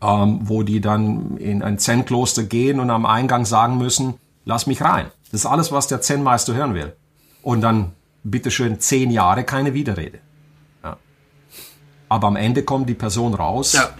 ähm, 0.00 0.40
wo 0.42 0.62
die 0.62 0.80
dann 0.80 1.36
in 1.36 1.62
ein 1.62 1.78
Zen-Kloster 1.78 2.44
gehen 2.44 2.80
und 2.80 2.90
am 2.90 3.06
Eingang 3.06 3.44
sagen 3.44 3.78
müssen, 3.78 4.14
lass 4.44 4.66
mich 4.66 4.82
rein. 4.82 5.06
Das 5.30 5.40
ist 5.40 5.46
alles, 5.46 5.72
was 5.72 5.88
der 5.88 6.00
Zen-Meister 6.00 6.54
hören 6.54 6.74
will. 6.74 6.94
Und 7.42 7.60
dann 7.60 7.92
bitteschön 8.22 8.80
zehn 8.80 9.10
Jahre 9.10 9.44
keine 9.44 9.74
Widerrede. 9.74 10.18
Ja. 10.82 10.96
Aber 12.08 12.28
am 12.28 12.36
Ende 12.36 12.62
kommt 12.62 12.88
die 12.88 12.94
Person 12.94 13.34
raus 13.34 13.74
ja. 13.74 13.90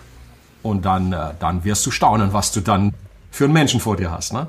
und 0.63 0.85
dann, 0.85 1.13
äh, 1.13 1.35
dann 1.39 1.65
wirst 1.65 1.85
du 1.87 1.91
staunen, 1.91 2.33
was 2.33 2.53
du 2.53 2.61
dann 2.61 2.95
für 3.31 3.45
einen 3.45 3.53
Menschen 3.53 3.81
vor 3.81 3.97
dir 3.97 4.11
hast. 4.11 4.33
Ne? 4.33 4.49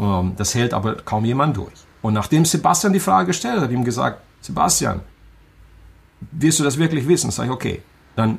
Ähm, 0.00 0.32
das 0.36 0.54
hält 0.54 0.74
aber 0.74 0.96
kaum 0.96 1.24
jemand 1.24 1.56
durch. 1.56 1.74
Und 2.02 2.14
nachdem 2.14 2.44
Sebastian 2.44 2.92
die 2.92 3.00
Frage 3.00 3.28
gestellt 3.28 3.60
hat, 3.60 3.70
ihm 3.70 3.84
gesagt, 3.84 4.22
Sebastian, 4.40 5.00
wirst 6.32 6.58
du 6.58 6.64
das 6.64 6.78
wirklich 6.78 7.06
wissen? 7.06 7.30
Sag 7.30 7.44
ich, 7.44 7.50
okay, 7.50 7.82
dann 8.16 8.38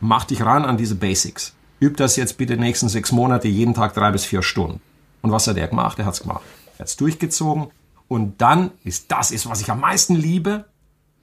mach 0.00 0.24
dich 0.24 0.42
ran 0.42 0.64
an 0.64 0.78
diese 0.78 0.94
Basics. 0.94 1.54
Üb 1.80 1.98
das 1.98 2.16
jetzt 2.16 2.38
bitte 2.38 2.56
nächsten 2.56 2.88
sechs 2.88 3.12
Monate, 3.12 3.48
jeden 3.48 3.74
Tag 3.74 3.92
drei 3.92 4.10
bis 4.10 4.24
vier 4.24 4.42
Stunden. 4.42 4.80
Und 5.20 5.30
was 5.30 5.46
hat 5.46 5.58
er 5.58 5.68
gemacht? 5.68 5.98
Er 5.98 6.06
hat 6.06 6.14
es 6.14 6.22
gemacht. 6.22 6.42
Er 6.76 6.80
hat 6.80 6.88
es 6.88 6.96
durchgezogen. 6.96 7.68
Und 8.08 8.40
dann 8.40 8.70
ist 8.82 9.10
das, 9.12 9.30
ist, 9.30 9.48
was 9.48 9.60
ich 9.60 9.70
am 9.70 9.80
meisten 9.80 10.14
liebe. 10.14 10.64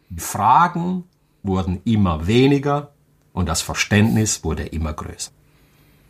Die 0.09 0.19
Fragen 0.19 1.05
wurden 1.41 1.81
immer 1.85 2.27
weniger 2.27 2.91
und 3.31 3.49
das 3.49 3.61
Verständnis 3.61 4.43
wurde 4.43 4.63
immer 4.63 4.93
größer. 4.93 5.31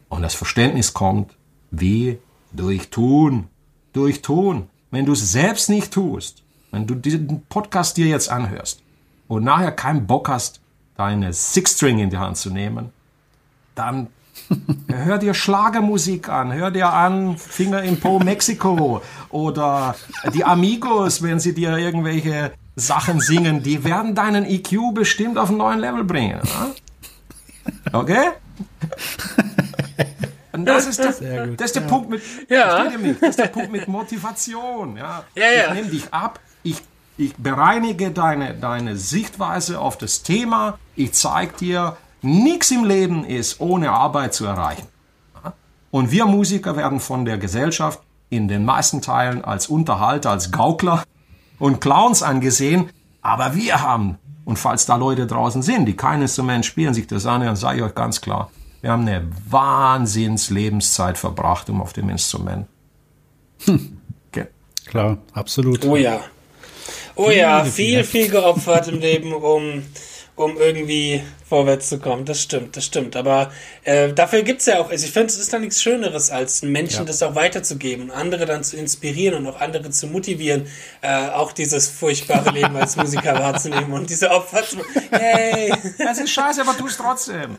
Und 0.10 0.24
das 0.24 0.36
Verständnis 0.36 0.94
kommt 0.94 1.34
wie 1.72 2.20
durch 2.54 2.89
Tun. 2.89 3.48
Durch 3.92 4.22
Tun. 4.22 4.70
Wenn 4.92 5.06
du 5.06 5.13
es 5.13 5.32
selbst 5.32 5.70
nicht 5.70 5.92
tust, 5.92 6.44
wenn 6.72 6.88
du 6.88 6.96
diesen 6.96 7.44
Podcast 7.50 7.98
dir 7.98 8.08
jetzt 8.08 8.30
anhörst 8.30 8.82
und 9.28 9.44
nachher 9.44 9.72
keinen 9.72 10.08
Bock 10.08 10.30
hast, 10.30 10.62
deine 10.96 11.34
Six-String 11.34 12.00
in 12.00 12.10
die 12.10 12.18
Hand 12.18 12.38
zu 12.38 12.52
nehmen, 12.52 12.89
dann 13.76 14.08
hör 14.88 15.18
dir 15.18 15.34
Schlagermusik 15.34 16.30
an, 16.30 16.54
hör 16.54 16.72
dir 16.72 16.92
an 16.92 17.38
Finger 17.38 17.84
in 17.84 18.00
Po 18.00 18.20
Mexiko 18.20 19.02
oder 19.30 19.96
die 20.34 20.44
Amigos, 20.44 21.22
wenn 21.22 21.39
sie 21.39 21.54
dir 21.54 21.78
irgendwelche 21.78 22.52
Sachen 22.76 23.20
singen, 23.20 23.62
die 23.62 23.84
werden 23.84 24.16
deinen 24.16 24.46
EQ 24.46 24.94
bestimmt 24.94 25.38
auf 25.38 25.50
einen 25.50 25.60
neuen 25.60 25.80
Level 25.80 26.04
bringen. 26.04 26.39
Okay? 27.92 28.30
Und 30.54 30.66
das 30.66 30.88
ist, 30.88 31.00
das, 31.00 31.20
das 31.20 31.66
ist 31.66 31.76
der 31.76 31.82
ja. 31.82 31.88
Punkt 31.88 32.10
mit, 32.10 32.22
ja. 32.48 32.86
Das 33.20 33.30
ist 33.32 33.39
der 33.39 33.48
Punkt 33.48 33.72
mit 33.72 33.88
Motivation. 33.88 34.96
Ja, 34.98 35.24
ja, 35.36 35.46
ja. 35.46 35.68
Ich 35.68 35.74
nehme 35.74 35.89
dich 35.89 36.13
ab, 36.13 36.39
ich 36.62 36.82
ich 37.18 37.36
bereinige 37.36 38.12
deine, 38.12 38.56
deine 38.56 38.98
Sichtweise 38.98 39.80
auf 39.80 39.98
das 39.98 40.24
Thema. 40.24 40.80
Ich 40.96 41.13
zeige 41.13 41.54
dir, 41.58 41.98
nichts 42.22 42.72
im 42.72 42.86
Leben 42.86 43.24
ist 43.24 43.60
ohne 43.60 43.92
Arbeit 43.92 44.34
zu 44.34 44.46
erreichen. 44.46 44.88
Und 45.92 46.10
wir 46.12 46.26
Musiker 46.26 46.76
werden 46.76 47.00
von 47.00 47.24
der 47.24 47.38
Gesellschaft 47.38 48.02
in 48.30 48.48
den 48.48 48.66
meisten 48.66 49.02
Teilen 49.02 49.46
als 49.46 49.68
Unterhalter, 49.68 50.32
als 50.32 50.52
Gaukler 50.52 51.04
und 51.60 51.82
Clowns 51.82 52.24
angesehen. 52.24 52.89
Aber 53.22 53.54
wir 53.54 53.82
haben, 53.82 54.18
und 54.44 54.58
falls 54.58 54.88
da 54.88 54.96
Leute 54.96 55.28
draußen 55.28 55.62
sind, 55.62 55.86
die 55.86 55.96
kein 55.96 56.24
Instrument 56.24 56.66
spielen, 56.66 56.96
sich 56.96 57.06
das 57.06 57.28
an, 57.28 57.42
dann 57.42 57.56
sage 57.56 57.78
ich 57.78 57.84
euch 57.84 57.94
ganz 57.94 58.22
klar, 58.22 58.50
wir 58.84 58.91
haben 58.91 59.08
eine 59.08 59.26
Wahnsinns-Lebenszeit 59.50 61.17
verbracht, 61.17 61.69
um 61.69 61.82
auf 61.82 61.93
dem 61.93 62.10
Instrument. 62.10 62.67
Hm. 63.63 64.02
Okay. 64.28 64.48
Klar, 64.86 65.19
absolut. 65.32 65.86
Oh 65.86 65.96
ja. 65.96 66.19
Oh 67.15 67.30
ja, 67.30 67.63
viel, 67.63 68.04
viel 68.04 68.28
geopfert 68.28 68.89
im 68.89 69.00
Leben, 69.00 69.32
um, 69.34 69.86
um 70.36 70.58
irgendwie 70.58 71.24
vorwärts 71.48 71.89
zu 71.89 72.00
kommen. 72.00 72.26
Das 72.26 72.41
stimmt, 72.41 72.76
das 72.76 72.86
stimmt. 72.86 73.15
Aber 73.15 73.52
äh, 73.84 74.12
dafür 74.13 74.41
gibt's 74.41 74.65
ja 74.65 74.80
auch, 74.80 74.89
also 74.89 75.06
ich 75.06 75.12
finde, 75.12 75.28
es 75.28 75.38
ist 75.38 75.54
da 75.54 75.60
nichts 75.60 75.82
Schöneres, 75.82 76.32
als 76.32 76.63
Menschen 76.63 77.00
ja. 77.00 77.06
das 77.06 77.22
auch 77.22 77.36
weiterzugeben 77.36 78.06
und 78.06 78.12
andere 78.12 78.46
dann 78.46 78.63
zu 78.63 78.76
inspirieren 78.76 79.36
und 79.36 79.48
auch 79.48 79.62
andere 79.62 79.89
zu 79.91 80.08
motivieren, 80.08 80.67
äh, 81.02 81.28
auch 81.30 81.52
dieses 81.52 81.89
furchtbare 81.89 82.50
Leben 82.52 82.76
als 82.76 82.96
Musiker 82.96 83.34
wahrzunehmen 83.39 83.93
und 83.93 84.10
diese 84.10 84.32
Opfer 84.32 84.63
zu. 84.63 84.78
Hey! 85.12 85.72
Das 86.00 86.17
ist 86.17 86.32
scheiße, 86.32 86.62
aber 86.62 86.76
tu 86.76 86.88
es 86.88 86.98
trotzdem. 86.98 87.58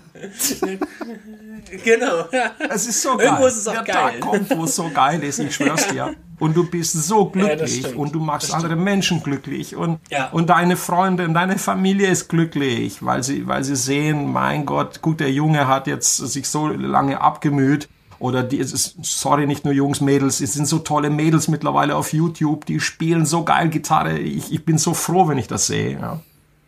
genau. 1.85 2.25
Es 2.69 2.87
ist 2.87 3.01
so 3.01 3.17
geil. 3.17 3.27
Irgendwo 3.27 3.47
ist 3.47 3.57
es 3.57 3.69
auch 3.69 3.73
Der 3.75 3.83
geil. 3.85 4.13
Tag 4.13 4.21
kommt, 4.21 4.57
wo 4.57 4.65
es 4.65 4.75
so 4.75 4.91
geil 4.91 5.23
ist, 5.23 5.39
ich 5.39 5.55
schwör's 5.55 5.87
dir 5.89 6.15
und 6.39 6.57
du 6.57 6.65
bist 6.69 6.93
so 6.93 7.27
glücklich 7.27 7.83
ja, 7.83 7.97
und 7.97 8.15
du 8.15 8.21
machst 8.21 8.53
andere 8.53 8.77
Menschen 8.77 9.23
glücklich 9.23 9.77
und, 9.77 10.01
ja. 10.11 10.31
und 10.31 10.51
deine 10.51 10.77
Freunde 10.77 11.25
und 11.25 11.35
deine 11.35 11.59
Familie 11.59 12.09
ist 12.09 12.29
glücklich, 12.29 13.05
weil 13.05 13.23
sie, 13.23 13.47
weil 13.47 13.65
sie 13.65 13.77
sehen, 13.77 14.33
mein 14.33 14.67
Gott, 14.67 15.01
gut, 15.01 15.21
der 15.21 15.31
Junge 15.31 15.69
hat 15.69 15.87
jetzt 15.87 16.17
sich 16.17 16.49
so 16.49 16.69
lange 16.69 17.21
abgemüht 17.21 17.89
oder 18.19 18.43
die, 18.43 18.59
ist, 18.59 18.97
sorry, 19.03 19.47
nicht 19.47 19.65
nur 19.65 19.75
Jungs, 19.75 20.01
Mädels, 20.01 20.41
es 20.41 20.55
sind 20.55 20.67
so 20.67 20.79
tolle 20.79 21.11
Mädels 21.11 21.49
mittlerweile 21.49 21.97
auf 21.97 22.13
YouTube, 22.13 22.67
die 22.67 22.81
spielen 22.81 23.27
so 23.27 23.45
geil 23.45 23.69
Gitarre. 23.69 24.19
Ich, 24.19 24.53
ich 24.53 24.65
bin 24.65 24.79
so 24.79 24.95
froh, 24.95 25.29
wenn 25.29 25.39
ich 25.39 25.47
das 25.47 25.67
sehe. 25.67 25.99
Ja. 26.01 26.21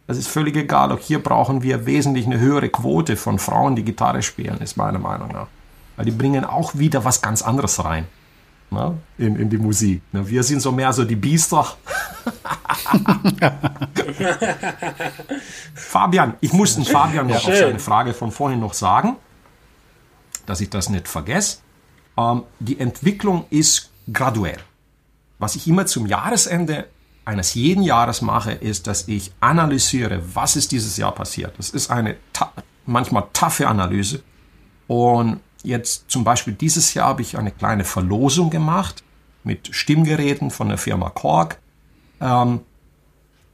Das 0.07 0.19
ist 0.19 0.29
völlig 0.29 0.57
egal. 0.57 0.93
Auch 0.93 1.01
hier 1.01 1.21
brauchen 1.21 1.63
wir 1.63 1.87
wesentlich 1.87 2.27
eine 2.27 2.39
höhere 2.39 2.69
Quote 2.69 3.17
von 3.17 3.41
Frauen, 3.41 3.75
die 3.75 3.85
Gitarre 3.85 4.23
spielen, 4.23 4.59
ist 4.59 4.77
meine 4.77 5.01
Meinung 5.01 5.33
nach. 5.33 5.49
Weil 5.97 6.05
die 6.05 6.13
bringen 6.13 6.45
auch 6.45 6.77
wieder 6.77 7.05
was 7.05 7.23
ganz 7.23 7.43
anderes 7.43 7.85
rein 7.85 8.07
ne, 8.71 8.99
in, 9.19 9.37
in 9.37 9.51
die 9.51 9.59
Musik. 9.59 10.03
Ne, 10.13 10.27
wir 10.29 10.43
sind 10.43 10.61
so 10.61 10.73
mehr 10.73 10.93
so 10.93 11.05
die 11.05 11.17
Biester. 11.17 11.65
Fabian, 15.75 16.35
ich 16.41 16.53
muss 16.53 16.75
den 16.75 16.85
Fabian 16.85 17.27
noch 17.27 17.37
auf 17.37 17.57
seine 17.57 17.79
Frage 17.79 18.13
von 18.15 18.31
vorhin 18.31 18.61
noch 18.61 18.75
sagen, 18.75 19.17
dass 20.47 20.61
ich 20.61 20.71
das 20.71 20.89
nicht 20.89 21.09
vergesse. 21.09 21.59
Ähm, 22.17 22.45
die 22.59 22.81
Entwicklung 22.81 23.47
ist 23.51 23.91
graduell. 24.13 24.59
Was 25.39 25.55
ich 25.57 25.69
immer 25.69 25.87
zum 25.87 26.07
Jahresende 26.07 26.87
eines 27.25 27.55
jeden 27.55 27.83
Jahres 27.83 28.23
mache, 28.23 28.53
ist, 28.53 28.87
dass 28.87 29.09
ich 29.09 29.33
analysiere, 29.41 30.23
was 30.35 30.57
ist 30.57 30.73
dieses 30.73 30.97
Jahr 30.97 31.13
passiert. 31.13 31.55
Das 31.59 31.71
ist 31.71 31.91
eine 31.91 32.17
manchmal 32.87 33.25
taffe 33.33 33.69
Analyse. 33.69 34.23
Und 34.87 35.41
jetzt 35.63 36.05
zum 36.09 36.25
Beispiel 36.25 36.55
dieses 36.55 36.95
Jahr 36.95 37.09
habe 37.09 37.23
ich 37.23 37.37
eine 37.37 37.51
kleine 37.51 37.85
Verlosung 37.85 38.51
gemacht 38.51 39.03
mit 39.45 39.75
Stimmgeräten 39.75 40.51
von 40.51 40.69
der 40.69 40.79
Firma 40.79 41.11
Korg. 41.11 41.59
Ähm, 42.21 42.61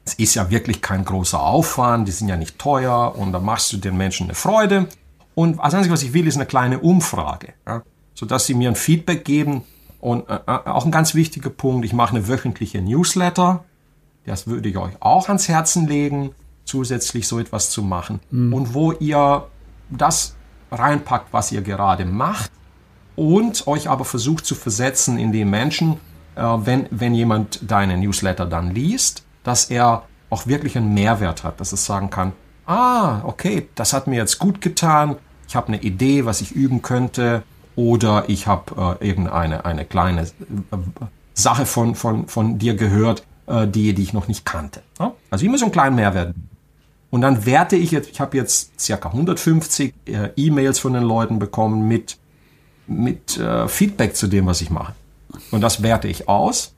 es 0.05 0.15
ist 0.15 0.35
ja 0.35 0.51
wirklich 0.51 0.83
kein 0.83 1.05
großer 1.05 1.41
Aufwand, 1.41 2.09
die 2.09 2.13
sind 2.13 2.29
ja 2.29 2.37
nicht 2.37 2.59
teuer 2.59 3.15
und 3.17 3.33
da 3.33 3.39
machst 3.39 3.73
du 3.73 3.77
den 3.77 3.97
Menschen 3.97 4.25
eine 4.25 4.35
Freude. 4.35 4.89
Und 5.35 5.59
das 5.59 5.75
Einzige, 5.75 5.93
was 5.93 6.03
ich 6.03 6.13
will, 6.13 6.27
ist 6.27 6.37
eine 6.37 6.47
kleine 6.47 6.81
Umfrage, 6.81 7.55
ja, 7.67 7.83
sodass 8.15 8.47
sie 8.47 8.55
mir 8.55 8.69
ein 8.69 8.77
Feedback 8.77 9.25
geben. 9.25 9.63
Und 10.01 10.29
äh, 10.29 10.35
äh, 10.47 10.51
auch 10.69 10.85
ein 10.85 10.91
ganz 10.91 11.15
wichtiger 11.15 11.51
Punkt, 11.51 11.85
ich 11.85 11.93
mache 11.93 12.17
eine 12.17 12.27
wöchentliche 12.27 12.83
Newsletter. 12.83 13.65
Das 14.27 14.47
würde 14.47 14.69
ich 14.69 14.77
euch 14.77 14.95
auch 15.01 15.29
ans 15.29 15.49
Herzen 15.49 15.87
legen, 15.87 16.35
zusätzlich 16.65 17.27
so 17.29 17.39
etwas 17.39 17.71
zu 17.71 17.83
machen. 17.83 18.21
Mhm. 18.31 18.53
Und 18.53 18.75
wo 18.75 18.93
ihr 18.93 19.47
das 19.91 20.35
reinpackt, 20.73 21.33
was 21.33 21.53
ihr 21.53 21.63
gerade 21.63 22.05
macht 22.05 22.51
und 23.17 23.67
euch 23.67 23.89
aber 23.89 24.05
versucht 24.05 24.47
zu 24.47 24.55
versetzen 24.55 25.19
in 25.19 25.33
die 25.33 25.45
Menschen, 25.45 25.99
äh, 26.35 26.43
wenn, 26.43 26.87
wenn 26.91 27.15
jemand 27.15 27.61
deine 27.63 27.97
Newsletter 27.99 28.47
dann 28.47 28.75
liest, 28.75 29.25
dass 29.45 29.67
er 29.67 30.05
auch 30.31 30.47
wirklich 30.47 30.77
einen 30.77 30.95
Mehrwert 30.95 31.45
hat, 31.45 31.61
dass 31.61 31.73
es 31.73 31.85
sagen 31.85 32.11
kann, 32.11 32.33
ah, 32.67 33.21
okay, 33.25 33.69
das 33.75 33.93
hat 33.93 34.07
mir 34.07 34.17
jetzt 34.17 34.39
gut 34.39 34.61
getan, 34.61 35.17
ich 35.47 35.57
habe 35.57 35.69
eine 35.69 35.83
Idee, 35.83 36.25
was 36.25 36.41
ich 36.41 36.53
üben 36.53 36.81
könnte, 36.81 37.43
oder 37.77 38.25
ich 38.29 38.47
habe 38.47 38.99
äh, 39.01 39.09
irgendeine 39.09 39.65
eine 39.65 39.85
kleine 39.85 40.23
äh, 40.23 40.27
Sache 41.35 41.67
von, 41.67 41.95
von, 41.95 42.29
von 42.29 42.59
dir 42.59 42.75
gehört, 42.75 43.25
äh, 43.47 43.67
die, 43.67 43.95
die 43.95 44.03
ich 44.03 44.13
noch 44.13 44.29
nicht 44.29 44.45
kannte. 44.45 44.83
Also 45.31 45.45
immer 45.45 45.59
so 45.59 45.65
einen 45.65 45.73
kleinen 45.73 45.97
Mehrwert. 45.97 46.35
Und 47.13 47.21
dann 47.21 47.45
werte 47.45 47.77
ich 47.77 47.91
jetzt, 47.91 48.09
ich 48.11 48.21
habe 48.21 48.39
jetzt 48.39 48.81
circa 48.81 49.11
150 49.11 49.93
äh, 50.07 50.31
E-Mails 50.35 50.79
von 50.79 50.95
den 50.95 51.03
Leuten 51.03 51.39
bekommen 51.39 51.87
mit, 51.87 52.17
mit 52.87 53.37
äh, 53.37 53.69
Feedback 53.69 54.17
zu 54.17 54.29
dem, 54.29 54.47
was 54.47 54.63
ich 54.63 54.71
mache. 54.71 54.95
Und 55.51 55.61
das 55.61 55.83
werte 55.83 56.09
ich 56.09 56.27
aus. 56.27 56.75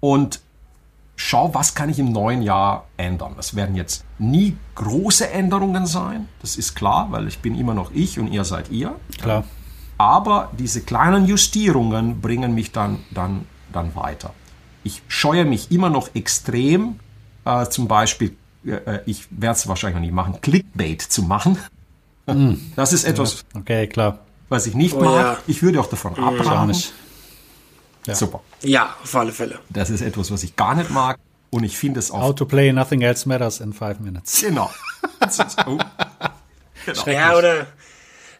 Und 0.00 0.40
schau, 1.16 1.52
was 1.52 1.74
kann 1.74 1.90
ich 1.90 1.98
im 1.98 2.12
neuen 2.12 2.40
Jahr 2.40 2.86
ändern. 2.96 3.34
Das 3.36 3.54
werden 3.54 3.76
jetzt 3.76 4.06
nie 4.18 4.56
große 4.74 5.28
Änderungen 5.28 5.84
sein, 5.84 6.30
das 6.40 6.56
ist 6.56 6.74
klar, 6.74 7.08
weil 7.10 7.28
ich 7.28 7.40
bin 7.40 7.54
immer 7.54 7.74
noch 7.74 7.90
ich 7.92 8.18
und 8.18 8.32
ihr 8.32 8.44
seid 8.44 8.70
ihr. 8.70 8.94
Klar. 9.20 9.44
Aber 9.98 10.50
diese 10.58 10.80
kleinen 10.80 11.26
Justierungen 11.26 12.22
bringen 12.22 12.54
mich 12.54 12.72
dann, 12.72 13.00
dann, 13.10 13.44
dann 13.70 13.94
weiter. 13.94 14.32
Ich 14.82 15.02
scheue 15.08 15.44
mich 15.44 15.70
immer 15.70 15.90
noch 15.90 16.14
extrem, 16.14 16.98
äh, 17.44 17.66
zum 17.66 17.86
Beispiel, 17.86 18.34
äh, 18.64 19.00
ich 19.06 19.26
werde 19.30 19.56
es 19.56 19.68
wahrscheinlich 19.68 19.96
noch 19.96 20.02
nicht 20.02 20.14
machen, 20.14 20.40
Clickbait 20.40 21.02
zu 21.02 21.22
machen. 21.22 21.58
Mm. 22.26 22.54
Das 22.76 22.92
ist 22.92 23.04
etwas, 23.04 23.44
okay, 23.54 23.86
klar. 23.86 24.20
was 24.48 24.66
ich 24.66 24.74
nicht 24.74 24.94
oh, 24.94 25.00
mag. 25.00 25.38
Ja. 25.38 25.38
Ich 25.46 25.62
würde 25.62 25.80
auch 25.80 25.88
davon 25.88 26.12
mm. 26.12 26.24
abraten. 26.24 26.76
Ja. 28.06 28.14
Super. 28.14 28.40
Ja, 28.62 28.96
auf 29.02 29.14
alle 29.14 29.32
Fälle. 29.32 29.58
Das 29.70 29.90
ist 29.90 30.00
etwas, 30.00 30.30
was 30.30 30.42
ich 30.42 30.56
gar 30.56 30.74
nicht 30.74 30.90
mag. 30.90 31.18
Und 31.50 31.64
ich 31.64 31.76
finde 31.76 32.00
es 32.00 32.10
auch. 32.10 32.20
How 32.20 32.34
to 32.34 32.46
play 32.46 32.72
nothing 32.72 33.02
else 33.02 33.28
matters 33.28 33.60
in 33.60 33.72
five 33.72 34.00
minutes. 34.00 34.40
Genau. 34.40 34.70
oh. 35.66 35.78
genau. 37.04 37.06
Ja, 37.06 37.36
oder 37.36 37.66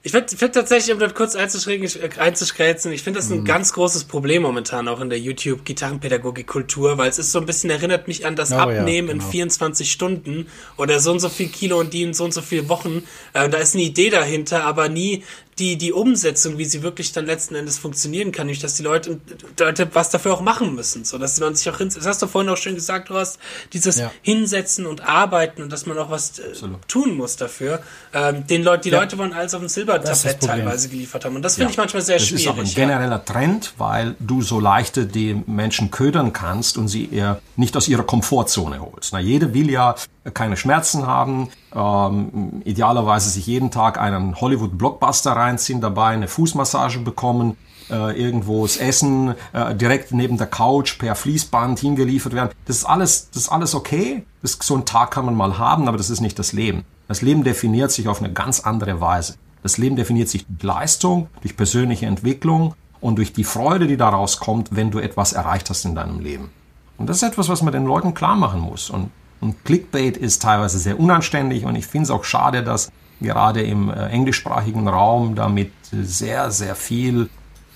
ich 0.05 0.11
finde 0.11 0.37
find 0.37 0.53
tatsächlich, 0.53 0.93
um 0.93 0.99
das 0.99 1.15
kurz 1.15 1.37
einzuschräzen, 1.37 2.91
ich 2.93 3.03
finde 3.03 3.21
das 3.21 3.31
ein 3.31 3.41
mhm. 3.41 3.45
ganz 3.45 3.73
großes 3.73 4.05
Problem 4.05 4.43
momentan 4.43 4.89
auch 4.89 5.01
in 5.01 5.11
der 5.11 5.21
YouTube-Gitarrenpädagogik-Kultur, 5.21 6.99
weil 6.99 7.09
es 7.09 7.21
ist 7.21 7.31
so 7.31 7.39
ein 7.39 7.47
bisschen, 7.47 7.71
erinnert 7.71 8.09
mich 8.09 8.27
an 8.27 8.35
das 8.35 8.51
oh, 8.51 8.57
Abnehmen 8.57 9.09
ja, 9.09 9.15
genau. 9.15 9.25
in 9.25 9.31
24 9.31 9.93
Stunden 9.93 10.49
oder 10.77 10.99
so 10.99 11.13
und 11.13 11.21
so 11.21 11.29
viel 11.29 11.49
Kilo 11.49 11.79
und 11.79 11.93
die 11.93 12.03
in 12.03 12.15
so 12.15 12.25
und 12.25 12.35
so 12.35 12.43
viele 12.43 12.69
Wochen. 12.69 13.05
Äh, 13.33 13.49
da 13.49 13.59
ist 13.59 13.75
eine 13.75 13.85
Idee 13.85 14.11
dahinter, 14.11 14.65
aber 14.65 14.89
nie 14.89 15.23
die, 15.59 15.77
die 15.77 15.93
Umsetzung, 15.93 16.57
wie 16.57 16.65
sie 16.65 16.83
wirklich 16.83 17.13
dann 17.13 17.27
letzten 17.27 17.55
Endes 17.55 17.79
funktionieren 17.79 18.33
kann, 18.33 18.47
nicht, 18.47 18.65
dass 18.65 18.75
die 18.75 18.83
Leute, 18.83 19.21
Leute 19.59 19.89
was 19.93 20.09
dafür 20.09 20.33
auch 20.33 20.41
machen 20.41 20.75
müssen, 20.75 21.05
so 21.05 21.19
dass 21.19 21.39
man 21.41 21.55
sich 21.55 21.69
auch 21.69 21.77
hin, 21.79 21.91
das 21.95 22.07
hast 22.07 22.23
du 22.23 22.27
vorhin 22.27 22.51
auch 22.51 22.57
schön 22.57 22.75
gesagt, 22.75 23.11
du 23.11 23.15
hast 23.15 23.39
dieses 23.73 23.97
ja. 23.99 24.11
Hinsetzen 24.23 24.87
und 24.87 25.07
Arbeiten 25.07 25.63
und 25.63 25.71
dass 25.71 25.85
man 25.85 25.99
auch 25.99 26.11
was 26.11 26.39
äh, 26.39 26.53
tun 26.89 27.17
muss 27.17 27.37
dafür. 27.37 27.83
Ähm, 28.15 28.47
den 28.47 28.63
Leute, 28.63 28.85
die 28.85 28.91
ja. 28.91 29.01
Leute 29.01 29.19
wollen 29.19 29.35
alles 29.35 29.53
auf 29.53 29.61
dem 29.61 29.69
Silbertablett 29.69 30.41
teilweise 30.41 30.89
geliefert 30.89 31.25
haben 31.27 31.37
und 31.37 31.43
das 31.43 31.57
finde 31.57 31.67
ja. 31.67 31.71
ich 31.73 31.77
manchmal 31.77 32.03
sehr 32.03 32.17
das 32.17 32.29
schwierig. 32.29 32.47
Das 32.47 32.55
ist 32.55 32.59
auch 32.59 32.65
ein 32.65 32.75
genereller 32.75 33.23
Trend, 33.25 33.75
weil 33.77 34.17
du 34.21 34.41
so 34.41 34.59
leichter 34.59 35.05
die 35.05 35.35
Menschen 35.47 35.91
ködern 35.91 36.33
kannst 36.33 36.79
und 36.79 36.89
sie 36.89 37.13
eher 37.13 37.41
nicht 37.57 37.77
aus 37.77 37.89
ihrer 37.89 38.05
Komfortzone 38.05 38.81
holst. 38.81 39.13
Na, 39.13 39.21
jeder 39.21 39.53
will 39.53 39.71
ja 39.71 39.97
keine 40.33 40.57
Schmerzen 40.57 41.07
haben, 41.07 41.51
ähm, 41.75 42.63
idealerweise 42.65 43.31
sich 43.31 43.47
jeden 43.47 43.71
Tag 43.71 44.01
einen 44.01 44.41
Hollywood-Blockbuster 44.41 45.33
reinziehen, 45.33 45.81
dabei 45.81 46.09
eine 46.09 46.29
Fußmassage 46.29 46.99
bekommen, 47.01 47.57
äh, 47.91 48.19
irgendwo 48.21 48.63
das 48.63 48.77
Essen 48.77 49.35
äh, 49.53 49.75
direkt 49.75 50.13
neben 50.13 50.39
der 50.39 50.47
Couch 50.47 50.99
per 50.99 51.15
Fließband 51.15 51.79
hingeliefert 51.79 52.35
werden. 52.35 52.51
Das 52.67 52.79
ist 52.79 52.85
alles, 52.85 53.31
das 53.31 53.45
ist 53.45 53.49
alles 53.49 53.75
okay. 53.75 54.25
Das, 54.43 54.59
so 54.61 54.75
einen 54.75 54.85
Tag 54.85 55.11
kann 55.11 55.25
man 55.25 55.35
mal 55.35 55.59
haben, 55.59 55.89
aber 55.89 55.97
das 55.97 56.11
ist 56.11 56.21
nicht 56.21 56.39
das 56.39 56.53
Leben. 56.53 56.85
Das 57.09 57.23
Leben 57.23 57.45
definiert 57.45 57.91
sich 57.91 58.09
auf 58.09 58.21
eine 58.21 58.33
ganz 58.33 58.61
andere 58.61 59.01
Weise. 59.01 59.37
Das 59.63 59.79
Leben 59.79 59.97
definiert 59.97 60.29
sich 60.29 60.47
durch 60.47 60.63
Leistung, 60.63 61.29
durch 61.43 61.57
persönliche 61.57 62.07
Entwicklung 62.07 62.75
und 63.01 63.17
durch 63.17 63.33
die 63.33 63.45
Freude, 63.45 63.87
die 63.87 63.97
daraus 63.97 64.39
kommt, 64.39 64.75
wenn 64.75 64.91
du 64.91 64.99
etwas 64.99 65.33
erreicht 65.33 65.71
hast 65.71 65.85
in 65.85 65.95
deinem 65.95 66.21
Leben. 66.21 66.51
Und 66.99 67.09
das 67.09 67.19
ist 67.19 67.23
etwas, 67.25 67.49
was 67.49 67.63
man 67.63 67.73
den 67.73 67.85
Leuten 67.85 68.15
klar 68.15 68.37
machen 68.37 68.61
muss. 68.61 68.91
Und 68.91 69.11
und 69.43 69.65
Clickbait 69.65 70.17
ist 70.17 70.41
teilweise 70.41 70.79
sehr 70.79 71.01
unanständig 71.01 71.65
und 71.65 71.75
ich 71.75 71.87
finde 71.87 72.05
es 72.05 72.11
auch 72.11 72.23
schade, 72.23 72.63
dass 72.63 72.93
gerade 73.21 73.61
im 73.63 73.91
äh, 73.91 74.07
englischsprachigen 74.07 74.87
Raum 74.87 75.35
damit 75.35 75.73
sehr, 75.91 76.51
sehr 76.53 76.77
viel, 76.77 77.29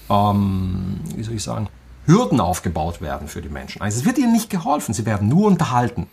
ähm, 0.09 1.01
wie 1.15 1.23
soll 1.25 1.35
ich 1.35 1.43
sagen, 1.43 1.69
Hürden 2.07 2.41
aufgebaut 2.41 3.01
werden 3.01 3.27
für 3.27 3.43
die 3.43 3.49
Menschen. 3.49 3.83
Also 3.83 3.99
es 3.99 4.05
wird 4.05 4.19
ihnen 4.19 4.33
nicht 4.33 4.49
geholfen, 4.49 4.95
sie 4.95 5.05
werden 5.07 5.29
nur 5.29 5.49
unterhalten. 5.49 6.07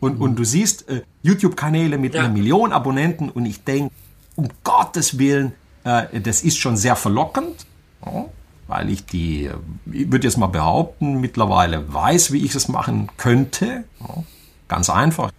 Und, 0.00 0.20
und 0.20 0.36
du 0.36 0.44
siehst 0.44 0.86
äh, 0.90 1.02
YouTube-Kanäle 1.22 1.96
mit 1.96 2.14
ja. 2.14 2.20
einer 2.20 2.28
Million 2.28 2.72
Abonnenten 2.72 3.30
und 3.30 3.46
ich 3.46 3.64
denke, 3.64 3.92
um 4.36 4.48
Gottes 4.64 5.18
Willen, 5.18 5.54
äh, 5.84 6.20
das 6.20 6.42
ist 6.42 6.58
schon 6.58 6.76
sehr 6.76 6.94
verlockend, 6.94 7.64
ja, 8.04 8.26
weil 8.66 8.90
ich 8.90 9.06
die, 9.06 9.50
ich 9.90 10.12
würde 10.12 10.26
jetzt 10.26 10.36
mal 10.36 10.48
behaupten, 10.48 11.22
mittlerweile 11.22 11.92
weiß, 11.92 12.32
wie 12.32 12.44
ich 12.44 12.54
es 12.54 12.68
machen 12.68 13.08
könnte. 13.16 13.84
Ja. 14.00 14.24
Ganz 14.68 14.90
einfach, 14.90 15.30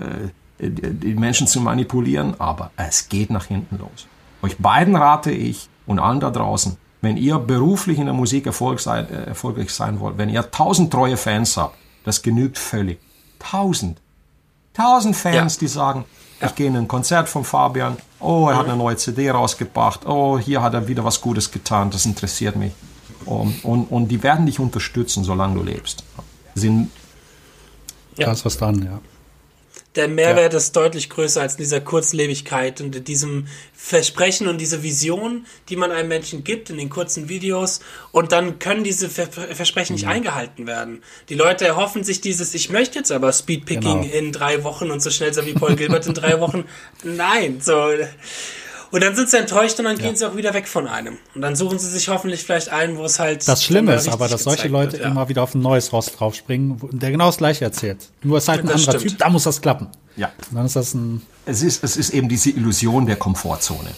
äh, 0.00 0.28
die 0.58 1.14
Menschen 1.14 1.46
zu 1.46 1.60
manipulieren, 1.60 2.38
aber 2.38 2.70
es 2.76 3.08
geht 3.08 3.30
nach 3.30 3.46
hinten 3.46 3.78
los. 3.78 4.06
Euch 4.42 4.58
beiden 4.58 4.96
rate 4.96 5.30
ich 5.30 5.68
und 5.86 5.98
allen 5.98 6.20
da 6.20 6.30
draußen, 6.30 6.76
wenn 7.00 7.16
ihr 7.16 7.38
beruflich 7.38 7.98
in 7.98 8.06
der 8.06 8.14
Musik 8.14 8.46
äh, 8.46 8.48
erfolgreich 8.48 9.70
sein 9.70 9.98
wollt, 10.00 10.18
wenn 10.18 10.28
ihr 10.28 10.50
tausend 10.50 10.92
treue 10.92 11.16
Fans 11.16 11.56
habt, 11.56 11.76
das 12.04 12.22
genügt 12.22 12.58
völlig. 12.58 13.00
Tausend. 13.38 14.00
Tausend 14.72 15.16
Fans, 15.16 15.56
ja. 15.56 15.60
die 15.60 15.68
sagen, 15.68 16.04
ja. 16.40 16.46
ich 16.46 16.54
gehe 16.54 16.68
in 16.68 16.76
ein 16.76 16.88
Konzert 16.88 17.28
von 17.28 17.44
Fabian, 17.44 17.96
oh, 18.20 18.46
er 18.48 18.54
mhm. 18.54 18.58
hat 18.58 18.66
eine 18.68 18.76
neue 18.76 18.96
CD 18.96 19.30
rausgebracht, 19.30 20.06
oh, 20.06 20.38
hier 20.38 20.62
hat 20.62 20.74
er 20.74 20.86
wieder 20.86 21.04
was 21.04 21.20
Gutes 21.20 21.50
getan, 21.50 21.90
das 21.90 22.06
interessiert 22.06 22.56
mich. 22.56 22.72
Und, 23.26 23.64
und, 23.64 23.84
und 23.84 24.08
die 24.08 24.22
werden 24.22 24.46
dich 24.46 24.58
unterstützen, 24.58 25.24
solange 25.24 25.54
du 25.56 25.62
lebst. 25.62 26.04
Sind 26.54 26.90
ja. 28.16 28.26
Da 28.26 28.32
ist 28.32 28.44
was 28.44 28.58
dran, 28.58 28.82
ja. 28.82 29.00
Der 29.94 30.08
Mehrwert 30.08 30.54
ja. 30.54 30.58
ist 30.58 30.74
deutlich 30.74 31.10
größer 31.10 31.42
als 31.42 31.54
in 31.54 31.58
dieser 31.58 31.80
Kurzlebigkeit 31.80 32.80
und 32.80 32.96
in 32.96 33.04
diesem 33.04 33.46
Versprechen 33.74 34.48
und 34.48 34.58
diese 34.58 34.82
Vision, 34.82 35.44
die 35.68 35.76
man 35.76 35.92
einem 35.92 36.08
Menschen 36.08 36.44
gibt 36.44 36.70
in 36.70 36.78
den 36.78 36.88
kurzen 36.88 37.28
Videos. 37.28 37.80
Und 38.10 38.32
dann 38.32 38.58
können 38.58 38.84
diese 38.84 39.10
Ver 39.10 39.26
Versprechen 39.26 39.92
nicht 39.94 40.06
mhm. 40.06 40.12
eingehalten 40.12 40.66
werden. 40.66 41.02
Die 41.28 41.34
Leute 41.34 41.66
erhoffen 41.66 42.04
sich 42.04 42.22
dieses, 42.22 42.54
ich 42.54 42.70
möchte 42.70 43.00
jetzt 43.00 43.12
aber 43.12 43.32
Speedpicking 43.32 44.02
genau. 44.02 44.14
in 44.14 44.32
drei 44.32 44.64
Wochen 44.64 44.90
und 44.90 45.02
so 45.02 45.10
schnell 45.10 45.34
sein 45.34 45.44
wie 45.44 45.52
Paul 45.52 45.76
Gilbert 45.76 46.06
in 46.06 46.14
drei 46.14 46.40
Wochen. 46.40 46.64
Nein, 47.02 47.60
so. 47.60 47.90
Und 48.92 49.02
dann 49.02 49.16
sind 49.16 49.30
sie 49.30 49.38
enttäuscht 49.38 49.78
und 49.78 49.86
dann 49.86 49.96
ja. 49.96 50.02
gehen 50.04 50.16
sie 50.16 50.28
auch 50.28 50.36
wieder 50.36 50.52
weg 50.52 50.68
von 50.68 50.86
einem. 50.86 51.16
Und 51.34 51.40
dann 51.40 51.56
suchen 51.56 51.78
sie 51.78 51.88
sich 51.88 52.10
hoffentlich 52.10 52.44
vielleicht 52.44 52.68
einen, 52.68 52.98
wo 52.98 53.04
es 53.06 53.18
halt. 53.18 53.48
Das 53.48 53.64
Schlimme 53.64 53.94
ist 53.94 54.06
aber, 54.06 54.28
dass 54.28 54.44
solche 54.44 54.68
Leute 54.68 54.92
wird, 54.92 55.02
ja. 55.02 55.08
immer 55.08 55.30
wieder 55.30 55.42
auf 55.42 55.54
ein 55.54 55.62
neues 55.62 55.94
Rost 55.94 56.20
draufspringen, 56.20 56.78
der 56.92 57.10
genau 57.10 57.26
das 57.26 57.38
gleiche 57.38 57.64
erzählt. 57.64 58.10
Nur 58.22 58.36
ist 58.36 58.48
halt 58.48 58.60
ein 58.60 58.66
das 58.66 58.82
anderer 58.86 59.00
stimmt. 59.00 59.12
Typ, 59.12 59.18
da 59.18 59.30
muss 59.30 59.44
das 59.44 59.62
klappen. 59.62 59.88
Ja. 60.16 60.30
Und 60.50 60.56
dann 60.56 60.66
ist 60.66 60.76
das 60.76 60.92
ein. 60.92 61.22
Es 61.46 61.62
ist, 61.62 61.82
es 61.82 61.96
ist 61.96 62.10
eben 62.10 62.28
diese 62.28 62.50
Illusion 62.50 63.06
der 63.06 63.16
Komfortzone. 63.16 63.90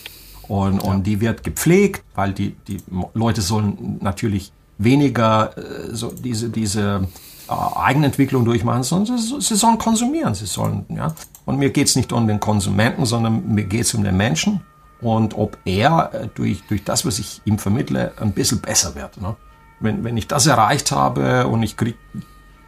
Und, 0.47 0.77
ja. 0.77 0.83
und 0.83 1.03
die 1.03 1.21
wird 1.21 1.43
gepflegt, 1.43 2.05
weil 2.15 2.33
die, 2.33 2.55
die 2.69 2.77
Leute 3.15 3.43
sollen 3.43 3.99
natürlich 4.01 4.53
weniger 4.79 5.59
äh, 5.59 5.93
so 5.93 6.13
diese, 6.13 6.51
diese 6.51 7.09
äh, 7.49 7.53
Eigenentwicklung 7.53 8.45
durchmachen, 8.45 8.85
sondern 8.85 9.19
sie, 9.19 9.41
sie, 9.41 9.57
sollen 9.57 9.79
konsumieren. 9.79 10.35
Sie 10.35 10.47
sollen, 10.47 10.87
ja. 10.89 11.13
Und 11.47 11.59
mir 11.59 11.71
geht's 11.71 11.97
nicht 11.97 12.13
um 12.13 12.29
den 12.29 12.39
Konsumenten, 12.39 13.05
sondern 13.07 13.53
mir 13.53 13.65
geht's 13.65 13.93
um 13.93 14.05
den 14.05 14.17
Menschen 14.17 14.61
und 15.05 15.37
ob 15.37 15.59
er 15.67 16.11
äh, 16.15 16.29
durch, 16.35 16.65
durch 16.67 16.83
das, 16.83 17.05
was 17.05 17.19
ich 17.19 17.43
ihm 17.45 17.59
vermittle, 17.59 18.13
ein 18.19 18.33
bisschen 18.33 18.61
besser 18.61 18.95
wird. 18.95 19.21
Ne? 19.21 19.37
Wenn, 19.79 20.03
wenn 20.03 20.17
ich 20.17 20.27
das 20.27 20.47
erreicht 20.47 20.93
habe 20.93 21.47
und 21.47 21.63
ich 21.63 21.77
kriege 21.77 21.99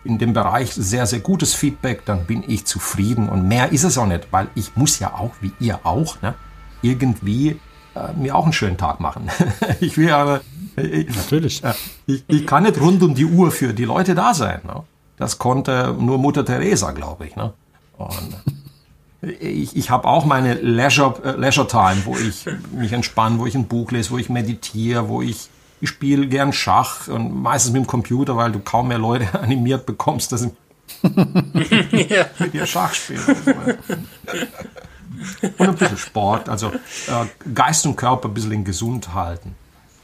in 0.04 0.18
dem 0.18 0.34
Bereich 0.34 0.74
sehr, 0.74 1.06
sehr 1.06 1.20
gutes 1.20 1.54
Feedback, 1.54 2.04
dann 2.04 2.26
bin 2.26 2.44
ich 2.46 2.66
zufrieden 2.66 3.30
und 3.30 3.48
mehr 3.48 3.72
ist 3.72 3.84
es 3.84 3.96
auch 3.96 4.06
nicht, 4.06 4.28
weil 4.32 4.48
ich 4.54 4.76
muss 4.76 4.98
ja 4.98 5.14
auch, 5.14 5.32
wie 5.40 5.52
ihr 5.60 5.80
auch, 5.84 6.20
ne, 6.20 6.34
irgendwie 6.82 7.58
äh, 7.94 8.12
mir 8.14 8.36
auch 8.36 8.44
einen 8.44 8.52
schönen 8.52 8.76
Tag 8.76 9.00
machen. 9.00 9.30
ich 9.80 9.96
will 9.96 10.10
aber, 10.10 10.42
ich, 10.76 11.08
Natürlich. 11.16 11.64
Äh, 11.64 11.72
ich, 12.04 12.22
ich, 12.28 12.46
kann 12.46 12.64
nicht 12.64 12.78
rund 12.78 13.02
um 13.02 13.14
die 13.14 13.24
Uhr 13.24 13.50
für 13.50 13.72
die 13.72 13.86
Leute 13.86 14.14
da 14.14 14.34
sein. 14.34 14.60
Ne? 14.66 14.82
Das 15.16 15.38
konnte 15.38 15.96
nur 15.98 16.18
Mutter 16.18 16.44
Teresa, 16.44 16.90
glaube 16.90 17.28
ich. 17.28 17.34
Ne? 17.34 17.54
Und 17.96 18.36
ich, 19.40 19.76
ich 19.76 19.90
habe 19.90 20.06
auch 20.06 20.24
meine 20.24 20.54
Leisure, 20.54 21.20
äh, 21.24 21.30
Leisure 21.32 21.66
Time, 21.66 22.02
wo 22.04 22.16
ich 22.16 22.44
mich 22.72 22.92
entspanne, 22.92 23.38
wo 23.38 23.46
ich 23.46 23.54
ein 23.54 23.66
Buch 23.66 23.90
lese, 23.90 24.10
wo 24.10 24.18
ich 24.18 24.28
meditiere, 24.28 25.08
wo 25.08 25.22
ich 25.22 25.48
ich 25.80 25.90
spiele 25.90 26.26
gern 26.26 26.54
Schach 26.54 27.08
und 27.08 27.42
meistens 27.42 27.72
mit 27.72 27.82
dem 27.82 27.86
Computer, 27.86 28.36
weil 28.36 28.50
du 28.50 28.60
kaum 28.60 28.88
mehr 28.88 28.98
Leute 28.98 29.38
animiert 29.40 29.84
bekommst, 29.86 30.32
dass 30.32 30.40
sie 30.42 30.50
mit 31.02 32.54
dir 32.54 32.66
Schach 32.66 32.94
spielen. 32.94 33.20
und 35.58 35.68
ein 35.68 35.74
bisschen 35.74 35.98
Sport, 35.98 36.48
also 36.48 36.68
äh, 36.68 37.26
Geist 37.52 37.84
und 37.86 37.96
Körper 37.96 38.28
ein 38.28 38.34
bisschen 38.34 38.52
in 38.52 38.64
gesund 38.64 39.12
halten. 39.12 39.54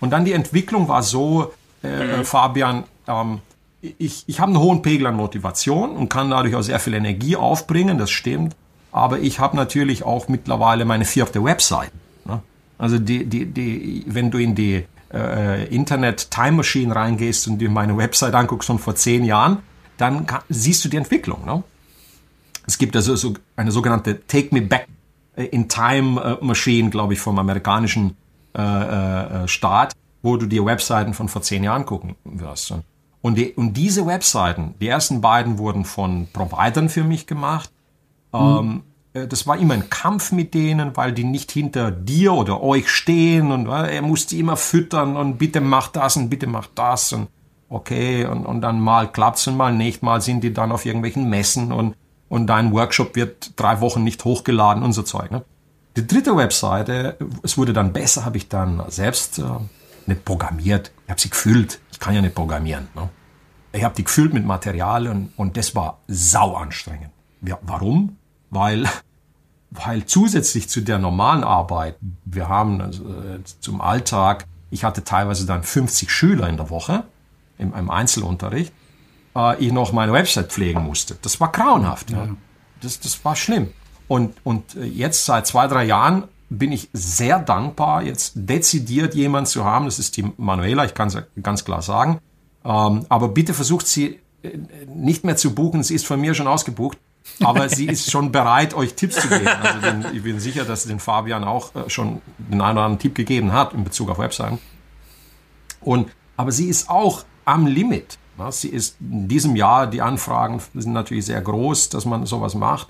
Und 0.01 0.11
dann 0.11 0.25
die 0.25 0.33
Entwicklung 0.33 0.89
war 0.89 1.03
so, 1.03 1.55
äh, 1.83 2.19
mhm. 2.19 2.25
Fabian, 2.25 2.85
ähm, 3.07 3.41
ich, 3.81 4.25
ich 4.27 4.41
habe 4.41 4.51
einen 4.51 4.61
hohen 4.61 4.83
Pegel 4.83 5.07
an 5.07 5.17
Motivation 5.17 5.97
und 5.97 6.09
kann 6.09 6.31
dadurch 6.31 6.55
auch 6.55 6.63
sehr 6.63 6.79
viel 6.79 6.95
Energie 6.95 7.37
aufbringen, 7.37 7.99
das 7.99 8.11
stimmt. 8.11 8.55
Aber 8.93 9.19
ich 9.19 9.39
habe 9.39 9.57
natürlich 9.57 10.05
auch 10.05 10.29
mittlerweile 10.29 10.85
meine 10.85 11.05
vierte 11.05 11.43
Website. 11.43 11.91
Ne? 12.25 12.43
Also 12.79 12.99
die, 12.99 13.25
die, 13.25 13.47
die, 13.47 14.05
wenn 14.07 14.31
du 14.31 14.39
in 14.39 14.55
die 14.55 14.85
äh, 15.13 15.67
Internet 15.75 16.31
Time 16.31 16.53
Machine 16.53 16.95
reingehst 16.95 17.49
und 17.49 17.59
dir 17.59 17.71
meine 17.71 17.97
Website 17.97 18.35
anguckst 18.35 18.67
von 18.67 18.79
vor 18.79 18.95
zehn 18.95 19.25
Jahren, 19.25 19.59
dann 19.97 20.27
kann, 20.27 20.43
siehst 20.49 20.85
du 20.85 20.89
die 20.89 20.99
Entwicklung. 20.99 21.45
Ne? 21.45 21.63
Es 22.67 22.79
gibt 22.79 22.95
also 22.95 23.17
so 23.17 23.35
eine 23.57 23.73
sogenannte 23.73 24.27
Take 24.27 24.55
Me 24.55 24.63
Back 24.63 24.87
in 25.37 25.69
Time 25.69 26.39
äh, 26.41 26.45
Machine, 26.45 26.91
glaube 26.91 27.15
ich, 27.15 27.21
vom 27.21 27.39
amerikanischen 27.39 28.17
äh, 28.57 28.63
äh, 28.63 29.49
Staat, 29.49 29.95
wo 30.23 30.37
du 30.37 30.47
dir 30.47 30.65
Webseiten 30.67 31.15
von 31.15 31.29
vor 31.29 31.43
zehn 31.43 31.65
Jahren 31.65 31.87
gucken 31.87 32.17
wirst. 32.25 32.75
Und, 33.23 33.37
die, 33.37 33.53
und 33.53 33.75
diese 33.75 34.07
Webseiten, 34.07 34.75
die 34.81 34.89
ersten 34.89 35.21
beiden 35.21 35.59
wurden 35.59 35.85
von 35.85 36.29
Providern 36.33 36.89
für 36.89 37.05
mich 37.05 37.27
gemacht. 37.27 37.71
Mhm. 38.33 38.39
Ähm, 38.39 38.83
äh, 39.15 39.27
das 39.27 39.47
war 39.47 39.59
immer 39.59 39.75
ein 39.75 39.91
Kampf 39.91 40.33
mit 40.33 40.55
denen, 40.55 40.97
weil 40.97 41.13
die 41.13 41.25
nicht 41.25 41.53
hinter 41.53 41.91
dir 41.91 42.33
oder 42.33 42.63
euch 42.63 42.89
stehen 42.89 43.53
und 43.53 43.67
äh, 43.67 43.97
er 43.97 44.03
musste 44.03 44.37
immer 44.37 44.57
füttern 44.57 45.17
und 45.17 45.39
bitte 45.39 45.61
mach 45.61 45.89
das 45.89 46.17
und 46.17 46.29
bitte 46.29 46.47
mach 46.47 46.69
das 46.75 47.13
und 47.13 47.29
okay 47.69 48.25
und, 48.27 48.47
und 48.47 48.61
dann 48.61 48.81
mal 48.81 49.11
klappt's 49.11 49.47
und 49.47 49.57
mal 49.57 49.73
nicht, 49.73 50.03
mal 50.03 50.21
sind 50.21 50.43
die 50.43 50.53
dann 50.53 50.73
auf 50.73 50.85
irgendwelchen 50.85 51.29
Messen 51.29 51.73
und, 51.73 51.95
und 52.29 52.47
dein 52.47 52.73
Workshop 52.73 53.17
wird 53.17 53.59
drei 53.59 53.81
Wochen 53.81 54.05
nicht 54.05 54.25
hochgeladen 54.25 54.83
und 54.83 54.93
so 54.93 55.03
Zeug. 55.03 55.31
Ne? 55.31 55.45
Die 55.97 56.07
dritte 56.07 56.37
Webseite, 56.37 57.17
es 57.43 57.59
wurde 57.59 57.73
dann 57.73 57.93
besser, 57.93 58.25
habe 58.25 58.39
ich 58.39 58.49
dann 58.49 58.83
selbst 58.89 59.39
äh, 59.39 59.43
nicht 60.07 60.25
programmiert, 60.25 60.91
ich 61.05 61.11
habe 61.11 61.21
sie 61.21 61.31
gefüllt, 61.31 61.81
ich 61.91 61.99
kann 61.99 62.15
ja 62.15 62.21
nicht 62.21 62.35
programmieren. 62.35 62.89
Ne? 62.95 63.09
Ich 63.75 63.85
habe 63.85 63.95
die 63.95 64.05
gefüllt 64.05 64.35
mit 64.35 64.45
Material 64.45 65.07
und, 65.07 65.33
und 65.37 65.57
das 65.57 65.75
war 65.75 65.99
sau 66.07 66.55
anstrengend. 66.55 67.11
Ja, 67.41 67.59
warum? 67.63 68.19
Weil, 68.53 68.87
weil 69.71 70.05
zusätzlich 70.05 70.69
zu 70.69 70.83
der 70.83 70.99
normalen 70.99 71.43
Arbeit, 71.43 71.97
wir 72.25 72.49
haben 72.49 72.81
also, 72.81 73.03
äh, 73.05 73.41
zum 73.61 73.81
Alltag, 73.81 74.47
ich 74.71 74.85
hatte 74.85 75.03
teilweise 75.03 75.47
dann 75.47 75.63
50 75.63 76.11
Schüler 76.11 76.49
in 76.49 76.59
der 76.59 76.71
Woche 76.71 77.05
im, 77.59 77.75
im 77.75 77.91
Einzelunterricht, 77.91 78.73
äh, 79.35 79.57
ich 79.65 79.73
noch 79.73 79.93
meine 79.93 80.13
Website 80.13 80.53
pflegen 80.53 80.83
musste. 80.83 81.17
Das 81.23 81.41
war 81.41 81.51
grauenhaft. 81.51 82.11
Ja. 82.11 82.27
ja. 82.27 82.37
Das, 82.83 83.01
das 83.01 83.25
war 83.25 83.35
schlimm. 83.37 83.71
Und, 84.07 84.35
und 84.45 84.77
äh, 84.77 84.85
jetzt 84.85 85.25
seit 85.25 85.47
zwei, 85.47 85.67
drei 85.67 85.85
Jahren 85.85 86.25
bin 86.51 86.73
ich 86.73 86.91
sehr 86.93 87.39
dankbar, 87.39 88.03
jetzt 88.03 88.33
dezidiert 88.35 89.15
jemand 89.15 89.49
zu 89.49 89.65
haben. 89.65 89.87
Das 89.87 89.99
ist 89.99 90.19
die 90.19 90.31
Manuela, 90.37 90.85
ich 90.85 90.93
kann 90.93 91.09
es 91.09 91.17
ganz 91.43 91.65
klar 91.65 91.81
sagen. 91.81 92.19
Ähm, 92.65 93.07
aber 93.09 93.29
bitte 93.29 93.55
versucht 93.55 93.87
sie 93.87 94.21
äh, 94.43 94.59
nicht 94.95 95.25
mehr 95.25 95.37
zu 95.39 95.55
buchen. 95.55 95.83
Sie 95.83 95.95
ist 95.95 96.07
von 96.07 96.21
mir 96.21 96.35
schon 96.35 96.47
ausgebucht. 96.47 96.99
Aber 97.43 97.69
sie 97.69 97.87
ist 97.87 98.11
schon 98.11 98.33
bereit, 98.33 98.75
euch 98.75 98.95
Tipps 98.95 99.21
zu 99.21 99.29
geben. 99.29 99.47
Also 99.47 99.81
den, 99.81 100.07
ich 100.15 100.23
bin 100.23 100.41
sicher, 100.41 100.65
dass 100.65 100.85
den 100.85 101.01
Fabian 101.01 101.45
auch 101.45 101.75
äh, 101.75 101.89
schon 101.89 102.21
den 102.39 102.61
einen 102.61 102.77
oder 102.77 102.87
anderen 102.87 102.99
Tipp 102.99 103.15
gegeben 103.15 103.53
hat 103.53 103.75
in 103.75 103.85
Bezug 103.85 104.11
auf 104.11 104.19
Webseiten. 104.19 104.59
Und, 105.81 106.11
aber 106.37 106.53
sie 106.53 106.67
ist 106.67 106.89
auch 106.89 107.25
am 107.45 107.67
Limit. 107.67 108.19
Sie 108.51 108.69
ist 108.69 108.97
in 109.01 109.29
diesem 109.29 109.55
Jahr, 109.57 109.87
die 109.87 110.03
Anfragen 110.03 110.61
sind 110.75 110.93
natürlich 110.93 111.27
sehr 111.27 111.41
groß, 111.41 111.91
dass 111.91 112.07
man 112.07 112.27
sowas 112.27 112.55
macht. 112.55 112.89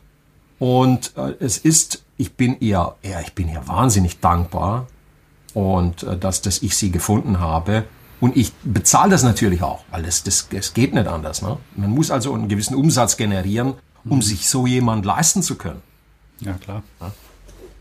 Und 0.59 1.13
äh, 1.17 1.35
es 1.41 1.59
ist, 1.59 2.05
ich 2.17 2.35
bin 2.35 2.57
ihr, 2.61 2.95
ja, 3.03 3.21
ich 3.21 3.35
bin 3.35 3.49
ihr 3.49 3.67
wahnsinnig 3.67 4.21
dankbar 4.21 4.87
und 5.55 6.05
äh, 6.05 6.17
dass, 6.17 6.41
dass 6.41 6.63
ich 6.63 6.77
sie 6.77 6.91
gefunden 6.91 7.41
habe. 7.41 7.85
Und 8.21 8.37
ich 8.37 8.53
bezahle 8.63 9.11
das 9.11 9.25
natürlich 9.25 9.63
auch, 9.63 9.81
weil 9.91 10.05
das, 10.05 10.23
das, 10.23 10.49
das 10.49 10.75
geht 10.75 10.95
nicht 10.95 11.09
anders. 11.09 11.43
Ne? 11.43 11.59
Man 11.75 11.91
muss 11.91 12.11
also 12.11 12.33
einen 12.33 12.49
gewissen 12.49 12.77
Umsatz 12.77 13.17
generieren, 13.17 13.75
um 14.05 14.17
mhm. 14.17 14.23
sich 14.23 14.49
so 14.49 14.67
jemand 14.67 15.05
leisten 15.05 15.43
zu 15.43 15.57
können. 15.57 15.83
Ja, 16.41 16.55
klar. 16.55 16.83
Ja. 17.01 17.13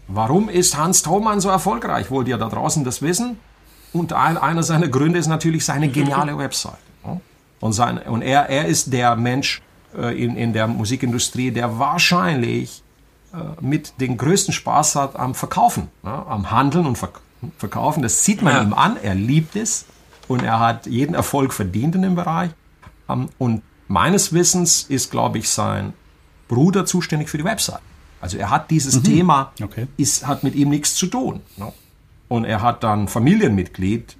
Warum 0.07 0.49
ist 0.49 0.77
Hans 0.77 1.03
Thomann 1.03 1.39
so 1.39 1.49
erfolgreich? 1.49 2.11
Wollt 2.11 2.27
ihr 2.27 2.37
da 2.37 2.49
draußen 2.49 2.83
das 2.83 3.01
wissen? 3.01 3.37
Und 3.93 4.13
ein, 4.13 4.37
einer 4.37 4.63
seiner 4.63 4.87
Gründe 4.87 5.19
ist 5.19 5.27
natürlich 5.27 5.65
seine 5.65 5.89
geniale 5.89 6.37
Website. 6.37 6.79
Und, 7.59 7.73
sein, 7.73 7.99
und 7.99 8.23
er, 8.23 8.49
er 8.49 8.65
ist 8.65 8.91
der 8.91 9.15
Mensch 9.15 9.61
äh, 9.95 10.21
in, 10.21 10.35
in 10.35 10.51
der 10.51 10.67
Musikindustrie, 10.67 11.51
der 11.51 11.77
wahrscheinlich 11.77 12.83
äh, 13.33 13.37
mit 13.61 14.01
den 14.01 14.17
größten 14.17 14.53
Spaß 14.53 14.95
hat 14.95 15.15
am 15.15 15.35
Verkaufen, 15.35 15.89
ja, 16.03 16.25
am 16.27 16.51
Handeln 16.51 16.85
und 16.85 16.97
Verk 16.97 17.21
Verkaufen. 17.57 18.03
Das 18.03 18.23
sieht 18.23 18.43
man 18.43 18.53
ja. 18.53 18.61
ihm 18.61 18.73
an, 18.73 18.97
er 19.01 19.15
liebt 19.15 19.55
es 19.55 19.85
und 20.27 20.43
er 20.43 20.59
hat 20.59 20.85
jeden 20.85 21.15
Erfolg 21.15 21.53
verdient 21.53 21.95
in 21.95 22.03
dem 22.03 22.13
Bereich. 22.13 22.51
Um, 23.07 23.29
und 23.39 23.63
meines 23.87 24.31
Wissens 24.31 24.83
ist, 24.83 25.09
glaube 25.09 25.39
ich, 25.39 25.49
sein 25.49 25.93
Bruder 26.51 26.85
zuständig 26.85 27.29
für 27.29 27.37
die 27.37 27.45
Website. 27.45 27.79
Also 28.19 28.37
er 28.37 28.49
hat 28.49 28.69
dieses 28.69 28.97
mhm. 28.97 29.03
Thema, 29.03 29.51
okay. 29.63 29.87
ist, 29.95 30.27
hat 30.27 30.43
mit 30.43 30.53
ihm 30.53 30.69
nichts 30.69 30.95
zu 30.95 31.07
tun. 31.07 31.41
Ne? 31.55 31.71
Und 32.27 32.43
er 32.43 32.61
hat 32.61 32.83
dann 32.83 33.07
Familienmitglied, 33.07 34.17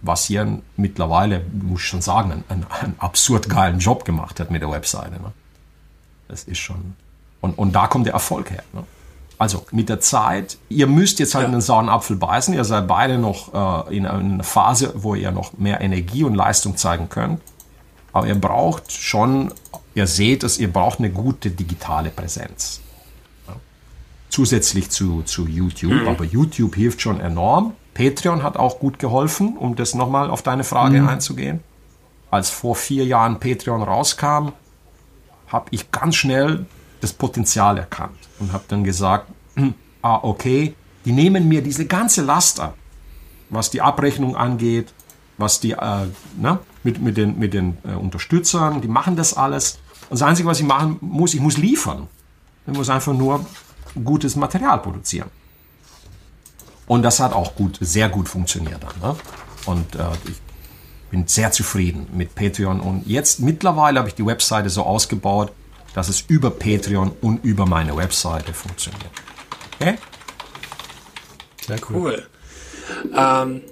was 0.00 0.24
hier 0.24 0.60
mittlerweile, 0.76 1.44
muss 1.52 1.80
ich 1.82 1.86
schon 1.86 2.00
sagen, 2.00 2.32
einen, 2.32 2.44
einen, 2.48 2.66
einen 2.70 2.94
absurd 2.98 3.50
geilen 3.50 3.80
Job 3.80 4.04
gemacht 4.06 4.40
hat 4.40 4.50
mit 4.50 4.62
der 4.62 4.70
Webseite. 4.70 5.12
Ne? 5.12 5.32
Das 6.26 6.44
ist 6.44 6.58
schon. 6.58 6.94
Und, 7.40 7.58
und 7.58 7.72
da 7.72 7.86
kommt 7.86 8.06
der 8.06 8.14
Erfolg 8.14 8.50
her. 8.50 8.64
Ne? 8.72 8.84
Also 9.36 9.66
mit 9.70 9.90
der 9.90 10.00
Zeit, 10.00 10.56
ihr 10.68 10.86
müsst 10.86 11.18
jetzt 11.20 11.34
halt 11.34 11.46
ja. 11.46 11.52
einen 11.52 11.60
sauren 11.60 11.88
Apfel 11.88 12.16
beißen. 12.16 12.54
Ihr 12.54 12.64
seid 12.64 12.88
beide 12.88 13.18
noch 13.18 13.86
äh, 13.88 13.96
in 13.96 14.06
einer 14.06 14.42
Phase, 14.42 14.94
wo 14.96 15.14
ihr 15.14 15.30
noch 15.30 15.56
mehr 15.58 15.80
Energie 15.80 16.24
und 16.24 16.34
Leistung 16.34 16.76
zeigen 16.76 17.08
könnt. 17.08 17.40
Aber 18.18 18.26
ihr 18.26 18.34
braucht 18.34 18.92
schon 18.92 19.52
ihr 19.98 20.06
seht 20.06 20.44
es, 20.44 20.58
ihr 20.58 20.72
braucht 20.72 21.00
eine 21.00 21.10
gute 21.10 21.50
digitale 21.50 22.10
Präsenz. 22.10 22.80
Ja. 23.46 23.56
Zusätzlich 24.30 24.90
zu, 24.90 25.22
zu 25.22 25.46
YouTube, 25.46 25.92
mhm. 25.92 26.08
aber 26.08 26.24
YouTube 26.24 26.76
hilft 26.76 27.02
schon 27.02 27.20
enorm. 27.20 27.74
Patreon 27.94 28.44
hat 28.44 28.56
auch 28.56 28.78
gut 28.78 28.98
geholfen, 28.98 29.56
um 29.56 29.74
das 29.74 29.94
nochmal 29.94 30.30
auf 30.30 30.42
deine 30.42 30.64
Frage 30.64 31.00
mhm. 31.00 31.08
einzugehen. 31.08 31.60
Als 32.30 32.48
vor 32.48 32.76
vier 32.76 33.04
Jahren 33.04 33.40
Patreon 33.40 33.82
rauskam, 33.82 34.52
habe 35.48 35.66
ich 35.70 35.90
ganz 35.90 36.14
schnell 36.14 36.66
das 37.00 37.12
Potenzial 37.12 37.78
erkannt 37.78 38.18
und 38.38 38.52
habe 38.52 38.64
dann 38.68 38.84
gesagt, 38.84 39.28
ah, 40.02 40.20
okay, 40.22 40.74
die 41.04 41.12
nehmen 41.12 41.48
mir 41.48 41.62
diese 41.62 41.86
ganze 41.86 42.22
Last 42.22 42.60
ab, 42.60 42.74
was 43.50 43.70
die 43.70 43.80
Abrechnung 43.80 44.36
angeht, 44.36 44.92
was 45.38 45.60
die, 45.60 45.72
äh, 45.72 46.06
ne, 46.36 46.58
mit, 46.82 47.00
mit 47.00 47.16
den, 47.16 47.38
mit 47.38 47.54
den 47.54 47.78
äh, 47.84 47.94
Unterstützern, 47.94 48.80
die 48.80 48.88
machen 48.88 49.16
das 49.16 49.34
alles. 49.34 49.78
Und 50.10 50.20
das 50.20 50.22
Einzige, 50.22 50.48
was 50.48 50.60
ich 50.60 50.66
machen 50.66 50.98
muss, 51.00 51.34
ich 51.34 51.40
muss 51.40 51.56
liefern. 51.56 52.08
Ich 52.66 52.74
muss 52.74 52.90
einfach 52.90 53.14
nur 53.14 53.46
gutes 54.04 54.36
Material 54.36 54.80
produzieren. 54.80 55.30
Und 56.86 57.02
das 57.02 57.20
hat 57.20 57.32
auch 57.32 57.54
gut, 57.54 57.78
sehr 57.80 58.08
gut 58.08 58.28
funktioniert 58.28 58.80
dann. 58.82 59.10
Ne? 59.10 59.16
Und 59.66 59.94
äh, 59.94 60.08
ich 60.26 60.40
bin 61.10 61.26
sehr 61.26 61.52
zufrieden 61.52 62.06
mit 62.12 62.34
Patreon. 62.34 62.80
Und 62.80 63.06
jetzt 63.06 63.40
mittlerweile 63.40 63.98
habe 63.98 64.08
ich 64.08 64.14
die 64.14 64.26
Webseite 64.26 64.70
so 64.70 64.82
ausgebaut, 64.82 65.52
dass 65.94 66.08
es 66.08 66.22
über 66.28 66.50
Patreon 66.50 67.12
und 67.20 67.44
über 67.44 67.66
meine 67.66 67.96
Webseite 67.96 68.52
funktioniert. 68.52 69.10
Okay? 69.78 69.98
Sehr 71.66 71.78
cool. 71.90 71.96
cool. 71.96 72.26
Ähm, 73.14 73.62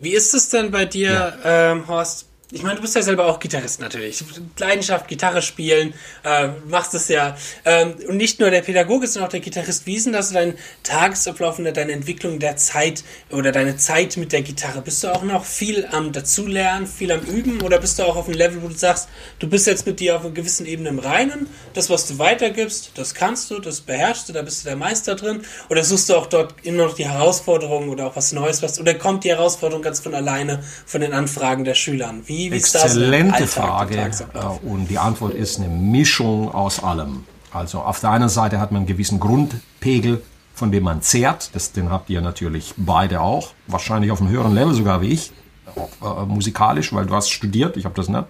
wie 0.00 0.12
ist 0.12 0.34
es 0.34 0.48
denn 0.48 0.70
bei 0.70 0.84
dir, 0.84 1.36
ja. 1.42 1.72
ähm, 1.72 1.88
Horst? 1.88 2.27
Ich 2.50 2.62
meine, 2.62 2.76
du 2.76 2.80
bist 2.80 2.94
ja 2.94 3.02
selber 3.02 3.26
auch 3.26 3.40
Gitarrist 3.40 3.78
natürlich. 3.78 4.24
Leidenschaft, 4.58 5.06
Gitarre 5.06 5.42
spielen, 5.42 5.92
äh, 6.24 6.48
machst 6.66 6.94
es 6.94 7.08
ja. 7.08 7.36
Ähm, 7.66 7.94
und 8.08 8.16
nicht 8.16 8.40
nur 8.40 8.50
der 8.50 8.62
Pädagoge, 8.62 9.06
sondern 9.06 9.26
auch 9.26 9.30
der 9.30 9.40
Gitarrist. 9.40 9.84
Wie 9.84 9.96
ist 9.96 10.06
denn 10.06 10.14
das 10.14 10.32
dein 10.32 10.54
Tagesablauf 10.82 11.58
und 11.58 11.66
deine 11.66 11.92
Entwicklung 11.92 12.38
der 12.38 12.56
Zeit 12.56 13.04
oder 13.30 13.52
deine 13.52 13.76
Zeit 13.76 14.16
mit 14.16 14.32
der 14.32 14.40
Gitarre? 14.40 14.80
Bist 14.80 15.04
du 15.04 15.08
auch 15.08 15.24
noch 15.24 15.44
viel 15.44 15.86
am 15.92 16.12
Dazulernen, 16.12 16.86
viel 16.86 17.12
am 17.12 17.20
Üben 17.20 17.60
oder 17.60 17.78
bist 17.78 17.98
du 17.98 18.04
auch 18.04 18.16
auf 18.16 18.28
einem 18.28 18.38
Level, 18.38 18.62
wo 18.62 18.68
du 18.68 18.74
sagst, 18.74 19.10
du 19.40 19.46
bist 19.46 19.66
jetzt 19.66 19.84
mit 19.84 20.00
dir 20.00 20.16
auf 20.16 20.24
einer 20.24 20.32
gewissen 20.32 20.64
Ebene 20.64 20.88
im 20.88 21.00
Reinen, 21.00 21.48
das, 21.74 21.90
was 21.90 22.06
du 22.06 22.18
weitergibst, 22.18 22.92
das 22.94 23.12
kannst 23.12 23.50
du, 23.50 23.58
das 23.58 23.82
beherrschst 23.82 24.26
du, 24.26 24.32
da 24.32 24.40
bist 24.40 24.64
du 24.64 24.68
der 24.68 24.76
Meister 24.76 25.16
drin? 25.16 25.42
Oder 25.68 25.84
suchst 25.84 26.08
du 26.08 26.14
auch 26.16 26.26
dort 26.26 26.54
immer 26.62 26.84
noch 26.84 26.94
die 26.94 27.06
Herausforderungen 27.06 27.90
oder 27.90 28.06
auch 28.06 28.16
was 28.16 28.32
Neues, 28.32 28.62
was, 28.62 28.80
oder 28.80 28.94
kommt 28.94 29.24
die 29.24 29.28
Herausforderung 29.28 29.82
ganz 29.82 30.00
von 30.00 30.14
alleine 30.14 30.62
von 30.86 31.02
den 31.02 31.12
Anfragen 31.12 31.64
der 31.64 31.74
Schüler? 31.74 32.14
Wie 32.24 32.37
wie, 32.38 32.52
wie 32.52 32.56
Exzellente 32.56 33.46
Frage. 33.46 33.96
Äh, 33.96 34.66
und 34.66 34.88
die 34.88 34.98
Antwort 34.98 35.34
ist 35.34 35.58
eine 35.58 35.68
Mischung 35.68 36.52
aus 36.52 36.82
allem. 36.82 37.24
Also 37.52 37.80
auf 37.80 38.00
der 38.00 38.10
einen 38.10 38.28
Seite 38.28 38.60
hat 38.60 38.72
man 38.72 38.80
einen 38.80 38.86
gewissen 38.86 39.20
Grundpegel, 39.20 40.22
von 40.54 40.70
dem 40.72 40.84
man 40.84 41.02
zehrt. 41.02 41.54
Das, 41.54 41.72
den 41.72 41.90
habt 41.90 42.10
ihr 42.10 42.20
natürlich 42.20 42.74
beide 42.76 43.20
auch. 43.20 43.50
Wahrscheinlich 43.66 44.10
auf 44.10 44.20
einem 44.20 44.30
höheren 44.30 44.54
Level 44.54 44.74
sogar 44.74 45.00
wie 45.00 45.08
ich. 45.08 45.32
Äh, 45.76 46.24
musikalisch, 46.26 46.92
weil 46.92 47.06
du 47.06 47.14
hast 47.14 47.30
studiert, 47.30 47.76
ich 47.76 47.84
habe 47.84 47.94
das 47.94 48.08
nicht. 48.08 48.24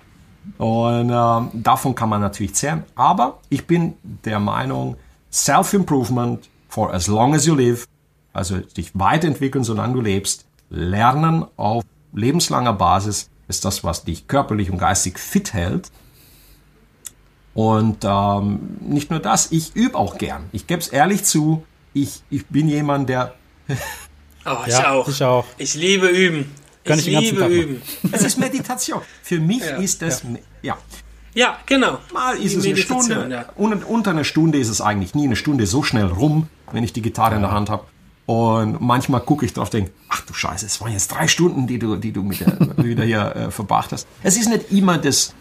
Und 0.56 1.10
äh, 1.10 1.60
davon 1.62 1.94
kann 1.94 2.08
man 2.08 2.20
natürlich 2.20 2.54
zehren. 2.54 2.84
Aber 2.94 3.40
ich 3.48 3.66
bin 3.66 3.94
der 4.02 4.38
Meinung, 4.40 4.96
Self-Improvement 5.30 6.48
for 6.68 6.92
as 6.92 7.06
long 7.06 7.34
as 7.34 7.44
you 7.44 7.54
live, 7.54 7.86
also 8.32 8.58
dich 8.58 8.92
weiterentwickeln, 8.94 9.64
solange 9.64 9.94
du 9.94 10.00
lebst, 10.00 10.46
lernen 10.70 11.44
auf 11.56 11.84
lebenslanger 12.12 12.72
Basis 12.72 13.30
ist 13.48 13.64
das, 13.64 13.82
was 13.82 14.04
dich 14.04 14.28
körperlich 14.28 14.70
und 14.70 14.78
geistig 14.78 15.18
fit 15.18 15.52
hält. 15.52 15.90
Und 17.54 18.04
ähm, 18.04 18.76
nicht 18.80 19.10
nur 19.10 19.20
das, 19.20 19.50
ich 19.50 19.74
übe 19.74 19.96
auch 19.96 20.18
gern. 20.18 20.44
Ich 20.52 20.66
gebe 20.66 20.80
es 20.80 20.88
ehrlich 20.88 21.24
zu, 21.24 21.64
ich, 21.92 22.22
ich 22.30 22.46
bin 22.46 22.68
jemand, 22.68 23.08
der... 23.08 23.34
oh, 24.46 24.56
ich, 24.66 24.72
ja, 24.72 24.92
auch. 24.92 25.08
ich 25.08 25.22
auch. 25.22 25.46
Ich 25.56 25.74
liebe 25.74 26.06
üben. 26.06 26.54
Kann 26.84 26.98
ich, 26.98 27.08
ich 27.08 27.18
liebe 27.18 27.46
üben. 27.46 27.82
Es 28.12 28.22
ist 28.22 28.38
Meditation. 28.38 29.00
Für 29.22 29.40
mich 29.40 29.64
ja, 29.64 29.76
ist 29.76 30.02
es... 30.02 30.22
Ja. 30.22 30.38
ja. 30.62 30.78
Ja, 31.34 31.58
genau. 31.66 31.98
Mal 32.12 32.36
ist 32.38 32.56
es 32.56 32.66
eine 32.66 32.76
Stunde. 32.76 33.28
Ja. 33.30 33.44
Unter 33.54 34.10
einer 34.10 34.24
Stunde 34.24 34.58
ist 34.58 34.68
es 34.68 34.80
eigentlich 34.80 35.14
nie 35.14 35.24
eine 35.24 35.36
Stunde 35.36 35.66
so 35.66 35.82
schnell 35.82 36.06
rum, 36.06 36.48
wenn 36.72 36.82
ich 36.82 36.92
die 36.92 37.02
Gitarre 37.02 37.36
in 37.36 37.42
der 37.42 37.52
Hand 37.52 37.70
habe. 37.70 37.84
Und 38.28 38.82
manchmal 38.82 39.22
gucke 39.22 39.46
ich 39.46 39.54
drauf, 39.54 39.70
denke, 39.70 39.90
ach 40.10 40.20
du 40.20 40.34
Scheiße, 40.34 40.66
es 40.66 40.82
waren 40.82 40.92
jetzt 40.92 41.08
drei 41.08 41.28
Stunden, 41.28 41.66
die 41.66 41.78
du, 41.78 41.96
die 41.96 42.12
du 42.12 42.22
mit 42.22 42.40
der, 42.40 42.58
wieder 42.76 43.02
hier 43.02 43.34
äh, 43.34 43.50
verbracht 43.50 43.90
hast. 43.90 44.06
Es 44.22 44.36
ist 44.36 44.50
nicht 44.50 44.70
immer 44.70 44.98
das, 44.98 45.32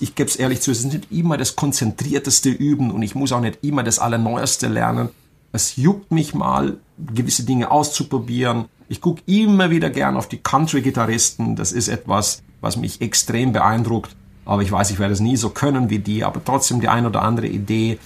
ich 0.00 0.14
gebe 0.14 0.28
es 0.28 0.36
ehrlich 0.36 0.60
zu, 0.60 0.72
es 0.72 0.80
ist 0.80 0.92
nicht 0.92 1.10
immer 1.10 1.38
das 1.38 1.56
konzentrierteste 1.56 2.50
Üben 2.50 2.90
und 2.90 3.00
ich 3.00 3.14
muss 3.14 3.32
auch 3.32 3.40
nicht 3.40 3.64
immer 3.64 3.82
das 3.82 3.98
Allerneueste 3.98 4.68
lernen. 4.68 5.08
Es 5.52 5.76
juckt 5.76 6.12
mich 6.12 6.34
mal, 6.34 6.76
gewisse 6.98 7.44
Dinge 7.44 7.70
auszuprobieren. 7.70 8.66
Ich 8.90 9.00
gucke 9.00 9.22
immer 9.24 9.70
wieder 9.70 9.88
gern 9.88 10.18
auf 10.18 10.28
die 10.28 10.42
Country-Gitarristen. 10.42 11.56
Das 11.56 11.72
ist 11.72 11.88
etwas, 11.88 12.42
was 12.60 12.76
mich 12.76 13.00
extrem 13.00 13.54
beeindruckt. 13.54 14.14
Aber 14.44 14.60
ich 14.60 14.70
weiß, 14.70 14.90
ich 14.90 14.98
werde 14.98 15.14
es 15.14 15.20
nie 15.20 15.38
so 15.38 15.48
können 15.48 15.88
wie 15.88 15.98
die, 15.98 16.24
aber 16.24 16.44
trotzdem 16.44 16.82
die 16.82 16.88
ein 16.88 17.06
oder 17.06 17.22
andere 17.22 17.46
Idee. 17.46 17.98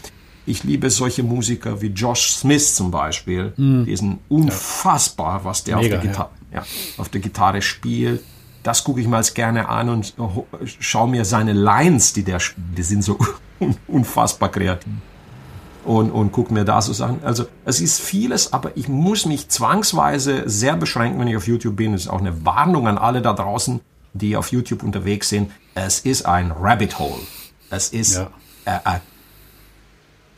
Ich 0.48 0.64
liebe 0.64 0.88
solche 0.88 1.22
Musiker 1.22 1.82
wie 1.82 1.88
Josh 1.88 2.30
Smith 2.30 2.74
zum 2.74 2.90
Beispiel. 2.90 3.52
Mm. 3.56 3.84
Die 3.84 3.94
sind 3.94 4.18
unfassbar, 4.30 5.44
was 5.44 5.62
der 5.62 5.76
Mega, 5.76 5.96
auf, 5.96 6.02
der 6.02 6.10
Gitarre, 6.10 6.30
ja. 6.50 6.58
Ja, 6.60 6.66
auf 6.96 7.08
der 7.10 7.20
Gitarre 7.20 7.60
spielt. 7.60 8.22
Das 8.62 8.82
gucke 8.82 9.00
ich 9.00 9.06
mal 9.06 9.22
gerne 9.22 9.68
an 9.68 9.90
und 9.90 10.14
schaue 10.64 11.08
mir 11.08 11.24
seine 11.26 11.52
Lines, 11.52 12.14
die 12.14 12.22
der 12.22 12.40
spielt. 12.40 12.78
Die 12.78 12.82
sind 12.82 13.04
so 13.04 13.18
unfassbar 13.86 14.50
kreativ. 14.50 14.90
Und, 15.84 16.10
und 16.10 16.32
gucke 16.32 16.52
mir 16.52 16.64
da 16.64 16.82
so 16.82 16.92
Sachen. 16.92 17.22
Also 17.22 17.46
es 17.64 17.80
ist 17.80 18.00
vieles, 18.00 18.52
aber 18.52 18.72
ich 18.74 18.88
muss 18.88 19.26
mich 19.26 19.48
zwangsweise 19.48 20.48
sehr 20.48 20.76
beschränken, 20.76 21.20
wenn 21.20 21.28
ich 21.28 21.36
auf 21.36 21.46
YouTube 21.46 21.76
bin. 21.76 21.92
Das 21.92 22.02
ist 22.02 22.08
auch 22.08 22.20
eine 22.20 22.44
Warnung 22.44 22.88
an 22.88 22.98
alle 22.98 23.22
da 23.22 23.32
draußen, 23.32 23.80
die 24.12 24.36
auf 24.36 24.50
YouTube 24.50 24.82
unterwegs 24.82 25.28
sind. 25.28 25.50
Es 25.74 26.00
ist 26.00 26.26
ein 26.26 26.52
Rabbit 26.52 26.98
Hole. 26.98 27.20
Es 27.70 27.90
ist 27.90 28.16
ja. 28.16 28.30
äh, 28.64 28.96
äh, 28.96 28.98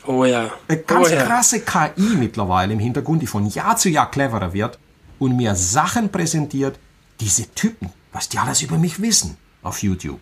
Oh 0.05 0.25
ja. 0.25 0.51
Eine 0.67 0.79
ganz 0.79 1.07
oh 1.07 1.13
ja. 1.13 1.23
krasse 1.23 1.61
KI 1.61 2.15
mittlerweile 2.17 2.73
im 2.73 2.79
Hintergrund, 2.79 3.21
die 3.21 3.27
von 3.27 3.47
Jahr 3.47 3.77
zu 3.77 3.89
Jahr 3.89 4.09
cleverer 4.09 4.53
wird 4.53 4.79
und 5.19 5.37
mir 5.37 5.55
Sachen 5.55 6.09
präsentiert. 6.09 6.79
Diese 7.19 7.47
Typen, 7.53 7.91
was 8.11 8.29
die 8.29 8.39
alles 8.39 8.61
über 8.63 8.77
mich 8.77 9.01
wissen 9.01 9.37
auf 9.61 9.83
YouTube. 9.83 10.19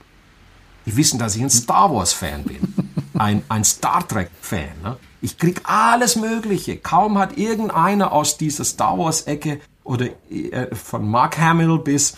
Die 0.86 0.98
wissen, 0.98 1.20
dass 1.20 1.36
ich 1.36 1.42
ein 1.42 1.50
Star 1.50 1.94
Wars-Fan 1.94 2.44
bin. 2.44 2.74
Ein, 3.18 3.44
ein 3.50 3.66
Star 3.66 4.08
Trek-Fan. 4.08 4.82
Ne? 4.82 4.98
Ich 5.20 5.38
krieg 5.38 5.62
alles 5.66 6.16
Mögliche. 6.16 6.78
Kaum 6.78 7.18
hat 7.18 7.38
irgendeiner 7.38 8.14
aus 8.14 8.38
dieser 8.38 8.64
Star 8.64 8.98
Wars-Ecke 8.98 9.60
oder 9.84 10.06
äh, 10.30 10.74
von 10.74 11.10
Mark 11.10 11.38
Hamill 11.38 11.80
bis, 11.80 12.16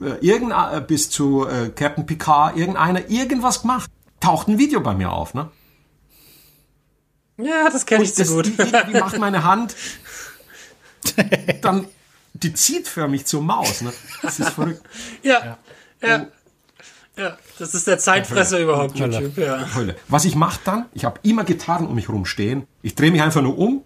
äh, 0.00 0.24
irgend, 0.24 0.52
bis 0.86 1.10
zu 1.10 1.44
äh, 1.48 1.70
Captain 1.70 2.06
Picard, 2.06 2.56
irgendeiner 2.56 3.10
irgendwas 3.10 3.62
gemacht. 3.62 3.90
Taucht 4.20 4.46
ein 4.46 4.58
Video 4.58 4.80
bei 4.80 4.94
mir 4.94 5.10
auf. 5.10 5.34
Ne? 5.34 5.50
Ja, 7.36 7.68
das 7.70 7.86
kenne 7.86 8.04
ich 8.04 8.14
zu 8.14 8.24
gut. 8.26 8.46
Wie, 8.46 8.72
wie 8.92 9.00
macht 9.00 9.18
meine 9.18 9.44
Hand? 9.44 9.74
Dann, 11.62 11.86
die 12.32 12.54
zieht 12.54 12.88
für 12.88 13.08
mich 13.08 13.26
zur 13.26 13.42
Maus. 13.42 13.80
Ne? 13.80 13.92
Das 14.22 14.40
ist 14.40 14.50
verrückt. 14.50 14.82
Ja, 15.22 15.58
ja. 16.02 16.08
ja. 16.08 16.26
ja. 17.16 17.38
das 17.58 17.74
ist 17.74 17.86
der 17.86 17.98
Zeitfresser 17.98 18.56
Hölle. 18.56 18.64
überhaupt, 18.64 19.00
Hölle. 19.00 19.20
YouTube. 19.20 19.38
Ja. 19.38 19.74
Hölle. 19.74 19.96
Was 20.08 20.24
ich 20.24 20.34
mache 20.34 20.60
dann, 20.64 20.86
ich 20.94 21.04
habe 21.04 21.18
immer 21.22 21.44
Gitarren 21.44 21.86
um 21.86 21.94
mich 21.94 22.08
herum 22.08 22.24
stehen. 22.24 22.66
Ich 22.82 22.94
drehe 22.94 23.10
mich 23.10 23.22
einfach 23.22 23.42
nur 23.42 23.58
um. 23.58 23.82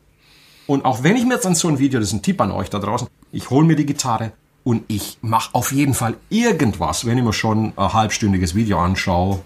Und 0.67 0.85
auch 0.85 1.03
wenn 1.03 1.17
ich 1.17 1.25
mir 1.25 1.35
jetzt 1.35 1.47
an 1.47 1.55
so 1.55 1.69
ein 1.69 1.79
Video, 1.79 1.99
das 1.99 2.11
ist 2.11 2.15
ein 2.15 2.23
Tipp 2.23 2.41
an 2.41 2.53
euch 2.53 2.69
da 2.69 2.79
draußen, 2.79 3.09
ich 3.33 3.49
hole 3.49 3.67
mir 3.67 3.77
die 3.77 3.87
Gitarre 3.87 4.33
und 4.65 4.85
ich 4.89 5.17
mache 5.23 5.55
auf 5.55 5.73
jeden 5.73 5.95
Fall 5.95 6.17
irgendwas, 6.29 7.07
wenn 7.07 7.17
ich 7.17 7.25
mir 7.25 7.33
schon 7.33 7.73
ein 7.75 7.93
halbstündiges 7.93 8.55
Video 8.55 8.79
anschaue, 8.79 9.43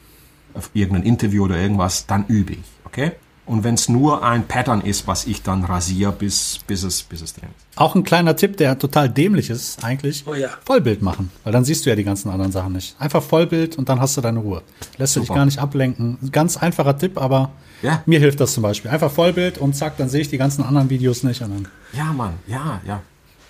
irgendein 0.74 1.04
Interview 1.04 1.44
oder 1.44 1.56
irgendwas, 1.56 2.06
dann 2.06 2.26
übe 2.26 2.54
ich. 2.54 2.64
Okay? 2.84 3.12
Und 3.44 3.64
wenn 3.64 3.74
es 3.74 3.88
nur 3.88 4.22
ein 4.22 4.46
Pattern 4.46 4.82
ist, 4.82 5.08
was 5.08 5.26
ich 5.26 5.42
dann 5.42 5.64
rasiere, 5.64 6.12
bis, 6.12 6.60
bis, 6.66 6.84
es, 6.84 7.02
bis 7.02 7.22
es 7.22 7.34
drin 7.34 7.48
ist. 7.56 7.78
Auch 7.78 7.96
ein 7.96 8.04
kleiner 8.04 8.36
Tipp, 8.36 8.56
der 8.56 8.78
total 8.78 9.08
dämlich 9.08 9.50
ist, 9.50 9.82
eigentlich. 9.84 10.24
Oh 10.26 10.34
ja. 10.34 10.50
Vollbild 10.64 11.02
machen. 11.02 11.32
Weil 11.42 11.52
dann 11.52 11.64
siehst 11.64 11.84
du 11.84 11.90
ja 11.90 11.96
die 11.96 12.04
ganzen 12.04 12.30
anderen 12.30 12.52
Sachen 12.52 12.72
nicht. 12.72 12.94
Einfach 13.00 13.22
Vollbild 13.22 13.76
und 13.76 13.88
dann 13.88 14.00
hast 14.00 14.16
du 14.16 14.20
deine 14.20 14.38
Ruhe. 14.38 14.62
Lässt 14.96 15.14
Super. 15.14 15.26
du 15.26 15.32
dich 15.32 15.36
gar 15.36 15.44
nicht 15.44 15.58
ablenken. 15.58 16.18
Ganz 16.30 16.56
einfacher 16.56 16.96
Tipp, 16.96 17.20
aber 17.20 17.50
ja. 17.82 18.02
mir 18.06 18.20
hilft 18.20 18.38
das 18.38 18.54
zum 18.54 18.62
Beispiel. 18.62 18.92
Einfach 18.92 19.10
Vollbild 19.10 19.58
und 19.58 19.74
zack, 19.74 19.96
dann 19.96 20.08
sehe 20.08 20.20
ich 20.20 20.28
die 20.28 20.38
ganzen 20.38 20.62
anderen 20.62 20.88
Videos 20.88 21.24
nicht. 21.24 21.42
Und 21.42 21.50
dann 21.50 21.68
ja, 21.92 22.12
Mann, 22.12 22.34
ja, 22.46 22.80
ja. 22.86 23.02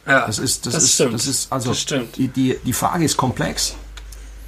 Ja, 0.06 0.26
das 0.26 0.38
ist, 0.38 0.66
das, 0.66 0.74
das 0.74 0.84
ist, 0.84 0.94
stimmt. 0.94 1.14
das 1.14 1.26
ist, 1.26 1.52
also, 1.52 1.70
das 1.70 1.84
die, 2.16 2.28
die, 2.28 2.56
die 2.64 2.72
Frage 2.72 3.04
ist 3.04 3.16
komplex. 3.16 3.74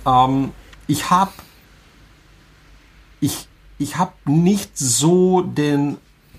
Ähm, 0.07 0.53
ich 0.87 1.11
habe, 1.11 1.31
ich, 3.21 3.47
ich 3.85 3.99
habe 3.99 4.13
nicht 4.25 4.79
so 4.79 5.43
den 5.43 5.99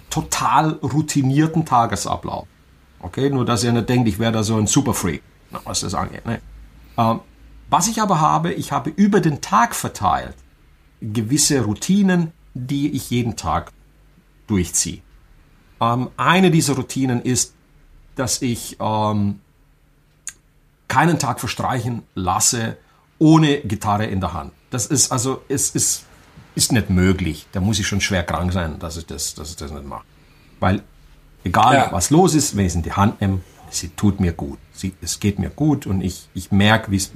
total 0.10 0.72
routinierten 0.82 1.64
Tagesablauf. 1.64 2.48
Okay, 3.00 3.30
nur 3.30 3.46
dass 3.46 3.64
ihr 3.64 3.72
nicht 3.72 3.88
denkt, 3.88 4.10
ich 4.10 4.18
wäre 4.18 4.32
da 4.32 4.42
so 4.42 4.58
ein 4.58 4.66
Superfreak, 4.66 5.22
was 5.64 5.82
das 5.82 5.94
angeht. 5.94 6.26
Ne? 6.26 6.42
Ähm, 6.98 7.20
was 7.70 7.88
ich 7.88 8.02
aber 8.02 8.20
habe, 8.20 8.52
ich 8.54 8.72
habe 8.72 8.90
über 8.90 9.22
den 9.22 9.42
Tag 9.42 9.76
verteilt 9.76 10.36
gewisse 11.02 11.62
Routinen, 11.62 12.32
die 12.56 12.90
ich 12.92 13.12
jeden 13.12 13.36
Tag 13.36 13.72
durchziehe. 14.48 15.02
Ähm, 15.80 16.10
eine 16.18 16.50
dieser 16.50 16.76
Routinen 16.76 17.22
ist, 17.22 17.54
dass 18.16 18.42
ich 18.42 18.78
ähm, 18.80 19.40
keinen 20.88 21.20
Tag 21.20 21.40
verstreichen 21.40 22.02
lasse 22.16 22.78
ohne 23.20 23.60
Gitarre 23.60 24.06
in 24.06 24.20
der 24.20 24.34
Hand. 24.34 24.52
Das 24.72 24.88
ist 24.88 25.12
also, 25.12 25.44
es 25.48 25.70
ist 25.70 26.06
ist 26.56 26.72
nicht 26.72 26.90
möglich. 26.90 27.48
Da 27.52 27.60
muss 27.60 27.80
ich 27.80 27.88
schon 27.88 28.02
schwer 28.02 28.24
krank 28.24 28.52
sein, 28.54 28.80
dass 28.80 28.98
ich 28.98 29.06
das, 29.06 29.36
dass 29.36 29.52
ich 29.52 29.56
das 29.58 29.72
nicht 29.72 29.86
mache. 29.86 30.06
Weil 30.60 30.84
egal 31.44 31.76
ja. 31.76 31.92
was 31.92 32.10
los 32.10 32.34
ist, 32.34 32.56
wenn 32.56 32.66
ich 32.66 32.72
es 32.72 32.76
in 32.76 32.84
die 32.84 32.94
Hand 32.94 33.22
nehme, 33.22 33.42
sie 33.70 33.90
tut 33.90 34.20
mir 34.20 34.32
gut. 34.32 34.58
Sie, 34.74 34.94
es 35.02 35.20
geht 35.20 35.40
mir 35.40 35.50
gut 35.50 35.86
und 35.86 36.02
ich, 36.02 36.30
ich 36.34 36.52
merke, 36.52 36.92
wie 36.92 36.98
es 36.98 37.12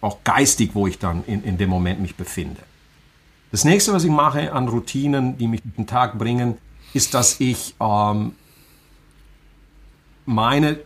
auch 0.00 0.18
geistig, 0.24 0.70
wo 0.74 0.86
ich 0.86 0.98
dann 0.98 1.24
in, 1.24 1.42
in 1.42 1.58
dem 1.58 1.70
Moment 1.70 2.00
mich 2.00 2.14
befinde. 2.14 2.60
Das 3.50 3.64
nächste, 3.64 3.92
was 3.92 4.04
ich 4.04 4.10
mache 4.10 4.52
an 4.52 4.68
Routinen, 4.68 5.38
die 5.38 5.48
mich 5.48 5.62
den 5.64 5.86
Tag 5.86 6.18
bringen, 6.18 6.58
ist, 6.92 7.14
dass 7.14 7.40
ich 7.40 7.74
ähm, 7.80 8.34
meine 10.26 10.78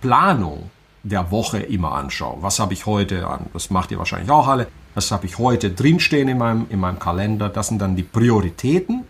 Planung 0.00 0.70
der 1.02 1.30
Woche 1.30 1.58
immer 1.58 1.92
anschaue. 1.92 2.42
Was 2.42 2.58
habe 2.58 2.72
ich 2.72 2.86
heute 2.86 3.26
an? 3.26 3.46
Das 3.52 3.70
macht 3.70 3.90
ihr 3.90 3.98
wahrscheinlich 3.98 4.30
auch 4.30 4.48
alle. 4.48 4.68
Das 4.94 5.10
habe 5.10 5.26
ich 5.26 5.38
heute 5.38 5.70
drinstehen 5.70 6.28
in 6.28 6.38
meinem, 6.38 6.66
in 6.70 6.80
meinem 6.80 6.98
Kalender. 6.98 7.48
Das 7.48 7.68
sind 7.68 7.80
dann 7.80 7.96
die 7.96 8.02
Prioritäten. 8.02 9.04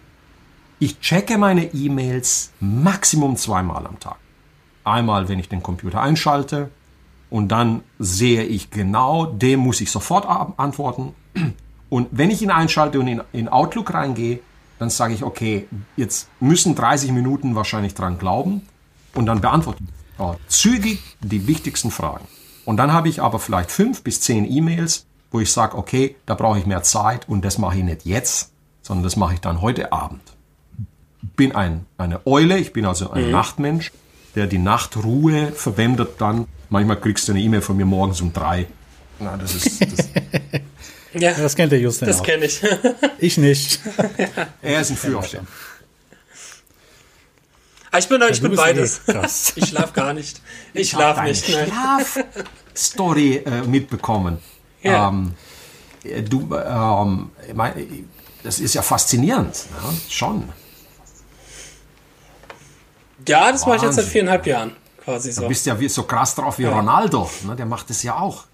Ich 0.78 1.00
checke 1.00 1.38
meine 1.38 1.72
E-Mails 1.74 2.52
maximum 2.60 3.36
zweimal 3.36 3.86
am 3.86 4.00
Tag. 4.00 4.16
Einmal, 4.82 5.28
wenn 5.28 5.38
ich 5.38 5.48
den 5.48 5.62
Computer 5.62 6.00
einschalte 6.00 6.70
Und 7.30 7.48
dann 7.48 7.82
sehe 7.98 8.44
ich 8.44 8.70
genau, 8.70 9.26
dem 9.26 9.60
muss 9.60 9.80
ich 9.80 9.90
sofort 9.90 10.26
antworten. 10.58 11.14
Und 11.90 12.08
wenn 12.10 12.30
ich 12.30 12.42
ihn 12.42 12.50
einschalte 12.50 12.98
und 13.00 13.08
in, 13.08 13.22
in 13.32 13.48
Outlook 13.48 13.94
reingehe, 13.94 14.40
dann 14.78 14.90
sage 14.90 15.14
ich, 15.14 15.22
okay, 15.22 15.66
jetzt 15.96 16.28
müssen 16.40 16.74
30 16.74 17.12
Minuten 17.12 17.54
wahrscheinlich 17.54 17.94
dran 17.94 18.18
glauben 18.18 18.62
und 19.14 19.26
dann 19.26 19.40
beantworten 19.40 19.88
ja, 20.18 20.36
zügig 20.48 21.00
die 21.20 21.46
wichtigsten 21.46 21.90
Fragen. 21.90 22.26
Und 22.64 22.78
dann 22.78 22.92
habe 22.92 23.08
ich 23.08 23.20
aber 23.20 23.38
vielleicht 23.38 23.70
fünf 23.70 24.02
bis 24.02 24.20
zehn 24.20 24.50
E-Mails, 24.50 25.06
wo 25.34 25.40
ich 25.40 25.52
sage, 25.52 25.76
okay, 25.76 26.14
da 26.26 26.34
brauche 26.34 26.60
ich 26.60 26.64
mehr 26.64 26.84
Zeit 26.84 27.28
und 27.28 27.44
das 27.44 27.58
mache 27.58 27.78
ich 27.78 27.82
nicht 27.82 28.06
jetzt, 28.06 28.52
sondern 28.82 29.02
das 29.02 29.16
mache 29.16 29.34
ich 29.34 29.40
dann 29.40 29.60
heute 29.60 29.92
Abend. 29.92 30.22
Bin 31.36 31.56
ein, 31.56 31.86
eine 31.98 32.24
Eule, 32.24 32.56
ich 32.58 32.72
bin 32.72 32.86
also 32.86 33.10
ein 33.10 33.26
mhm. 33.26 33.32
Nachtmensch, 33.32 33.90
der 34.36 34.46
die 34.46 34.58
Nachtruhe 34.58 35.50
verwendet 35.50 36.20
dann. 36.20 36.46
Manchmal 36.68 37.00
kriegst 37.00 37.26
du 37.26 37.32
eine 37.32 37.40
E-Mail 37.40 37.62
von 37.62 37.76
mir 37.76 37.84
morgens 37.84 38.20
um 38.20 38.32
drei. 38.32 38.66
Na, 39.18 39.36
das 39.36 39.56
ist, 39.56 39.82
das 39.98 40.08
ja, 41.14 41.32
das 41.32 41.56
kennt 41.56 41.72
der 41.72 41.80
Justin 41.80 42.06
Das 42.06 42.22
kenne 42.22 42.44
ich. 42.44 42.60
ich 43.18 43.36
nicht. 43.36 43.80
er 44.62 44.80
ist 44.80 44.90
ein 44.90 44.96
Frühaufsteher. 44.96 45.42
Ah, 47.90 47.98
ich 47.98 48.08
bin, 48.08 48.20
ja, 48.20 48.28
ich 48.28 48.40
bin 48.40 48.54
beides. 48.54 49.00
Eh 49.08 49.20
ich 49.56 49.66
schlaf 49.66 49.92
gar 49.92 50.12
nicht. 50.12 50.40
Ich, 50.74 50.82
ich 50.82 50.90
schlaf 50.90 51.22
nicht. 51.22 51.44
Schlaf-Story 51.44 53.36
äh, 53.38 53.62
mitbekommen. 53.62 54.38
Ja. 54.84 55.08
Ähm, 55.08 55.34
du, 56.28 56.54
ähm, 56.54 57.30
mein, 57.54 58.08
das 58.42 58.60
ist 58.60 58.74
ja 58.74 58.82
faszinierend, 58.82 59.66
ne? 59.70 59.98
schon. 60.08 60.48
Ja, 63.26 63.50
das 63.50 63.64
mache 63.64 63.76
ich 63.76 63.82
jetzt 63.82 63.96
seit 63.96 64.04
viereinhalb 64.04 64.46
Jahren 64.46 64.76
quasi 65.02 65.32
so. 65.32 65.42
Du 65.42 65.48
bist 65.48 65.66
ja 65.66 65.78
wie, 65.80 65.88
so 65.88 66.02
krass 66.04 66.34
drauf 66.34 66.58
wie 66.58 66.64
ja. 66.64 66.70
Ronaldo, 66.70 67.28
ne? 67.46 67.56
der 67.56 67.66
macht 67.66 67.90
es 67.90 68.02
ja 68.02 68.18
auch. 68.18 68.44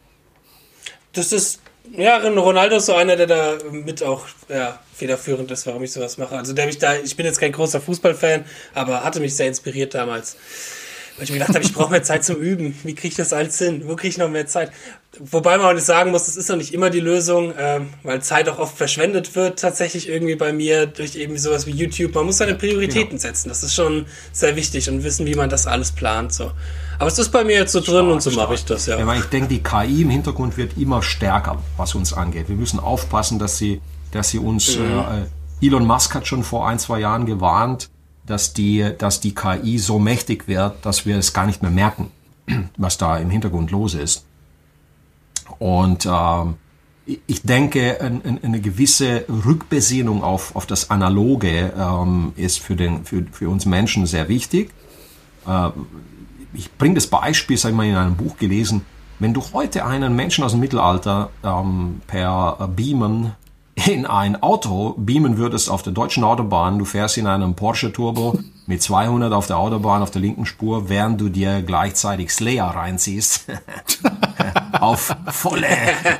Das 1.12 1.32
ist 1.32 1.60
ja, 1.92 2.18
Ronaldo 2.18 2.76
ist 2.76 2.86
so 2.86 2.94
einer, 2.94 3.16
der 3.16 3.26
da 3.26 3.58
mit 3.70 4.02
auch 4.02 4.26
ja, 4.48 4.78
federführend 4.94 5.50
ist, 5.50 5.66
warum 5.66 5.82
ich 5.82 5.92
sowas 5.92 6.18
mache. 6.18 6.36
Also 6.36 6.52
der 6.52 6.66
mich 6.66 6.78
da, 6.78 6.94
ich 6.96 7.16
bin 7.16 7.26
jetzt 7.26 7.40
kein 7.40 7.52
großer 7.52 7.80
Fußballfan, 7.80 8.44
aber 8.74 9.02
hatte 9.02 9.18
mich 9.18 9.34
sehr 9.34 9.48
inspiriert 9.48 9.94
damals. 9.94 10.36
Weil 11.20 11.24
ich 11.24 11.32
mir 11.32 11.38
gedacht 11.40 11.54
habe, 11.54 11.62
ich 11.62 11.74
brauche 11.74 11.90
mehr 11.90 12.02
Zeit 12.02 12.24
zum 12.24 12.36
Üben. 12.36 12.74
Wie 12.82 12.94
kriege 12.94 13.08
ich 13.08 13.14
das 13.14 13.34
alles 13.34 13.58
hin? 13.58 13.82
Wo 13.84 13.94
kriege 13.94 14.08
ich 14.08 14.16
noch 14.16 14.30
mehr 14.30 14.46
Zeit? 14.46 14.72
Wobei 15.18 15.58
man 15.58 15.66
auch 15.66 15.74
nicht 15.74 15.84
sagen 15.84 16.12
muss, 16.12 16.24
das 16.24 16.38
ist 16.38 16.48
noch 16.48 16.56
nicht 16.56 16.72
immer 16.72 16.88
die 16.88 17.00
Lösung, 17.00 17.52
ähm, 17.58 17.88
weil 18.02 18.22
Zeit 18.22 18.48
auch 18.48 18.58
oft 18.58 18.74
verschwendet 18.74 19.36
wird, 19.36 19.58
tatsächlich 19.58 20.08
irgendwie 20.08 20.34
bei 20.34 20.54
mir 20.54 20.86
durch 20.86 21.16
eben 21.16 21.36
sowas 21.36 21.66
wie 21.66 21.72
YouTube. 21.72 22.14
Man 22.14 22.24
muss 22.24 22.38
seine 22.38 22.54
Prioritäten 22.54 23.10
genau. 23.10 23.20
setzen. 23.20 23.50
Das 23.50 23.62
ist 23.62 23.74
schon 23.74 24.06
sehr 24.32 24.56
wichtig 24.56 24.88
und 24.88 25.04
wissen, 25.04 25.26
wie 25.26 25.34
man 25.34 25.50
das 25.50 25.66
alles 25.66 25.92
plant. 25.92 26.32
So. 26.32 26.52
Aber 26.98 27.08
es 27.08 27.18
ist 27.18 27.28
bei 27.28 27.44
mir 27.44 27.56
jetzt 27.56 27.72
so 27.72 27.80
drin 27.80 27.96
stark, 27.96 28.12
und 28.12 28.22
so 28.22 28.30
mache 28.30 28.54
ich 28.54 28.64
das, 28.64 28.86
ja. 28.86 28.98
ja 28.98 29.14
ich 29.14 29.26
denke, 29.26 29.48
die 29.48 29.62
KI 29.62 30.00
im 30.00 30.08
Hintergrund 30.08 30.56
wird 30.56 30.78
immer 30.78 31.02
stärker, 31.02 31.62
was 31.76 31.94
uns 31.94 32.14
angeht. 32.14 32.48
Wir 32.48 32.56
müssen 32.56 32.80
aufpassen, 32.80 33.38
dass 33.38 33.58
sie, 33.58 33.82
dass 34.12 34.30
sie 34.30 34.38
uns, 34.38 34.78
mhm. 34.78 35.04
äh, 35.60 35.66
Elon 35.66 35.86
Musk 35.86 36.14
hat 36.14 36.26
schon 36.26 36.44
vor 36.44 36.66
ein, 36.66 36.78
zwei 36.78 37.00
Jahren 37.00 37.26
gewarnt, 37.26 37.90
dass 38.30 38.52
die, 38.52 38.92
dass 38.96 39.20
die 39.20 39.34
KI 39.34 39.78
so 39.78 39.98
mächtig 39.98 40.46
wird, 40.46 40.86
dass 40.86 41.04
wir 41.04 41.18
es 41.18 41.32
gar 41.32 41.46
nicht 41.46 41.62
mehr 41.62 41.70
merken, 41.70 42.10
was 42.76 42.96
da 42.96 43.18
im 43.18 43.28
Hintergrund 43.28 43.70
los 43.70 43.94
ist. 43.94 44.24
Und 45.58 46.06
ähm, 46.06 46.54
ich 47.26 47.42
denke, 47.42 47.98
eine 48.00 48.60
gewisse 48.60 49.24
Rückbesinnung 49.28 50.22
auf, 50.22 50.54
auf 50.54 50.64
das 50.66 50.90
Analoge 50.90 51.72
ähm, 51.76 52.32
ist 52.36 52.60
für, 52.60 52.76
den, 52.76 53.04
für, 53.04 53.24
für 53.32 53.48
uns 53.48 53.66
Menschen 53.66 54.06
sehr 54.06 54.28
wichtig. 54.28 54.70
Äh, 55.46 55.70
ich 56.52 56.72
bringe 56.72 56.94
das 56.94 57.08
Beispiel, 57.08 57.56
sag 57.56 57.70
ich 57.70 57.76
mal, 57.76 57.86
in 57.86 57.96
einem 57.96 58.16
Buch 58.16 58.36
gelesen. 58.36 58.82
Wenn 59.18 59.34
du 59.34 59.42
heute 59.52 59.84
einen 59.84 60.14
Menschen 60.14 60.44
aus 60.44 60.52
dem 60.52 60.60
Mittelalter 60.60 61.30
ähm, 61.42 62.00
per 62.06 62.68
Beamen 62.76 63.32
in 63.86 64.06
ein 64.06 64.42
Auto 64.42 64.94
beamen 64.96 65.36
würdest 65.36 65.70
auf 65.70 65.82
der 65.82 65.92
deutschen 65.92 66.24
Autobahn, 66.24 66.78
du 66.78 66.84
fährst 66.84 67.16
in 67.18 67.26
einem 67.26 67.54
Porsche 67.54 67.92
Turbo 67.92 68.38
mit 68.66 68.82
200 68.82 69.32
auf 69.32 69.46
der 69.46 69.58
Autobahn 69.58 70.02
auf 70.02 70.10
der 70.10 70.20
linken 70.20 70.46
Spur, 70.46 70.88
während 70.88 71.20
du 71.20 71.28
dir 71.28 71.62
gleichzeitig 71.62 72.32
Slayer 72.32 72.66
reinziehst 72.66 73.46
auf 74.72 75.14
volle 75.30 75.66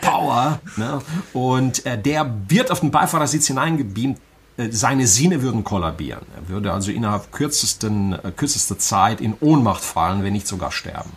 Power 0.01 0.61
ne? 0.77 1.01
und 1.33 1.85
äh, 1.87 2.01
der 2.01 2.33
wird 2.49 2.71
auf 2.71 2.81
den 2.81 2.91
Beifahrersitz 2.91 3.47
hineingebeamt, 3.47 4.19
äh, 4.57 4.71
seine 4.71 5.07
Sinne 5.07 5.43
würden 5.43 5.65
kollabieren. 5.65 6.27
Er 6.37 6.49
würde 6.49 6.73
also 6.73 6.91
innerhalb 6.91 7.33
kürzesten, 7.33 8.13
äh, 8.13 8.33
kürzester 8.35 8.79
Zeit 8.79 9.21
in 9.21 9.35
Ohnmacht 9.41 9.83
fallen, 9.83 10.23
wenn 10.23 10.33
nicht 10.33 10.47
sogar 10.47 10.73
sterben. 10.73 11.11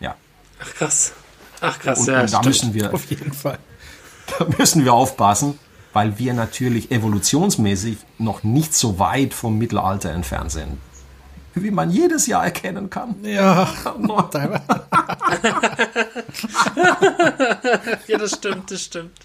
Ja. 0.00 0.14
Ach 0.60 0.74
krass. 0.74 1.12
Ach 1.60 1.78
krass, 1.78 2.00
und, 2.00 2.08
ja. 2.08 2.20
Und 2.20 2.32
da 2.32 2.42
müssen 2.42 2.74
wir 2.74 2.94
auf 2.94 3.04
jeden 3.10 3.32
Fall. 3.32 3.58
Da 4.38 4.46
müssen 4.58 4.84
wir 4.84 4.92
aufpassen, 4.92 5.58
weil 5.98 6.16
wir 6.16 6.32
natürlich 6.32 6.92
evolutionsmäßig 6.92 7.96
noch 8.18 8.44
nicht 8.44 8.72
so 8.72 9.00
weit 9.00 9.34
vom 9.34 9.58
Mittelalter 9.58 10.10
entfernt 10.10 10.52
sind. 10.52 10.78
Wie 11.54 11.72
man 11.72 11.90
jedes 11.90 12.28
Jahr 12.28 12.44
erkennen 12.44 12.88
kann. 12.88 13.16
Ja, 13.24 13.68
ja, 18.06 18.16
das 18.16 18.36
stimmt, 18.36 18.70
das 18.70 18.80
stimmt. 18.80 19.18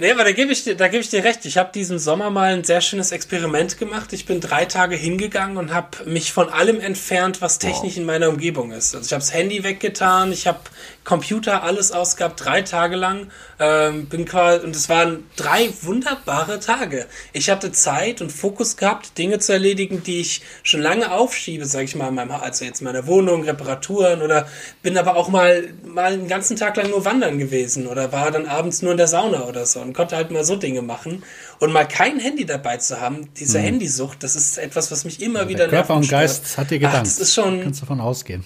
Nee, 0.00 0.12
aber 0.12 0.22
da 0.22 0.30
gebe 0.30 0.52
ich 0.52 0.62
dir, 0.62 0.76
da 0.76 0.86
gebe 0.86 1.02
ich 1.02 1.10
dir 1.10 1.24
recht. 1.24 1.44
Ich 1.44 1.58
habe 1.58 1.72
diesen 1.74 1.98
Sommer 1.98 2.30
mal 2.30 2.54
ein 2.54 2.62
sehr 2.62 2.80
schönes 2.80 3.10
Experiment 3.10 3.78
gemacht. 3.78 4.12
Ich 4.12 4.26
bin 4.26 4.40
drei 4.40 4.64
Tage 4.64 4.94
hingegangen 4.94 5.56
und 5.56 5.74
habe 5.74 6.04
mich 6.04 6.32
von 6.32 6.48
allem 6.50 6.78
entfernt, 6.78 7.42
was 7.42 7.58
technisch 7.58 7.94
wow. 7.94 7.96
in 7.96 8.06
meiner 8.06 8.28
Umgebung 8.28 8.70
ist. 8.70 8.94
Also 8.94 9.06
ich 9.06 9.12
habe 9.12 9.22
das 9.22 9.34
Handy 9.34 9.64
weggetan, 9.64 10.30
ich 10.30 10.46
habe 10.46 10.60
Computer 11.02 11.64
alles 11.64 11.90
ausgehabt, 11.90 12.44
drei 12.44 12.62
Tage 12.62 12.94
lang. 12.94 13.32
Ähm, 13.58 14.06
bin 14.06 14.24
quasi, 14.24 14.64
und 14.64 14.76
es 14.76 14.88
waren 14.88 15.24
drei 15.34 15.70
wunderbare 15.82 16.60
Tage. 16.60 17.06
Ich 17.32 17.50
hatte 17.50 17.72
Zeit 17.72 18.20
und 18.20 18.30
Fokus 18.30 18.76
gehabt, 18.76 19.18
Dinge 19.18 19.40
zu 19.40 19.52
erledigen, 19.52 20.04
die 20.04 20.20
ich 20.20 20.42
schon 20.62 20.80
lange 20.80 21.10
aufschiebe, 21.10 21.66
sage 21.66 21.86
ich 21.86 21.96
mal, 21.96 22.10
in 22.10 22.14
meinem, 22.14 22.30
also 22.30 22.64
jetzt 22.64 22.82
in 22.82 22.84
meiner 22.84 23.08
Wohnung, 23.08 23.42
Reparaturen 23.42 24.22
oder 24.22 24.46
bin 24.80 24.96
aber 24.96 25.16
auch 25.16 25.28
mal, 25.28 25.70
mal 25.84 26.12
einen 26.12 26.28
ganzen 26.28 26.56
Tag 26.56 26.76
lang 26.76 26.90
nur 26.90 27.04
wandern 27.04 27.40
gewesen 27.40 27.88
oder 27.88 28.12
war 28.12 28.30
dann 28.30 28.46
abends 28.46 28.80
nur 28.82 28.92
in 28.92 28.98
der 28.98 29.08
Sauna 29.08 29.42
oder 29.42 29.66
so 29.66 29.87
und 29.88 29.94
konnte 29.94 30.16
halt 30.16 30.30
mal 30.30 30.44
so 30.44 30.56
Dinge 30.56 30.82
machen. 30.82 31.22
Und 31.58 31.72
mal 31.72 31.86
kein 31.86 32.20
Handy 32.20 32.46
dabei 32.46 32.76
zu 32.76 33.00
haben, 33.00 33.28
diese 33.34 33.58
mhm. 33.58 33.64
Handysucht, 33.64 34.22
das 34.22 34.36
ist 34.36 34.58
etwas, 34.58 34.92
was 34.92 35.04
mich 35.04 35.20
immer 35.20 35.42
ja, 35.42 35.48
wieder 35.48 35.68
Körper 35.68 35.96
und 35.96 36.08
Geist 36.08 36.56
hat 36.56 36.70
dir 36.70 36.78
gedankt. 36.78 36.98
Ach, 36.98 37.02
das 37.02 37.18
ist 37.18 37.34
schon. 37.34 37.62
Kannst 37.62 37.82
davon 37.82 38.00
ausgehen. 38.00 38.44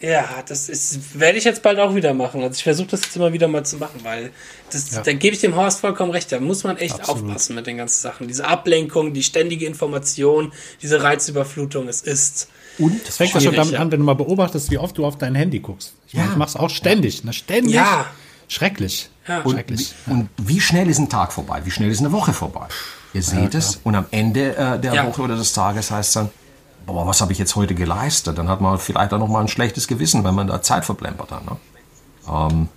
Ja, 0.00 0.42
das 0.46 0.68
ist, 0.68 1.18
werde 1.18 1.38
ich 1.38 1.44
jetzt 1.44 1.62
bald 1.62 1.78
auch 1.78 1.94
wieder 1.94 2.12
machen. 2.12 2.42
Also 2.42 2.56
ich 2.56 2.62
versuche 2.62 2.88
das 2.88 3.02
jetzt 3.02 3.16
immer 3.16 3.32
wieder 3.32 3.48
mal 3.48 3.64
zu 3.64 3.76
machen, 3.76 4.00
weil 4.02 4.30
das, 4.70 4.90
ja. 4.92 5.02
da 5.02 5.12
gebe 5.14 5.34
ich 5.34 5.40
dem 5.40 5.56
Horst 5.56 5.80
vollkommen 5.80 6.10
recht. 6.10 6.30
Da 6.30 6.40
muss 6.40 6.62
man 6.64 6.76
echt 6.76 7.00
Absolut. 7.00 7.22
aufpassen 7.22 7.54
mit 7.54 7.66
den 7.66 7.78
ganzen 7.78 8.02
Sachen. 8.02 8.28
Diese 8.28 8.46
Ablenkung, 8.46 9.14
die 9.14 9.22
ständige 9.22 9.64
Information, 9.64 10.52
diese 10.82 11.02
Reizüberflutung, 11.02 11.88
es 11.88 12.02
ist. 12.02 12.48
Und 12.78 13.06
das 13.06 13.16
fängt 13.16 13.32
ja 13.34 13.40
schon 13.40 13.54
damit 13.54 13.76
an, 13.76 13.92
wenn 13.92 14.00
du 14.00 14.04
mal 14.04 14.14
beobachtest, 14.14 14.70
wie 14.70 14.78
oft 14.78 14.98
du 14.98 15.06
auf 15.06 15.16
dein 15.16 15.34
Handy 15.34 15.60
guckst. 15.60 15.94
Ich, 16.08 16.14
ja. 16.14 16.26
mache 16.36 16.50
es 16.50 16.56
auch 16.56 16.70
ständig, 16.70 17.24
ne? 17.24 17.32
Ständig. 17.32 17.74
Ja. 17.74 18.06
Schrecklich. 18.48 19.08
Ja. 19.26 19.40
Und, 19.40 19.52
Schrecklich. 19.52 19.94
und 20.06 20.28
wie 20.36 20.60
schnell 20.60 20.88
ist 20.88 20.98
ein 20.98 21.08
Tag 21.08 21.32
vorbei? 21.32 21.62
Wie 21.64 21.70
schnell 21.70 21.90
ist 21.90 22.00
eine 22.00 22.12
Woche 22.12 22.32
vorbei? 22.32 22.66
Ihr 23.14 23.22
seht 23.22 23.54
es 23.54 23.80
und 23.84 23.94
am 23.94 24.06
Ende 24.10 24.56
äh, 24.56 24.78
der 24.78 25.06
Woche 25.06 25.22
oder 25.22 25.36
des 25.36 25.52
Tages 25.52 25.90
heißt 25.90 26.08
es 26.08 26.14
dann, 26.14 26.30
boah, 26.84 27.06
was 27.06 27.20
habe 27.20 27.32
ich 27.32 27.38
jetzt 27.38 27.56
heute 27.56 27.74
geleistet? 27.74 28.36
Dann 28.36 28.48
hat 28.48 28.60
man 28.60 28.78
vielleicht 28.78 29.12
auch 29.14 29.18
noch 29.18 29.28
mal 29.28 29.40
ein 29.40 29.48
schlechtes 29.48 29.86
Gewissen, 29.88 30.24
wenn 30.24 30.34
man 30.34 30.48
da 30.48 30.60
Zeit 30.60 30.84
verplempert 30.84 31.30
hat. 31.30 31.44
Ne? 31.46 31.56
Ähm, 32.28 32.68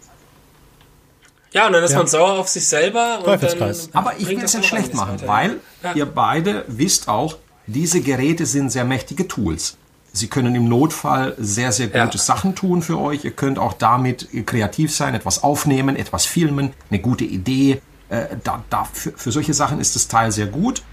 ja, 1.52 1.68
und 1.68 1.74
dann 1.74 1.84
ist 1.84 1.92
ja. 1.92 1.98
man 1.98 2.08
sauer 2.08 2.34
auf 2.34 2.48
sich 2.48 2.68
selber. 2.68 3.20
Teufelskreis. 3.24 3.90
Aber 3.94 4.18
ich 4.20 4.28
will 4.28 4.44
es 4.44 4.54
nicht 4.54 4.68
schlecht 4.68 4.94
machen, 4.94 5.18
weil 5.26 5.60
ja. 5.84 5.94
ihr 5.94 6.06
beide 6.06 6.66
wisst 6.68 7.08
auch, 7.08 7.38
diese 7.66 8.02
Geräte 8.02 8.46
sind 8.46 8.70
sehr 8.70 8.86
mächtige 8.86 9.28
Tools. 9.28 9.78
Sie 10.18 10.28
können 10.28 10.56
im 10.56 10.68
Notfall 10.68 11.36
sehr, 11.38 11.72
sehr 11.72 11.88
gute 11.88 12.18
ja. 12.18 12.18
Sachen 12.18 12.56
tun 12.56 12.82
für 12.82 13.00
euch. 13.00 13.24
Ihr 13.24 13.32
könnt 13.32 13.60
auch 13.60 13.74
damit 13.74 14.28
kreativ 14.46 14.94
sein, 14.94 15.14
etwas 15.16 15.44
aufnehmen, 15.44 15.96
etwas 15.96 16.26
filmen, 16.26 16.74
eine 16.90 17.00
gute 17.00 17.24
Idee. 17.24 17.82
Äh, 18.10 18.38
da, 18.44 18.64
da, 18.70 18.86
für, 18.86 19.12
für 19.12 19.32
solche 19.32 19.54
Sachen 19.54 19.80
ist 19.80 19.96
das 19.96 20.08
Teil 20.08 20.32
sehr 20.32 20.48
gut 20.48 20.84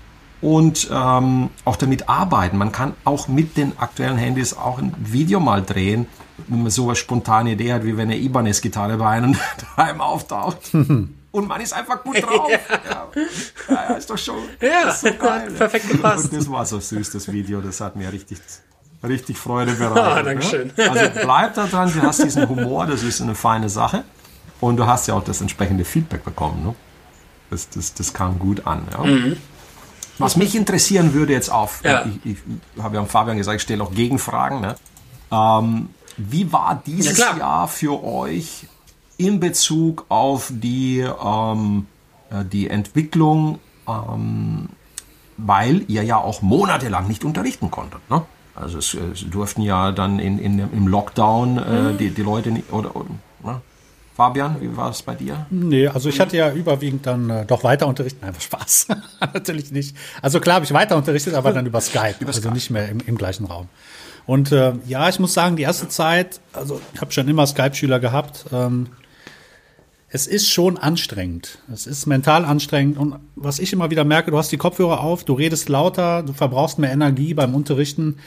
und 0.40 0.88
ähm, 0.92 1.48
auch 1.64 1.76
damit 1.76 2.08
arbeiten. 2.08 2.58
Man 2.58 2.70
kann 2.70 2.94
auch 3.04 3.28
mit 3.28 3.56
den 3.56 3.78
aktuellen 3.78 4.18
Handys 4.18 4.54
auch 4.54 4.78
ein 4.78 4.94
Video 4.98 5.40
mal 5.40 5.62
drehen, 5.62 6.06
wenn 6.48 6.62
man 6.62 6.70
so 6.70 6.86
eine 6.86 6.96
spontane 6.96 7.52
Idee 7.52 7.72
hat, 7.72 7.84
wie 7.84 7.96
wenn 7.96 8.10
eine 8.10 8.18
Ibanez-Gitarre 8.18 8.98
bei 8.98 9.08
einem 9.08 9.36
daheim 9.76 10.00
auftaucht. 10.00 10.58
Und 11.34 11.48
man 11.48 11.60
ist 11.60 11.72
einfach 11.72 12.04
gut 12.04 12.22
drauf. 12.22 12.48
ja. 12.48 12.58
Ja. 12.88 13.08
ja, 13.68 13.94
ist 13.94 14.08
doch 14.08 14.18
schon 14.18 14.36
ja, 14.60 14.92
so 14.92 15.08
geil. 15.14 15.50
perfekt 15.50 15.90
gepasst. 15.90 16.26
Und 16.26 16.34
das 16.34 16.48
war 16.48 16.64
so 16.64 16.78
süß, 16.78 17.10
das 17.10 17.32
Video. 17.32 17.60
Das 17.60 17.80
hat 17.80 17.96
mir 17.96 18.12
richtig, 18.12 18.38
richtig 19.04 19.38
Freude 19.38 19.72
bereitet. 19.74 20.04
Ah, 20.04 20.16
ne? 20.16 20.22
Dankeschön. 20.24 20.72
Ne? 20.76 20.90
Also 20.90 21.20
bleib 21.22 21.54
da 21.54 21.66
dran, 21.66 21.92
du 21.92 22.02
hast 22.02 22.22
diesen 22.22 22.48
Humor, 22.48 22.86
das 22.86 23.02
ist 23.02 23.20
eine 23.20 23.34
feine 23.34 23.68
Sache. 23.68 24.04
Und 24.60 24.76
du 24.76 24.86
hast 24.86 25.08
ja 25.08 25.14
auch 25.14 25.24
das 25.24 25.40
entsprechende 25.40 25.84
Feedback 25.84 26.24
bekommen. 26.24 26.64
Ne? 26.64 26.74
Das, 27.50 27.68
das, 27.68 27.94
das 27.94 28.14
kam 28.14 28.38
gut 28.38 28.66
an. 28.66 28.82
Ja? 28.92 29.04
Mhm. 29.04 29.36
Was 30.18 30.36
mich 30.36 30.54
interessieren 30.54 31.12
würde 31.12 31.32
jetzt 31.32 31.50
auf, 31.50 31.82
ja. 31.84 32.06
ich, 32.24 32.32
ich 32.32 32.82
habe 32.82 32.94
ja 32.94 33.00
am 33.00 33.08
Fabian 33.08 33.36
gesagt, 33.36 33.56
ich 33.56 33.62
stelle 33.62 33.82
auch 33.82 33.92
Gegenfragen. 33.92 34.60
Ne? 34.60 34.76
Ähm, 35.32 35.88
wie 36.16 36.52
war 36.52 36.80
dieses 36.86 37.18
ja, 37.18 37.36
Jahr 37.36 37.68
für 37.68 38.02
euch 38.04 38.68
in 39.16 39.40
Bezug 39.40 40.06
auf 40.08 40.50
die, 40.50 41.00
ähm, 41.00 41.86
äh, 42.30 42.44
die 42.44 42.68
Entwicklung, 42.68 43.58
ähm, 43.88 44.68
weil 45.36 45.84
ihr 45.88 46.04
ja 46.04 46.16
auch 46.16 46.42
monatelang 46.42 47.08
nicht 47.08 47.24
unterrichten 47.24 47.70
konntet. 47.70 48.00
Ne? 48.10 48.22
Also 48.54 48.78
es, 48.78 48.94
es, 48.94 49.28
durften 49.28 49.62
ja 49.62 49.92
dann 49.92 50.18
in, 50.18 50.38
in, 50.38 50.58
im 50.58 50.86
Lockdown 50.86 51.58
äh, 51.58 51.60
mhm. 51.60 51.98
die, 51.98 52.10
die 52.10 52.22
Leute 52.22 52.50
nicht, 52.50 52.72
oder, 52.72 52.94
oder 52.94 53.08
ne? 53.42 53.60
Fabian, 54.14 54.60
wie 54.60 54.76
war 54.76 54.90
es 54.90 55.02
bei 55.02 55.16
dir? 55.16 55.46
Nee, 55.50 55.88
also 55.88 56.08
ich 56.08 56.20
hatte 56.20 56.36
ja 56.36 56.52
überwiegend 56.52 57.04
dann 57.04 57.30
äh, 57.30 57.44
doch 57.46 57.64
weiter 57.64 57.88
unterrichtet. 57.88 58.22
Einfach 58.22 58.40
Spaß. 58.40 58.86
Natürlich 59.34 59.72
nicht. 59.72 59.96
Also 60.22 60.38
klar 60.38 60.56
habe 60.56 60.64
ich 60.64 60.72
weiter 60.72 60.96
unterrichtet, 60.96 61.34
aber 61.34 61.52
dann 61.52 61.66
über 61.66 61.80
Skype. 61.80 62.14
über 62.20 62.28
also 62.28 62.40
Skype. 62.40 62.54
nicht 62.54 62.70
mehr 62.70 62.88
im, 62.88 63.00
im 63.00 63.18
gleichen 63.18 63.46
Raum. 63.46 63.68
Und 64.24 64.52
äh, 64.52 64.74
ja, 64.86 65.08
ich 65.08 65.18
muss 65.18 65.34
sagen, 65.34 65.56
die 65.56 65.64
erste 65.64 65.88
Zeit, 65.88 66.40
also 66.52 66.80
ich 66.94 67.00
habe 67.00 67.10
schon 67.10 67.26
immer 67.26 67.44
Skype-Schüler 67.46 67.98
gehabt. 67.98 68.46
Ähm, 68.52 68.86
es 70.14 70.28
ist 70.28 70.48
schon 70.48 70.78
anstrengend. 70.78 71.58
Es 71.72 71.88
ist 71.88 72.06
mental 72.06 72.44
anstrengend. 72.44 72.98
Und 72.98 73.16
was 73.34 73.58
ich 73.58 73.72
immer 73.72 73.90
wieder 73.90 74.04
merke, 74.04 74.30
du 74.30 74.38
hast 74.38 74.52
die 74.52 74.56
Kopfhörer 74.56 75.00
auf, 75.00 75.24
du 75.24 75.32
redest 75.32 75.68
lauter, 75.68 76.22
du 76.22 76.32
verbrauchst 76.32 76.78
mehr 76.78 76.92
Energie 76.92 77.34
beim 77.34 77.52
Unterrichten. 77.52 78.18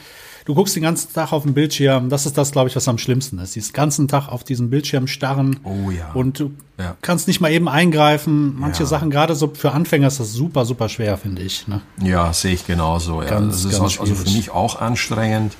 Du 0.44 0.54
guckst 0.54 0.76
den 0.76 0.82
ganzen 0.82 1.14
Tag 1.14 1.32
auf 1.32 1.44
den 1.44 1.54
Bildschirm. 1.54 2.10
Das 2.10 2.26
ist 2.26 2.36
das, 2.36 2.52
glaube 2.52 2.68
ich, 2.68 2.76
was 2.76 2.88
am 2.88 2.98
schlimmsten 2.98 3.38
ist. 3.38 3.54
Diesen 3.54 3.72
ganzen 3.72 4.06
Tag 4.06 4.28
auf 4.28 4.44
diesen 4.44 4.68
Bildschirm 4.68 5.06
starren. 5.06 5.60
Oh 5.64 5.90
ja. 5.90 6.12
Und 6.12 6.40
du 6.40 6.50
ja. 6.78 6.94
kannst 7.00 7.26
nicht 7.26 7.40
mal 7.40 7.50
eben 7.50 7.70
eingreifen. 7.70 8.54
Manche 8.58 8.82
ja. 8.82 8.86
Sachen, 8.86 9.10
gerade 9.10 9.34
so 9.34 9.50
für 9.54 9.72
Anfänger, 9.72 10.08
ist 10.08 10.20
das 10.20 10.34
super, 10.34 10.66
super 10.66 10.90
schwer, 10.90 11.16
finde 11.16 11.40
ich. 11.40 11.68
Ne? 11.68 11.80
Ja, 12.02 12.34
sehe 12.34 12.52
ich 12.52 12.66
genauso. 12.66 13.22
Ja. 13.22 13.30
Ganz, 13.30 13.62
das 13.62 13.72
ist 13.72 13.80
also 13.80 14.14
für 14.14 14.30
mich 14.30 14.50
auch 14.50 14.78
anstrengend. 14.78 15.56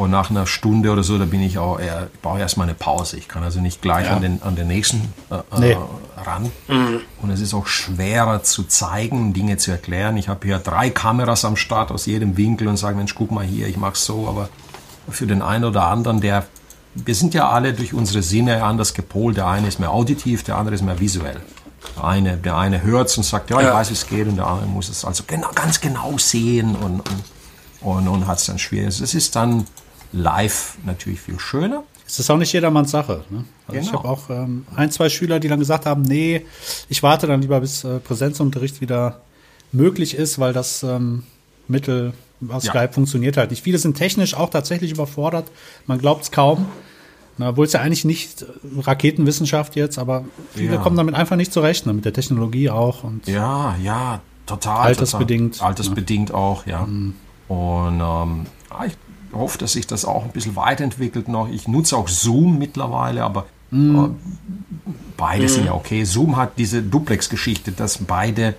Und 0.00 0.10
nach 0.10 0.30
einer 0.30 0.46
Stunde 0.46 0.90
oder 0.92 1.02
so, 1.02 1.18
da 1.18 1.26
bin 1.26 1.42
ich 1.42 1.58
auch 1.58 1.78
eher, 1.78 2.08
ich 2.10 2.20
brauche 2.20 2.38
erstmal 2.38 2.66
eine 2.66 2.74
Pause. 2.74 3.18
Ich 3.18 3.28
kann 3.28 3.42
also 3.42 3.60
nicht 3.60 3.82
gleich 3.82 4.06
ja. 4.06 4.16
an, 4.16 4.22
den, 4.22 4.42
an 4.42 4.56
den 4.56 4.66
nächsten 4.66 5.12
äh, 5.30 5.34
äh, 5.34 5.40
nee. 5.58 5.76
ran. 6.16 6.50
Mhm. 6.68 7.00
Und 7.20 7.28
es 7.28 7.42
ist 7.42 7.52
auch 7.52 7.66
schwerer 7.66 8.42
zu 8.42 8.62
zeigen, 8.62 9.34
Dinge 9.34 9.58
zu 9.58 9.70
erklären. 9.70 10.16
Ich 10.16 10.30
habe 10.30 10.46
hier 10.46 10.58
drei 10.58 10.88
Kameras 10.88 11.44
am 11.44 11.54
Start 11.54 11.90
aus 11.90 12.06
jedem 12.06 12.38
Winkel 12.38 12.66
und 12.68 12.78
sage, 12.78 12.96
Mensch, 12.96 13.14
guck 13.14 13.30
mal 13.30 13.44
hier, 13.44 13.68
ich 13.68 13.76
mache 13.76 13.98
so. 13.98 14.26
Aber 14.26 14.48
für 15.10 15.26
den 15.26 15.42
einen 15.42 15.64
oder 15.64 15.82
anderen, 15.88 16.22
der, 16.22 16.46
wir 16.94 17.14
sind 17.14 17.34
ja 17.34 17.50
alle 17.50 17.74
durch 17.74 17.92
unsere 17.92 18.22
Sinne 18.22 18.64
anders 18.64 18.94
gepolt. 18.94 19.36
Der 19.36 19.48
eine 19.48 19.68
ist 19.68 19.80
mehr 19.80 19.90
auditiv, 19.90 20.44
der 20.44 20.56
andere 20.56 20.76
ist 20.76 20.82
mehr 20.82 20.98
visuell. 20.98 21.42
Der 21.98 22.04
eine, 22.04 22.38
der 22.38 22.56
eine 22.56 22.82
hört 22.82 23.08
es 23.08 23.18
und 23.18 23.24
sagt, 23.24 23.50
ja, 23.50 23.60
ich 23.60 23.68
weiß, 23.68 23.90
wie 23.90 23.94
es 23.94 24.06
geht, 24.06 24.28
und 24.28 24.36
der 24.36 24.46
andere 24.46 24.66
muss 24.66 24.88
es 24.88 25.04
also 25.04 25.24
genau, 25.26 25.50
ganz 25.54 25.78
genau 25.78 26.16
sehen 26.16 26.74
und, 26.74 27.00
und, 27.00 27.22
und, 27.82 28.08
und 28.08 28.26
hat 28.26 28.38
es 28.38 28.46
dann 28.46 28.58
schwierig. 28.58 28.98
Es 28.98 29.12
ist 29.12 29.36
dann 29.36 29.66
live 30.12 30.78
natürlich 30.84 31.20
viel 31.20 31.38
schöner. 31.38 31.84
Es 32.06 32.18
ist 32.18 32.28
auch 32.28 32.36
nicht 32.36 32.52
jedermanns 32.52 32.90
Sache. 32.90 33.24
Ne? 33.30 33.44
Also 33.68 33.72
genau. 33.72 33.82
Ich 33.82 33.92
habe 33.92 34.08
auch 34.08 34.30
ähm, 34.30 34.66
ein, 34.74 34.90
zwei 34.90 35.08
Schüler, 35.08 35.38
die 35.38 35.48
dann 35.48 35.60
gesagt 35.60 35.86
haben, 35.86 36.02
nee, 36.02 36.44
ich 36.88 37.02
warte 37.02 37.26
dann 37.26 37.40
lieber, 37.40 37.60
bis 37.60 37.84
äh, 37.84 38.00
Präsenzunterricht 38.00 38.80
wieder 38.80 39.20
möglich 39.70 40.14
ist, 40.14 40.38
weil 40.40 40.52
das 40.52 40.82
ähm, 40.82 41.22
Mittel 41.68 42.12
aus 42.48 42.64
ja. 42.64 42.72
Skype 42.72 42.92
funktioniert 42.92 43.36
halt 43.36 43.50
nicht. 43.50 43.62
Viele 43.62 43.78
sind 43.78 43.96
technisch 43.96 44.34
auch 44.34 44.50
tatsächlich 44.50 44.90
überfordert. 44.90 45.46
Man 45.86 45.98
glaubt 45.98 46.24
es 46.24 46.30
kaum. 46.32 46.66
obwohl 47.38 47.66
es 47.66 47.74
ja 47.74 47.80
eigentlich 47.80 48.04
nicht 48.04 48.42
äh, 48.42 48.46
Raketenwissenschaft 48.80 49.76
jetzt, 49.76 49.98
aber 49.98 50.24
viele 50.52 50.74
ja. 50.74 50.80
kommen 50.80 50.96
damit 50.96 51.14
einfach 51.14 51.36
nicht 51.36 51.52
zurecht, 51.52 51.86
ne? 51.86 51.92
mit 51.92 52.04
der 52.04 52.12
Technologie 52.12 52.70
auch. 52.70 53.04
Und 53.04 53.28
ja, 53.28 53.76
ja, 53.84 54.20
total. 54.46 54.86
Altersbedingt. 54.86 55.54
Total. 55.54 55.68
Altersbedingt 55.68 56.30
ne? 56.30 56.34
auch, 56.34 56.66
ja. 56.66 56.86
Mhm. 56.86 57.14
Und 57.46 58.00
ähm, 58.00 58.46
ich 58.86 58.96
hoffe, 59.32 59.58
dass 59.58 59.72
sich 59.72 59.86
das 59.86 60.04
auch 60.04 60.24
ein 60.24 60.30
bisschen 60.30 60.56
weiterentwickelt 60.56 61.28
noch. 61.28 61.48
Ich 61.48 61.68
nutze 61.68 61.96
auch 61.96 62.08
Zoom 62.08 62.58
mittlerweile, 62.58 63.24
aber 63.24 63.46
mm. 63.70 64.06
beide 65.16 65.44
mm. 65.44 65.48
sind 65.48 65.66
ja 65.66 65.74
okay. 65.74 66.04
Zoom 66.04 66.36
hat 66.36 66.52
diese 66.58 66.82
Duplex-Geschichte, 66.82 67.72
dass 67.72 67.98
beide, 67.98 68.54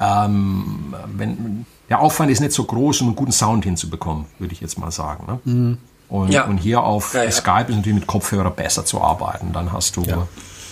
ähm, 0.00 0.94
wenn, 1.14 1.66
der 1.88 2.00
Aufwand 2.00 2.30
ist 2.30 2.40
nicht 2.40 2.52
so 2.52 2.64
groß, 2.64 3.00
um 3.02 3.08
einen 3.08 3.16
guten 3.16 3.32
Sound 3.32 3.64
hinzubekommen, 3.64 4.26
würde 4.38 4.52
ich 4.52 4.60
jetzt 4.60 4.78
mal 4.78 4.90
sagen. 4.90 5.40
Ne? 5.44 5.52
Mm. 5.52 5.78
Und, 6.08 6.32
ja. 6.32 6.44
und, 6.44 6.58
hier 6.58 6.82
auf 6.82 7.14
ja, 7.14 7.24
ja. 7.24 7.30
Skype 7.30 7.66
ist 7.68 7.76
natürlich 7.76 7.98
mit 7.98 8.06
Kopfhörer 8.06 8.50
besser 8.50 8.84
zu 8.84 9.02
arbeiten. 9.02 9.52
Dann 9.52 9.72
hast 9.72 9.96
du, 9.96 10.02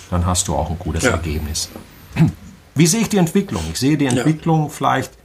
dann 0.09 0.25
hast 0.25 0.47
du 0.47 0.55
auch 0.55 0.69
ein 0.69 0.79
gutes 0.79 1.03
Ergebnis. 1.03 1.69
Wie 2.73 2.87
sehe 2.87 3.01
ich 3.01 3.09
die 3.09 3.17
Entwicklung? 3.17 3.63
Ich 3.71 3.79
sehe 3.79 3.97
die 3.97 4.05
Entwicklung 4.05 4.69
vielleicht 4.69 5.16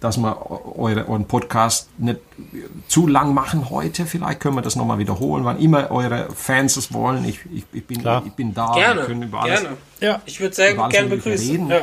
dass 0.00 0.18
wir 0.18 0.50
eure, 0.76 1.08
euren 1.08 1.24
Podcast 1.24 1.88
nicht 1.98 2.20
zu 2.88 3.06
lang 3.06 3.32
machen 3.32 3.70
heute. 3.70 4.04
Vielleicht 4.04 4.40
können 4.40 4.56
wir 4.56 4.62
das 4.62 4.76
nochmal 4.76 4.98
wiederholen, 4.98 5.44
wann 5.44 5.58
immer 5.58 5.90
eure 5.90 6.28
Fans 6.34 6.76
es 6.76 6.92
wollen. 6.92 7.24
Ich, 7.24 7.40
ich, 7.52 7.64
ich, 7.72 7.86
bin, 7.86 8.06
ich 8.26 8.32
bin 8.32 8.52
da. 8.52 8.72
Gerne, 8.74 9.06
gerne. 9.06 9.68
Ja. 10.00 10.20
Ich 10.26 10.40
würde 10.40 10.54
sehr 10.54 10.74
gerne 10.74 11.08
begrüßen. 11.08 11.68
Ja. 11.68 11.76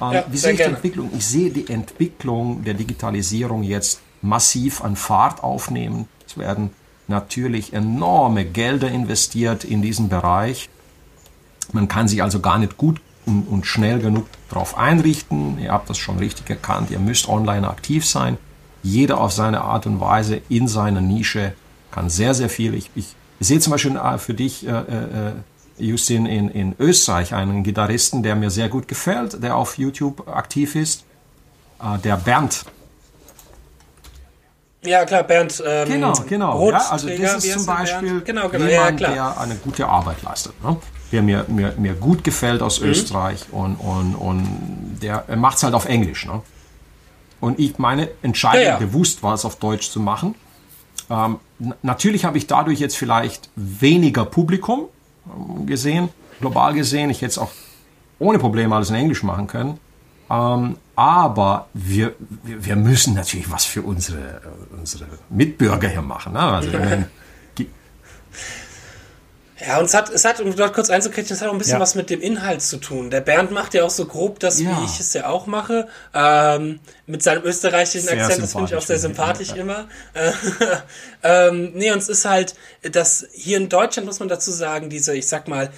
Ähm, 0.00 0.12
ja, 0.12 0.24
wie 0.28 0.36
sehe 0.36 0.52
ich 0.52 0.58
die 0.58 0.62
Entwicklung? 0.62 1.10
Ich 1.16 1.26
sehe 1.26 1.50
die 1.50 1.68
Entwicklung 1.68 2.62
der 2.62 2.74
Digitalisierung 2.74 3.64
jetzt 3.64 4.00
massiv 4.22 4.82
an 4.82 4.94
Fahrt 4.94 5.42
aufnehmen. 5.42 6.08
Es 6.26 6.38
werden 6.38 6.70
natürlich 7.08 7.72
enorme 7.72 8.44
Gelder 8.44 8.88
investiert 8.88 9.64
in 9.64 9.82
diesen 9.82 10.08
Bereich. 10.08 10.68
Man 11.72 11.88
kann 11.88 12.06
sich 12.06 12.22
also 12.22 12.40
gar 12.40 12.58
nicht 12.58 12.76
gut 12.76 13.00
und, 13.28 13.42
und 13.42 13.66
schnell 13.66 14.00
genug 14.00 14.26
darauf 14.48 14.76
einrichten. 14.76 15.58
Ihr 15.58 15.70
habt 15.72 15.88
das 15.88 15.98
schon 15.98 16.18
richtig 16.18 16.48
erkannt. 16.50 16.90
Ihr 16.90 16.98
müsst 16.98 17.28
online 17.28 17.68
aktiv 17.68 18.06
sein. 18.06 18.38
Jeder 18.82 19.20
auf 19.20 19.32
seine 19.32 19.60
Art 19.60 19.86
und 19.86 20.00
Weise 20.00 20.40
in 20.48 20.66
seiner 20.66 21.00
Nische 21.00 21.52
kann 21.90 22.08
sehr, 22.08 22.34
sehr 22.34 22.48
viel. 22.48 22.74
Ich, 22.74 22.90
ich, 22.94 23.14
sehe 23.40 23.60
zum 23.60 23.72
Beispiel 23.72 23.96
äh, 23.96 24.18
für 24.18 24.34
dich, 24.34 24.66
äh, 24.66 24.70
äh, 24.70 25.32
Justin, 25.78 26.26
in, 26.26 26.48
in 26.48 26.74
Österreich 26.78 27.34
einen 27.34 27.62
Gitarristen, 27.62 28.22
der 28.22 28.34
mir 28.34 28.50
sehr 28.50 28.68
gut 28.68 28.88
gefällt, 28.88 29.42
der 29.42 29.56
auf 29.56 29.78
YouTube 29.78 30.26
aktiv 30.28 30.74
ist. 30.74 31.04
Äh, 31.80 31.98
der 31.98 32.16
Bernd. 32.16 32.64
Ja, 34.84 35.04
klar, 35.04 35.24
Bernd. 35.24 35.62
Ähm, 35.66 35.88
genau, 35.88 36.12
genau. 36.28 36.70
Ja, 36.70 36.78
also 36.90 37.08
das 37.08 37.44
ist 37.44 37.52
zum 37.52 37.66
Beispiel 37.66 38.20
genau, 38.20 38.48
genau, 38.48 38.66
jemand, 38.66 39.00
ja, 39.00 39.10
der 39.10 39.40
eine 39.40 39.56
gute 39.56 39.86
Arbeit 39.86 40.22
leistet. 40.22 40.52
Ne? 40.62 40.76
der 41.12 41.22
mir, 41.22 41.44
mir, 41.48 41.74
mir 41.78 41.94
gut 41.94 42.24
gefällt 42.24 42.62
aus 42.62 42.80
mhm. 42.80 42.88
Österreich 42.88 43.46
und, 43.52 43.76
und, 43.76 44.14
und 44.14 44.98
der 45.02 45.24
macht 45.36 45.56
es 45.58 45.62
halt 45.62 45.74
auf 45.74 45.86
Englisch. 45.86 46.26
Ne? 46.26 46.42
Und 47.40 47.58
ich 47.58 47.78
meine 47.78 48.10
Entscheidung 48.22 48.62
ja, 48.62 48.70
ja. 48.70 48.76
bewusst 48.76 49.22
war 49.22 49.34
es 49.34 49.44
auf 49.44 49.56
Deutsch 49.56 49.90
zu 49.90 50.00
machen. 50.00 50.34
Ähm, 51.10 51.38
natürlich 51.82 52.24
habe 52.24 52.36
ich 52.38 52.46
dadurch 52.46 52.80
jetzt 52.80 52.96
vielleicht 52.96 53.48
weniger 53.56 54.24
Publikum 54.24 54.86
ähm, 55.26 55.66
gesehen, 55.66 56.10
global 56.40 56.74
gesehen. 56.74 57.10
Ich 57.10 57.18
hätte 57.18 57.30
es 57.30 57.38
auch 57.38 57.50
ohne 58.18 58.38
Probleme 58.38 58.74
alles 58.74 58.90
in 58.90 58.96
Englisch 58.96 59.22
machen 59.22 59.46
können. 59.46 59.78
Ähm, 60.30 60.76
aber 60.94 61.68
wir, 61.74 62.14
wir, 62.42 62.76
müssen 62.76 63.14
natürlich 63.14 63.50
was 63.50 63.64
für 63.64 63.82
unsere, 63.82 64.40
unsere 64.76 65.06
Mitbürger 65.30 65.88
hier 65.88 66.02
machen. 66.02 66.34
Ne? 66.34 66.40
Also, 66.40 66.70
Ja, 69.66 69.78
und 69.78 69.86
es 69.86 69.94
hat, 69.94 70.08
es 70.10 70.24
hat, 70.24 70.40
um 70.40 70.54
dort 70.54 70.72
kurz 70.72 70.88
einzukriegen, 70.88 71.32
es 71.32 71.40
hat 71.40 71.48
auch 71.48 71.52
ein 71.52 71.58
bisschen 71.58 71.74
ja. 71.74 71.80
was 71.80 71.96
mit 71.96 72.10
dem 72.10 72.20
Inhalt 72.20 72.62
zu 72.62 72.76
tun. 72.76 73.10
Der 73.10 73.20
Bernd 73.20 73.50
macht 73.50 73.74
ja 73.74 73.84
auch 73.84 73.90
so 73.90 74.06
grob 74.06 74.38
das, 74.38 74.60
ja. 74.60 74.70
wie 74.70 74.84
ich 74.84 75.00
es 75.00 75.12
ja 75.14 75.26
auch 75.26 75.46
mache, 75.46 75.88
ähm, 76.14 76.78
mit 77.06 77.22
seinem 77.22 77.42
österreichischen 77.42 78.06
sehr 78.06 78.22
Akzent, 78.22 78.42
das 78.42 78.52
finde 78.52 78.66
ich 78.68 78.76
auch 78.76 78.82
sehr 78.82 78.98
sympathisch 78.98 79.48
ja. 79.50 79.56
immer. 79.56 79.88
ähm, 81.24 81.72
nee, 81.74 81.90
und 81.90 81.98
es 81.98 82.08
ist 82.08 82.24
halt, 82.24 82.54
dass 82.82 83.26
hier 83.32 83.56
in 83.56 83.68
Deutschland 83.68 84.06
muss 84.06 84.20
man 84.20 84.28
dazu 84.28 84.52
sagen, 84.52 84.90
diese, 84.90 85.16
ich 85.16 85.26
sag 85.26 85.48
mal, 85.48 85.72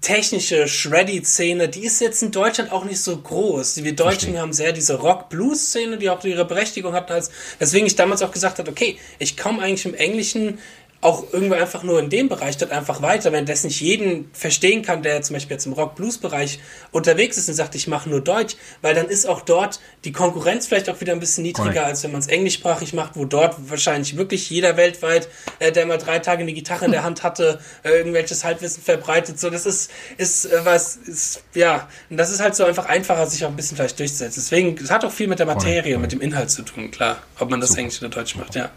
technische 0.00 0.68
Shreddy-Szene, 0.68 1.68
die 1.68 1.84
ist 1.84 2.00
jetzt 2.00 2.22
in 2.22 2.30
Deutschland 2.30 2.72
auch 2.72 2.84
nicht 2.84 3.00
so 3.00 3.16
groß. 3.16 3.82
Wir 3.82 3.96
Deutschen 3.96 4.10
Verstehe. 4.10 4.40
haben 4.40 4.52
sehr 4.52 4.72
diese 4.72 4.94
Rock-Blues-Szene, 4.94 5.98
die 5.98 6.10
auch 6.10 6.22
ihre 6.24 6.44
Berechtigung 6.44 6.92
hatten, 6.92 7.12
als, 7.12 7.30
weswegen 7.58 7.86
ich 7.86 7.96
damals 7.96 8.22
auch 8.22 8.32
gesagt 8.32 8.58
habe, 8.58 8.70
okay, 8.70 8.98
ich 9.18 9.36
komme 9.36 9.62
eigentlich 9.62 9.86
im 9.86 9.94
Englischen 9.94 10.58
auch 11.02 11.24
irgendwie 11.32 11.56
einfach 11.56 11.82
nur 11.82 11.98
in 11.98 12.10
dem 12.10 12.28
Bereich 12.28 12.56
dort 12.56 12.70
einfach 12.70 13.02
weiter, 13.02 13.32
wenn 13.32 13.44
das 13.44 13.64
nicht 13.64 13.80
jeden 13.80 14.30
verstehen 14.32 14.82
kann, 14.82 15.02
der 15.02 15.20
zum 15.22 15.34
Beispiel 15.34 15.56
jetzt 15.56 15.66
im 15.66 15.72
Rock-Blues-Bereich 15.72 16.60
unterwegs 16.92 17.36
ist 17.36 17.48
und 17.48 17.56
sagt, 17.56 17.74
ich 17.74 17.88
mache 17.88 18.08
nur 18.08 18.20
Deutsch, 18.20 18.54
weil 18.82 18.94
dann 18.94 19.06
ist 19.06 19.26
auch 19.26 19.40
dort 19.40 19.80
die 20.04 20.12
Konkurrenz 20.12 20.68
vielleicht 20.68 20.88
auch 20.88 21.00
wieder 21.00 21.12
ein 21.12 21.18
bisschen 21.18 21.42
niedriger, 21.42 21.72
Correct. 21.72 21.86
als 21.86 22.04
wenn 22.04 22.12
man 22.12 22.20
es 22.20 22.28
englischsprachig 22.28 22.94
macht, 22.94 23.16
wo 23.16 23.24
dort 23.24 23.56
wahrscheinlich 23.68 24.16
wirklich 24.16 24.48
jeder 24.48 24.76
weltweit, 24.76 25.28
äh, 25.58 25.72
der 25.72 25.86
mal 25.86 25.98
drei 25.98 26.20
Tage 26.20 26.42
eine 26.42 26.52
Gitarre 26.52 26.84
in 26.84 26.92
der 26.92 27.02
Hand 27.02 27.24
hatte, 27.24 27.58
äh, 27.82 27.90
irgendwelches 27.90 28.44
Halbwissen 28.44 28.80
verbreitet. 28.80 29.40
So, 29.40 29.50
das 29.50 29.66
ist, 29.66 29.90
ist 30.18 30.44
äh, 30.44 30.64
was, 30.64 30.96
ist, 30.96 31.42
ja, 31.54 31.88
und 32.10 32.16
das 32.16 32.30
ist 32.30 32.40
halt 32.40 32.54
so 32.54 32.64
einfach 32.64 32.86
einfacher, 32.86 33.26
sich 33.26 33.44
auch 33.44 33.48
ein 33.48 33.56
bisschen 33.56 33.76
vielleicht 33.76 33.98
durchzusetzen. 33.98 34.40
Deswegen, 34.40 34.78
es 34.78 34.92
hat 34.92 35.04
auch 35.04 35.12
viel 35.12 35.26
mit 35.26 35.40
der 35.40 35.46
Materie, 35.46 35.82
Correct. 35.82 36.00
mit 36.00 36.12
dem 36.12 36.20
Inhalt 36.20 36.52
zu 36.52 36.62
tun, 36.62 36.92
klar, 36.92 37.18
ob 37.40 37.50
man 37.50 37.60
das 37.60 37.70
Super. 37.70 37.80
Englisch 37.80 37.98
oder 37.98 38.10
Deutsch 38.10 38.36
macht, 38.36 38.54
ja. 38.54 38.70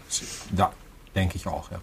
Ja, 0.56 0.72
denke 1.14 1.36
ich 1.36 1.46
auch, 1.46 1.70
ja. 1.70 1.80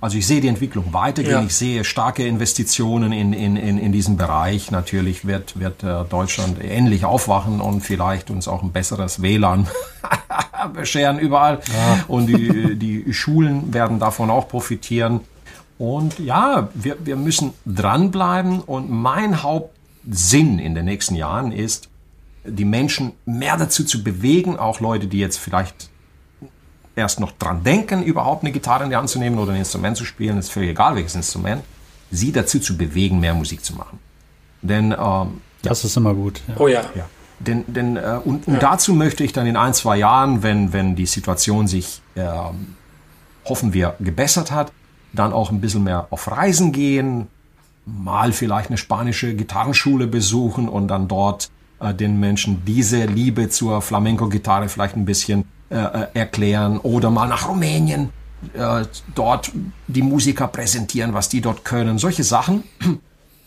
Also 0.00 0.16
ich 0.16 0.26
sehe 0.26 0.40
die 0.40 0.48
Entwicklung 0.48 0.92
weitergehen. 0.92 1.32
Ja. 1.32 1.42
Ich 1.42 1.54
sehe 1.54 1.84
starke 1.84 2.24
Investitionen 2.24 3.12
in, 3.12 3.32
in, 3.32 3.56
in, 3.56 3.78
in 3.78 3.92
diesem 3.92 4.16
Bereich. 4.16 4.70
Natürlich 4.70 5.26
wird, 5.26 5.58
wird 5.58 5.82
äh, 5.82 6.04
Deutschland 6.04 6.58
ähnlich 6.62 7.04
aufwachen 7.04 7.60
und 7.60 7.80
vielleicht 7.80 8.30
uns 8.30 8.46
auch 8.46 8.62
ein 8.62 8.70
besseres 8.70 9.22
WLAN 9.22 9.66
bescheren 10.72 11.18
überall. 11.18 11.60
Ja. 11.66 12.04
Und 12.06 12.26
die, 12.26 12.76
die 12.76 13.12
Schulen 13.12 13.74
werden 13.74 13.98
davon 13.98 14.30
auch 14.30 14.48
profitieren. 14.48 15.20
Und 15.78 16.18
ja, 16.20 16.68
wir, 16.74 16.96
wir 17.04 17.16
müssen 17.16 17.52
dranbleiben. 17.66 18.60
Und 18.60 18.90
mein 18.90 19.42
Hauptsinn 19.42 20.60
in 20.60 20.76
den 20.76 20.84
nächsten 20.84 21.16
Jahren 21.16 21.50
ist, 21.50 21.88
die 22.44 22.64
Menschen 22.64 23.12
mehr 23.26 23.56
dazu 23.56 23.84
zu 23.84 24.04
bewegen, 24.04 24.58
auch 24.58 24.78
Leute, 24.78 25.08
die 25.08 25.18
jetzt 25.18 25.38
vielleicht 25.38 25.90
erst 26.98 27.20
noch 27.20 27.32
dran 27.32 27.62
denken, 27.62 28.02
überhaupt 28.02 28.42
eine 28.42 28.52
Gitarre 28.52 28.84
in 28.84 28.90
die 28.90 28.96
Hand 28.96 29.08
zu 29.08 29.18
nehmen 29.18 29.38
oder 29.38 29.52
ein 29.52 29.58
Instrument 29.58 29.96
zu 29.96 30.04
spielen, 30.04 30.38
ist 30.38 30.50
völlig 30.50 30.70
egal 30.70 30.96
welches 30.96 31.14
Instrument, 31.14 31.62
sie 32.10 32.32
dazu 32.32 32.58
zu 32.58 32.76
bewegen, 32.76 33.20
mehr 33.20 33.34
Musik 33.34 33.64
zu 33.64 33.74
machen. 33.74 33.98
Denn 34.60 34.94
ähm, 34.98 35.40
das 35.62 35.84
ist 35.84 35.96
immer 35.96 36.14
gut. 36.14 36.42
Ja. 36.48 36.54
Oh 36.58 36.68
ja. 36.68 36.82
ja. 36.94 37.08
Denn, 37.40 37.64
denn 37.68 37.96
äh, 37.96 38.18
und, 38.24 38.48
und 38.48 38.54
ja. 38.54 38.60
dazu 38.60 38.94
möchte 38.94 39.24
ich 39.24 39.32
dann 39.32 39.46
in 39.46 39.56
ein, 39.56 39.72
zwei 39.72 39.96
Jahren, 39.96 40.42
wenn, 40.42 40.72
wenn 40.72 40.96
die 40.96 41.06
Situation 41.06 41.68
sich, 41.68 42.02
äh, 42.14 42.26
hoffen 43.44 43.72
wir, 43.72 43.94
gebessert 44.00 44.50
hat, 44.50 44.72
dann 45.12 45.32
auch 45.32 45.50
ein 45.50 45.60
bisschen 45.60 45.84
mehr 45.84 46.08
auf 46.10 46.30
Reisen 46.30 46.72
gehen, 46.72 47.28
mal 47.86 48.32
vielleicht 48.32 48.68
eine 48.68 48.76
spanische 48.76 49.34
Gitarrenschule 49.34 50.06
besuchen 50.06 50.68
und 50.68 50.88
dann 50.88 51.08
dort 51.08 51.50
äh, 51.80 51.94
den 51.94 52.18
Menschen 52.20 52.64
diese 52.66 53.04
Liebe 53.04 53.48
zur 53.48 53.80
Flamenco-Gitarre 53.82 54.68
vielleicht 54.68 54.96
ein 54.96 55.04
bisschen 55.04 55.44
äh, 55.70 56.06
erklären 56.14 56.78
oder 56.78 57.10
mal 57.10 57.28
nach 57.28 57.48
Rumänien 57.48 58.10
äh, 58.54 58.84
dort 59.14 59.50
die 59.86 60.02
Musiker 60.02 60.48
präsentieren, 60.48 61.12
was 61.12 61.28
die 61.28 61.40
dort 61.40 61.64
können. 61.64 61.98
Solche 61.98 62.24
Sachen 62.24 62.64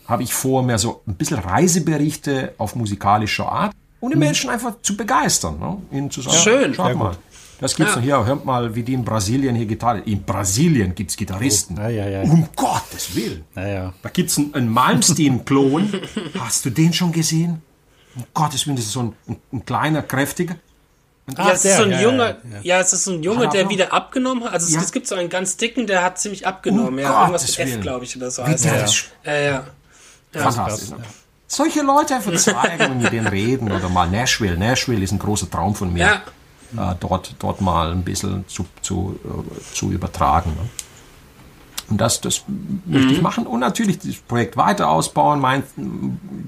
habe 0.08 0.24
ich 0.24 0.34
vor, 0.34 0.64
mehr 0.64 0.78
so 0.78 1.02
ein 1.08 1.16
bisschen 1.16 1.40
Reiseberichte 1.40 2.54
auf 2.58 2.76
musikalischer 2.76 3.50
Art, 3.50 3.74
um 4.00 4.10
die 4.10 4.16
mhm. 4.16 4.24
Menschen 4.24 4.50
einfach 4.50 4.76
zu 4.82 4.98
begeistern. 4.98 5.60
Ne? 5.60 5.78
Ihnen 5.92 6.12
zu 6.12 6.22
sagen, 6.22 6.38
Schön. 6.38 6.74
Schaut 6.74 6.96
mal. 6.96 7.16
Das 7.62 7.76
gibt's 7.76 7.96
ja. 7.96 8.02
hier. 8.02 8.26
Hört 8.26 8.44
mal, 8.44 8.74
wie 8.76 8.82
die 8.82 8.94
in 8.94 9.06
Brasilien 9.06 9.56
hier 9.56 9.68
Gitarre. 9.68 10.00
In 10.00 10.24
Brasilien 10.24 10.96
gibt's 10.96 11.16
Gitarristen. 11.16 11.78
Oh, 11.80 11.88
ja, 11.88 12.10
ja. 12.10 12.22
Um 12.24 12.50
Gottes 12.56 13.16
Willen. 13.16 13.46
Da 13.54 13.94
gibt's 14.12 14.38
einen, 14.38 14.54
einen 14.56 14.70
Malmsteen-Klon. 14.70 15.94
Hast 16.40 16.66
du 16.66 16.72
den 16.72 16.92
schon 16.92 17.12
gesehen? 17.12 17.62
Um 18.16 18.26
Gottes 18.34 18.66
Willen, 18.66 18.78
das 18.78 18.86
ist 18.86 18.94
so 18.94 19.02
ein, 19.02 19.14
ein, 19.28 19.38
ein 19.54 19.66
kleiner, 19.66 20.02
kräftiger. 20.02 20.56
Ach, 21.36 21.48
ja, 21.48 21.52
es 21.54 21.66
ist 21.66 21.78
so 21.78 21.84
ein 21.84 21.92
ja, 21.92 22.02
Junge, 22.02 22.18
ja, 22.18 22.30
ja. 22.30 22.60
ja, 22.64 22.80
es 22.80 22.94
ist 22.94 23.04
so 23.04 23.12
ein 23.12 23.24
Junge, 23.24 23.48
der 23.50 23.70
wieder 23.70 23.94
abgenommen 23.94 24.44
hat. 24.44 24.54
Also 24.54 24.78
es, 24.78 24.92
gibt 24.92 25.08
so 25.08 25.16
einen 25.16 25.30
ganz 25.30 25.56
dicken, 25.56 25.88
der 25.88 26.04
hat 26.04 26.20
ziemlich 26.20 26.48
abgenommen. 26.48 26.94
Um 26.94 27.00
ja, 27.00 27.22
irgendwas 27.22 27.58
mit 27.58 27.68
F, 27.68 27.80
glaube 27.82 28.06
ich, 28.06 28.18
oder 28.18 28.32
so. 28.32 28.46
Heißt 28.46 28.66
ja, 28.66 28.86
ja. 29.24 29.42
ja. 29.44 29.64
Fantastisch. 30.34 30.98
Solche 31.48 31.82
Leute 31.82 32.16
einfach 32.16 32.36
zeigen 32.36 32.92
und 32.92 33.02
mit 33.04 33.12
denen 33.12 33.28
reden 33.28 33.72
oder 33.72 33.90
mal 33.90 34.10
Nashville. 34.10 34.58
Nashville 34.58 35.04
ist 35.04 35.12
ein 35.12 35.20
großer 35.20 35.50
Traum 35.50 35.76
von 35.76 35.92
mir. 35.94 36.22
Äh, 36.78 36.96
dort, 37.02 37.36
dort 37.40 37.60
mal 37.60 37.92
ein 37.92 38.04
bisschen 38.04 38.48
zu, 38.48 38.66
zu, 38.82 39.20
äh, 39.26 39.76
zu 39.76 39.92
übertragen. 39.92 40.52
Ne? 40.52 40.70
Und 41.90 42.00
das, 42.00 42.22
das 42.22 42.46
mhm. 42.48 42.82
möchte 42.86 43.12
ich 43.12 43.18
mhm. 43.18 43.24
machen 43.24 43.46
und 43.46 43.60
natürlich 43.60 44.00
das 44.00 44.16
Projekt 44.16 44.56
weiter 44.56 44.90
ausbauen. 44.90 45.42
Mein, 45.42 45.64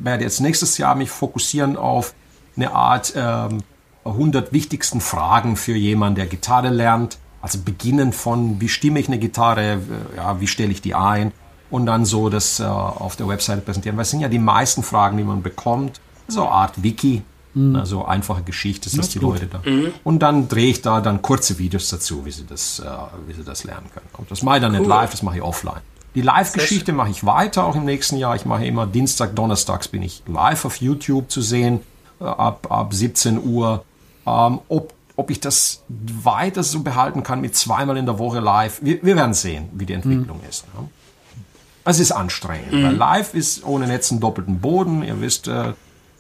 werde 0.02 0.24
jetzt 0.24 0.40
nächstes 0.40 0.78
Jahr 0.78 0.96
mich 0.96 1.10
fokussieren 1.10 1.76
auf 1.76 2.14
eine 2.56 2.72
Art 2.72 3.14
ähm, 3.16 3.64
100 4.06 4.52
wichtigsten 4.52 5.02
Fragen 5.02 5.56
für 5.56 5.76
jemanden, 5.76 6.16
der 6.16 6.26
Gitarre 6.28 6.70
lernt. 6.70 7.18
Also 7.42 7.60
beginnen 7.60 8.14
von, 8.14 8.62
wie 8.62 8.70
stimme 8.70 9.00
ich 9.00 9.08
eine 9.08 9.20
Gitarre, 9.20 9.74
äh, 9.74 9.78
ja, 10.16 10.40
wie 10.40 10.48
stelle 10.48 10.72
ich 10.72 10.82
die 10.82 10.96
ein 10.96 11.34
und 11.74 11.88
dann 11.88 12.06
so 12.06 12.30
das 12.30 12.60
äh, 12.60 12.64
auf 12.64 13.16
der 13.16 13.28
Webseite 13.28 13.62
präsentieren. 13.62 13.98
Weil 13.98 14.04
es 14.04 14.12
sind 14.12 14.22
ja 14.22 14.30
die 14.30 14.40
meisten 14.40 14.84
Fragen, 14.84 15.18
die 15.18 15.24
man 15.24 15.42
bekommt. 15.42 16.00
So 16.28 16.44
eine 16.44 16.52
Art 16.52 16.84
Wiki, 16.84 17.24
mhm. 17.54 17.76
also 17.76 18.06
einfache 18.06 18.44
Geschichte, 18.44 18.96
dass 18.96 19.10
die 19.10 19.20
gut. 19.20 19.42
Leute 19.42 19.48
da. 19.48 19.70
Mhm. 19.70 19.92
Und 20.04 20.20
dann 20.20 20.48
drehe 20.48 20.70
ich 20.70 20.82
da 20.82 21.02
dann 21.02 21.22
kurze 21.22 21.58
Videos 21.58 21.90
dazu, 21.90 22.26
wie 22.26 22.32
sie 22.32 22.46
das, 22.46 22.80
äh, 22.80 22.86
wie 23.28 23.34
sie 23.34 23.44
das 23.44 23.64
lernen 23.64 23.88
können. 23.94 24.06
Und 24.18 24.30
das 24.30 24.44
mache 24.44 24.58
ich 24.58 24.62
dann 24.62 24.72
cool. 24.74 24.80
nicht 24.80 24.88
live, 24.88 25.12
das 25.12 25.24
mache 25.24 25.38
ich 25.38 25.42
offline. 25.42 25.82
Die 26.16 26.22
Live-Geschichte 26.22 26.94
mache 26.94 27.10
ich 27.10 27.26
weiter, 27.26 27.66
auch 27.66 27.76
im 27.76 27.86
nächsten 27.86 28.18
Jahr. 28.18 28.36
Ich 28.36 28.46
mache 28.46 28.66
immer 28.66 28.86
Dienstag, 28.86 29.36
Donnerstags 29.36 29.88
bin 29.88 30.04
ich 30.04 30.22
live 30.28 30.66
auf 30.66 30.78
YouTube 30.78 31.32
zu 31.32 31.42
sehen, 31.42 31.80
äh, 32.22 32.26
ab, 32.26 32.68
ab 32.70 32.94
17 32.94 33.44
Uhr. 33.44 33.84
Ähm, 34.26 34.60
ob, 34.70 34.94
ob 35.16 35.30
ich 35.30 35.40
das 35.40 35.84
weiter 35.90 36.64
so 36.64 36.82
behalten 36.82 37.24
kann 37.24 37.42
mit 37.42 37.56
zweimal 37.56 37.98
in 37.98 38.06
der 38.06 38.20
Woche 38.20 38.40
live, 38.40 38.80
wir, 38.82 39.04
wir 39.04 39.16
werden 39.16 39.34
sehen, 39.34 39.70
wie 39.74 39.86
die 39.86 39.94
Entwicklung 39.94 40.38
mhm. 40.38 40.50
ist. 40.50 40.66
Ne? 40.74 40.90
Es 41.86 42.00
ist 42.00 42.12
anstrengend, 42.12 42.72
mhm. 42.72 42.84
weil 42.84 42.96
live 42.96 43.34
ist 43.34 43.66
ohne 43.66 43.88
Netz 43.88 44.12
einen 44.12 44.22
doppelten 44.22 44.60
Boden. 44.60 45.04
Ihr 45.04 45.20
wisst, 45.20 45.48
äh, 45.48 45.74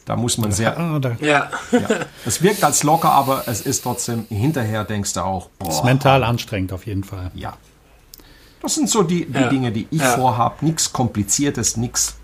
da 0.05 0.15
muss 0.17 0.37
man 0.37 0.51
sehr. 0.51 0.75
Ja. 1.21 1.49
ja. 1.71 1.87
Es 2.25 2.41
wirkt 2.41 2.63
als 2.63 2.83
locker, 2.83 3.11
aber 3.11 3.47
es 3.47 3.61
ist 3.61 3.83
trotzdem, 3.83 4.25
hinterher 4.27 4.83
denkst 4.83 5.13
du 5.13 5.21
auch, 5.21 5.49
boah. 5.57 5.69
Es 5.69 5.75
ist 5.75 5.83
mental 5.85 6.23
anstrengend 6.23 6.73
auf 6.73 6.85
jeden 6.85 7.03
Fall. 7.03 7.31
Ja. 7.35 7.53
Das 8.61 8.75
sind 8.75 8.89
so 8.89 9.03
die, 9.03 9.25
die 9.25 9.39
ja. 9.39 9.49
Dinge, 9.49 9.71
die 9.71 9.87
ich 9.89 10.01
ja. 10.01 10.15
vorhabe. 10.15 10.65
Nichts 10.65 10.91
Kompliziertes, 10.91 11.77
nichts 11.77 12.17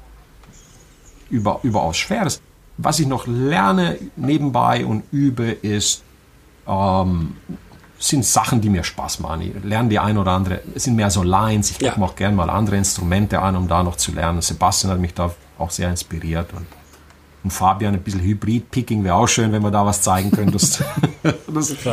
über, 1.30 1.60
überaus 1.64 1.98
Schweres. 1.98 2.42
Was 2.82 3.00
ich 3.00 3.08
noch 3.08 3.28
lerne 3.28 3.98
nebenbei 4.16 4.86
und 4.86 5.04
übe, 5.12 5.52
ist, 5.52 6.02
ähm, 6.66 7.36
sind 7.98 8.24
Sachen, 8.24 8.62
die 8.62 8.70
mir 8.70 8.86
Spaß 8.86 9.20
machen. 9.20 9.42
Ich 9.42 9.52
lerne 9.66 9.90
die 9.90 10.00
ein 10.00 10.18
oder 10.18 10.32
andere, 10.32 10.62
es 10.74 10.86
sind 10.86 10.96
mehr 10.96 11.12
so 11.12 11.22
Lines. 11.22 11.72
Ich 11.72 11.82
ja. 11.82 11.90
gucke 11.90 12.00
mir 12.00 12.06
auch 12.06 12.16
gerne 12.16 12.38
mal 12.38 12.50
andere 12.50 12.78
Instrumente 12.78 13.42
an, 13.42 13.58
um 13.58 13.68
da 13.68 13.84
noch 13.84 13.98
zu 13.98 14.14
lernen. 14.14 14.42
Sebastian 14.42 14.94
hat 14.94 15.00
mich 15.00 15.14
da 15.14 15.30
auch 15.58 15.72
sehr 15.72 15.90
inspiriert 15.90 16.54
und, 16.54 16.66
und 17.44 17.52
Fabian 17.52 17.96
ein 17.96 18.02
bisschen 18.02 18.22
Hybrid-Picking 18.22 19.04
wäre 19.04 19.16
auch 19.16 19.28
schön, 19.28 19.52
wenn 19.52 19.62
wir 19.62 19.72
da 19.72 19.86
was 19.86 20.02
zeigen 20.02 20.32
könntest. 20.32 20.82
das, 21.22 21.36
das 21.54 21.76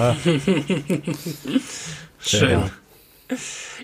Schön. 2.21 2.61
Ja. 2.61 2.71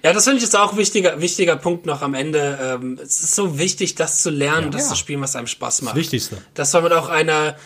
Ja, 0.04 0.12
das 0.12 0.24
finde 0.24 0.38
ich 0.38 0.42
jetzt 0.42 0.56
auch 0.56 0.72
ein 0.72 0.78
wichtiger, 0.78 1.20
wichtiger 1.20 1.56
Punkt 1.56 1.86
noch 1.86 2.02
am 2.02 2.14
Ende. 2.14 2.58
Ähm, 2.60 2.98
es 3.00 3.20
ist 3.20 3.36
so 3.36 3.58
wichtig, 3.58 3.94
das 3.94 4.22
zu 4.22 4.30
lernen, 4.30 4.64
ja, 4.64 4.70
das 4.70 4.82
ja. 4.82 4.88
zu 4.90 4.96
spielen, 4.96 5.20
was 5.20 5.36
einem 5.36 5.46
Spaß 5.46 5.82
macht. 5.82 5.94
Das 5.94 6.00
Wichtigste. 6.00 6.38
Das 6.54 6.74
war 6.74 6.82
mit 6.82 6.92
auch 6.92 7.08
einer 7.08 7.56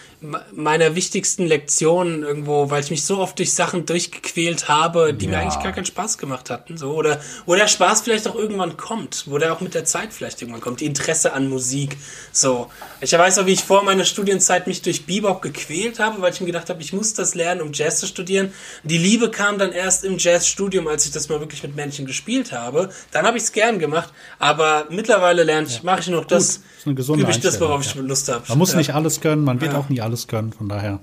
meiner 0.53 0.95
wichtigsten 0.95 1.47
Lektionen 1.47 2.23
irgendwo, 2.23 2.71
weil 2.71 2.83
ich 2.83 2.91
mich 2.91 3.05
so 3.05 3.19
oft 3.19 3.39
durch 3.39 3.53
Sachen 3.55 3.85
durchgequält 3.85 4.69
habe, 4.69 5.13
die 5.13 5.27
ja. 5.27 5.33
mir 5.33 5.39
eigentlich 5.39 5.63
gar 5.63 5.73
keinen 5.73 5.85
Spaß 5.85 6.19
gemacht 6.19 6.49
hatten. 6.51 6.79
So, 6.79 6.93
oder 6.93 7.21
wo 7.45 7.55
der 7.55 7.69
Spaß 7.69 8.03
vielleicht 8.03 8.27
auch 8.27 8.35
irgendwann 8.35 8.77
kommt, 8.77 9.25
wo 9.27 9.39
der 9.39 9.53
auch 9.53 9.61
mit 9.61 9.75
der 9.75 9.85
Zeit 9.85 10.13
vielleicht 10.13 10.41
irgendwann 10.41 10.63
kommt, 10.63 10.81
die 10.81 10.87
Interesse 10.87 11.33
an 11.33 11.49
Musik. 11.49 11.97
So. 12.33 12.71
Ich 13.01 13.13
weiß 13.13 13.39
auch, 13.39 13.47
wie 13.47 13.53
ich 13.53 13.63
vor 13.63 13.85
meiner 13.85 14.05
Studienzeit 14.05 14.67
mich 14.67 14.83
durch 14.83 15.05
Bebop 15.07 15.43
gequält 15.43 15.99
habe, 15.99 16.21
weil 16.23 16.33
ich 16.33 16.41
mir 16.41 16.47
gedacht 16.47 16.71
habe, 16.71 16.81
ich 16.81 16.93
muss 16.93 17.13
das 17.15 17.35
lernen, 17.35 17.61
um 17.61 17.73
Jazz 17.73 18.01
zu 18.01 18.07
studieren. 18.07 18.53
Die 18.85 18.99
Liebe 18.99 19.31
kam 19.31 19.59
dann 19.59 19.73
erst 19.73 20.05
im 20.05 20.17
Jazzstudium, 20.19 20.89
als 20.89 21.05
ich 21.05 21.13
das 21.13 21.29
mal 21.29 21.41
wirklich 21.41 21.63
mit 21.63 21.77
Menschen 21.77 22.07
gespielt 22.07 22.53
habe. 22.53 22.91
Dann 23.11 23.27
habe 23.27 23.37
ich 23.37 23.45
es 23.45 23.53
gern 23.53 23.79
gemacht, 23.79 24.13
aber 24.39 24.87
mittlerweile 24.91 25.43
lerne 25.43 25.67
ich, 25.67 25.77
ja. 25.77 25.81
mache 25.83 26.01
ich 26.01 26.09
noch 26.09 26.25
das, 26.25 26.63
das 26.85 27.09
übe 27.09 27.31
ich 27.31 27.41
das, 27.41 27.61
worauf 27.61 27.85
ich 27.85 27.95
Lust 27.97 28.29
habe. 28.29 28.45
Man 28.49 28.59
muss 28.59 28.75
nicht 28.75 28.95
alles 28.95 29.21
können, 29.21 29.45
man 29.45 29.61
wird 29.61 29.75
auch 29.75 29.89
nie 29.89 30.01
alles 30.07 30.27
können, 30.27 30.53
von 30.53 30.69
daher. 30.69 31.01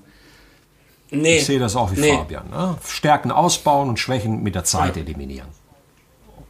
Nee. 1.11 1.37
Ich 1.37 1.45
sehe 1.45 1.59
das 1.59 1.75
auch 1.75 1.91
wie 1.91 1.99
nee. 1.99 2.17
Fabian. 2.17 2.49
Ne? 2.49 2.75
Stärken 2.87 3.31
ausbauen 3.31 3.89
und 3.89 3.99
Schwächen 3.99 4.41
mit 4.41 4.55
der 4.55 4.63
Zeit 4.63 4.95
ja. 4.95 5.03
eliminieren. 5.03 5.47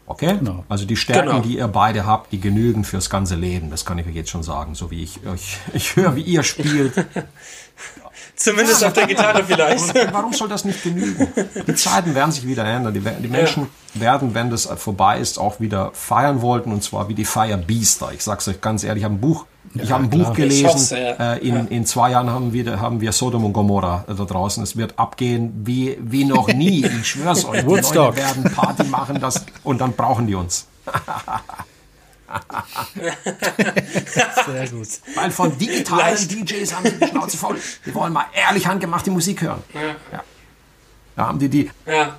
Okay? 0.06 0.38
Genau. 0.38 0.64
Also 0.70 0.86
die 0.86 0.96
Stärken, 0.96 1.30
genau. 1.30 1.40
die 1.42 1.58
ihr 1.58 1.68
beide 1.68 2.06
habt, 2.06 2.32
die 2.32 2.40
genügen 2.40 2.84
fürs 2.84 3.10
ganze 3.10 3.36
Leben. 3.36 3.70
Das 3.70 3.86
kann 3.86 3.98
ich 3.98 4.08
euch 4.08 4.16
jetzt 4.16 4.30
schon 4.30 4.44
sagen. 4.44 4.76
So 4.76 4.92
wie 4.92 5.04
ich, 5.04 5.20
ich, 5.36 5.58
ich 5.74 5.96
höre, 5.96 6.16
wie 6.16 6.22
ihr 6.22 6.44
spielt. 6.44 6.94
Zumindest 8.36 8.82
ja, 8.82 8.88
auf 8.88 8.94
der 8.94 9.08
Gitarre 9.08 9.44
vielleicht. 9.44 9.94
Warum 10.12 10.34
soll 10.34 10.50
das 10.50 10.66
nicht 10.66 10.84
genügen? 10.84 11.28
Die 11.68 11.76
Zeiten 11.76 12.16
werden 12.16 12.32
sich 12.32 12.48
wieder 12.48 12.66
ändern. 12.66 12.94
Die, 12.94 13.00
die 13.00 13.28
Menschen 13.28 13.68
ja. 13.94 14.02
werden, 14.02 14.34
wenn 14.34 14.50
das 14.50 14.66
vorbei 14.66 15.20
ist, 15.20 15.38
auch 15.38 15.60
wieder 15.60 15.92
feiern 15.94 16.42
wollten. 16.42 16.72
Und 16.72 16.84
zwar 16.84 17.10
wie 17.10 17.14
die 17.14 17.26
Feierbiester. 17.26 18.12
Ich 18.12 18.24
sag's 18.24 18.48
euch 18.48 18.60
ganz 18.60 18.84
ehrlich, 18.84 19.02
ich 19.02 19.06
habe 19.06 19.16
ein 19.16 19.22
Buch 19.22 19.46
ich 19.76 19.92
habe 19.92 20.04
ein 20.04 20.10
klar. 20.10 20.26
Buch 20.26 20.36
gelesen. 20.36 20.98
Äh, 20.98 21.38
in, 21.40 21.56
ja. 21.56 21.66
in 21.70 21.86
zwei 21.86 22.12
Jahren 22.12 22.30
haben 22.30 22.54
wir, 22.54 22.80
haben 22.80 23.02
wir 23.02 23.12
Sodom 23.12 23.46
und 23.46 23.54
Gomorra 23.54 24.06
da 24.08 24.14
draußen. 24.14 24.62
Es 24.64 24.78
wird 24.78 25.00
abgehen 25.00 25.52
wie, 25.66 25.98
wie 26.02 26.26
noch 26.26 26.48
nie. 26.48 26.86
Ich 27.04 27.08
schwör's 27.08 27.46
euch. 27.46 27.66
Woodstock. 27.66 28.16
Die 28.16 28.22
Leute 28.22 28.36
werden 28.36 28.44
Party 28.54 28.84
machen 28.84 29.20
das, 29.20 29.46
und 29.64 29.80
dann 29.82 29.94
brauchen 29.94 30.28
die 30.28 30.36
uns. 30.36 30.68
Sehr 34.46 34.70
gut. 34.70 34.88
Weil 35.16 35.32
von 35.32 35.58
digitalen 35.58 36.00
Leicht. 36.00 36.32
DJs 36.32 36.76
haben 36.76 36.86
sie 36.86 37.00
die 37.00 37.08
Schnauze 37.08 37.38
voll. 37.38 37.58
Die 37.86 37.94
wollen 37.96 38.14
mal 38.14 38.26
ehrlich 38.34 38.68
handgemachte 38.68 39.12
Musik 39.12 39.42
hören. 39.42 39.64
Ja. 39.74 39.82
ja. 40.12 40.24
Da 41.16 41.28
haben 41.28 41.40
die 41.40 41.50
die. 41.50 41.72
Ja. 41.86 42.16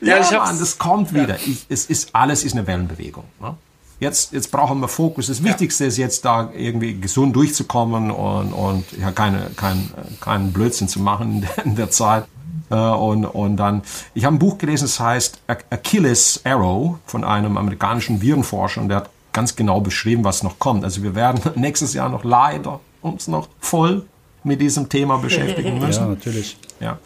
Ja, 0.00 0.18
ja 0.18 0.38
Mann, 0.38 0.58
das 0.58 0.78
kommt 0.78 1.14
wieder. 1.14 1.36
Ich, 1.46 1.66
es 1.68 1.86
ist, 1.86 2.14
alles 2.14 2.44
ist 2.44 2.52
eine 2.52 2.66
Wellenbewegung. 2.66 3.24
Ne? 3.40 3.56
Jetzt, 4.02 4.32
jetzt 4.32 4.50
brauchen 4.50 4.80
wir 4.80 4.88
Fokus. 4.88 5.28
Das 5.28 5.44
Wichtigste 5.44 5.84
ist 5.84 5.96
jetzt 5.96 6.24
da 6.24 6.50
irgendwie 6.56 6.98
gesund 6.98 7.36
durchzukommen 7.36 8.10
und, 8.10 8.52
und 8.52 8.84
ja, 9.00 9.12
keine, 9.12 9.50
kein, 9.54 9.90
keinen 10.20 10.52
Blödsinn 10.52 10.88
zu 10.88 10.98
machen 10.98 11.46
in 11.64 11.76
der 11.76 11.88
Zeit. 11.88 12.24
Äh, 12.68 12.74
und, 12.74 13.24
und 13.24 13.56
dann, 13.58 13.82
ich 14.12 14.24
habe 14.24 14.34
ein 14.34 14.40
Buch 14.40 14.58
gelesen, 14.58 14.86
das 14.86 14.98
heißt 14.98 15.42
Achilles 15.70 16.40
Arrow 16.42 16.96
von 17.06 17.22
einem 17.22 17.56
amerikanischen 17.56 18.20
Virenforscher 18.20 18.80
und 18.80 18.88
der 18.88 18.96
hat 18.98 19.10
ganz 19.32 19.54
genau 19.54 19.80
beschrieben, 19.80 20.24
was 20.24 20.42
noch 20.42 20.58
kommt. 20.58 20.82
Also 20.82 21.04
wir 21.04 21.14
werden 21.14 21.40
nächstes 21.54 21.94
Jahr 21.94 22.08
noch 22.08 22.24
leider 22.24 22.80
uns 23.02 23.28
noch 23.28 23.46
voll 23.60 24.04
mit 24.42 24.60
diesem 24.60 24.88
Thema 24.88 25.18
beschäftigen 25.18 25.78
müssen. 25.78 26.02
Ja, 26.02 26.08
natürlich. 26.08 26.56
Ja. 26.80 26.98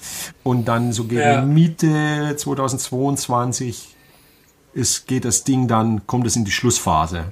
Und 0.42 0.66
dann 0.66 0.94
so 0.94 1.04
gegen 1.04 1.20
ja. 1.20 1.42
Mitte 1.42 2.36
2022 2.38 3.95
ist, 4.76 5.06
geht 5.06 5.24
das 5.24 5.44
Ding 5.44 5.68
dann, 5.68 6.06
kommt 6.06 6.26
es 6.26 6.36
in 6.36 6.44
die 6.44 6.50
Schlussphase. 6.50 7.24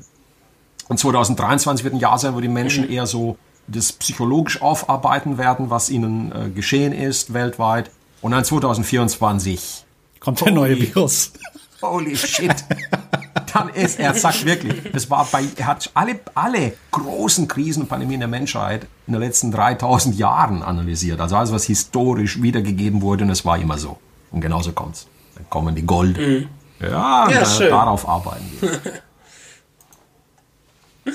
Und 0.89 0.99
2023 0.99 1.85
wird 1.85 1.95
ein 1.95 2.01
Jahr 2.01 2.19
sein, 2.19 2.35
wo 2.35 2.41
die 2.41 2.49
Menschen 2.49 2.89
eher 2.89 3.07
so 3.07 3.39
das 3.67 3.93
psychologisch 3.93 4.61
aufarbeiten 4.61 5.39
werden, 5.39 5.71
was 5.71 5.89
ihnen 5.89 6.33
äh, 6.33 6.51
geschehen 6.51 6.93
ist 6.93 7.33
weltweit. 7.33 7.91
Und 8.21 8.33
dann 8.33 8.45
2024 8.45 9.85
kommt 10.21 10.41
der 10.45 10.53
neue 10.53 10.79
Virus. 10.79 11.33
Holy 11.83 12.17
shit. 12.17 12.55
dann 13.53 13.69
ist, 13.69 13.99
er 13.99 14.15
sagt 14.15 14.45
wirklich, 14.45 14.91
das 14.93 15.11
war 15.11 15.27
bei, 15.31 15.45
er 15.57 15.67
hat 15.67 15.91
alle, 15.95 16.21
alle 16.35 16.73
großen 16.91 17.47
Krisen 17.47 17.83
und 17.83 17.89
Pandemien 17.89 18.21
der 18.21 18.29
Menschheit 18.29 18.87
in 19.07 19.13
den 19.13 19.23
letzten 19.23 19.51
3000 19.51 20.17
Jahren 20.17 20.63
analysiert. 20.63 21.21
Also 21.21 21.37
alles, 21.37 21.53
was 21.53 21.65
historisch 21.65 22.43
wiedergegeben 22.43 23.03
wurde 23.03 23.25
und 23.25 23.31
es 23.31 23.45
war 23.45 23.59
immer 23.59 23.79
so. 23.79 23.99
Und 24.31 24.41
genauso 24.41 24.73
kommt's. 24.73 25.07
Dann 25.35 25.49
kommen 25.51 25.75
die 25.75 25.87
Gold. 25.87 26.19
Mhm. 26.19 26.49
Ja, 26.91 27.29
ja 27.31 27.41
da, 27.41 27.69
darauf 27.69 28.09
arbeiten 28.09 28.59
wir. 28.61 28.81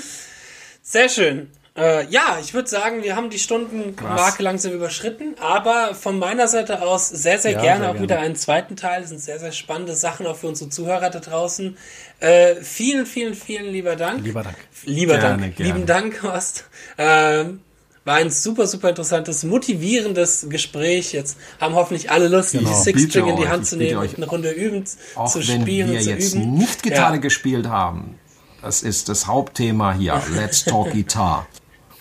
Sehr 0.82 1.08
schön. 1.08 1.50
Äh, 1.76 2.06
ja, 2.08 2.38
ich 2.40 2.52
würde 2.52 2.68
sagen, 2.68 3.04
wir 3.04 3.14
haben 3.14 3.30
die 3.30 3.38
Stundenmarke 3.38 4.42
langsam 4.42 4.72
überschritten, 4.72 5.36
aber 5.40 5.94
von 5.94 6.18
meiner 6.18 6.48
Seite 6.48 6.82
aus 6.82 7.08
sehr, 7.08 7.38
sehr 7.38 7.52
ja, 7.52 7.60
gerne 7.60 7.80
sehr 7.80 7.88
auch 7.88 7.92
gerne. 7.92 8.02
wieder 8.02 8.18
einen 8.18 8.34
zweiten 8.34 8.74
Teil. 8.74 9.02
Das 9.02 9.10
sind 9.10 9.20
sehr, 9.20 9.38
sehr 9.38 9.52
spannende 9.52 9.94
Sachen 9.94 10.26
auch 10.26 10.36
für 10.36 10.48
unsere 10.48 10.68
Zuhörer 10.68 11.10
da 11.10 11.20
draußen. 11.20 11.76
Äh, 12.18 12.56
vielen, 12.56 13.06
vielen, 13.06 13.34
vielen 13.34 13.66
lieber 13.66 13.94
Dank. 13.94 14.24
Lieber 14.24 14.42
Dank. 14.42 14.56
Lieber 14.84 15.18
gerne, 15.18 15.42
Dank. 15.42 15.56
Gerne. 15.56 15.72
Lieben 15.72 15.86
Dank, 15.86 16.22
Horst. 16.22 16.64
Ähm, 16.98 17.60
war 18.04 18.16
ein 18.16 18.30
super, 18.30 18.66
super 18.66 18.90
interessantes, 18.90 19.44
motivierendes 19.44 20.46
Gespräch. 20.48 21.12
Jetzt 21.12 21.36
haben 21.60 21.74
hoffentlich 21.74 22.10
alle 22.10 22.28
Lust, 22.28 22.52
genau, 22.52 22.70
die 22.70 22.74
Six-String 22.74 23.26
in 23.26 23.36
die 23.36 23.48
Hand 23.48 23.66
zu 23.66 23.76
nehmen 23.76 23.98
und 23.98 24.16
eine 24.16 24.26
Runde 24.26 24.50
üben, 24.50 24.84
auch 25.14 25.30
zu 25.30 25.42
spielen 25.42 25.88
wenn 25.88 25.94
wir 25.96 26.00
zu 26.00 26.10
jetzt 26.10 26.34
üben. 26.34 26.54
nicht 26.54 26.82
Gitarre 26.82 27.14
ja. 27.14 27.20
gespielt 27.20 27.68
haben, 27.68 28.18
das 28.62 28.82
ist 28.82 29.08
das 29.08 29.26
Hauptthema 29.26 29.92
hier. 29.94 30.20
Let's 30.34 30.64
Talk 30.64 30.92
Guitar. 30.92 31.46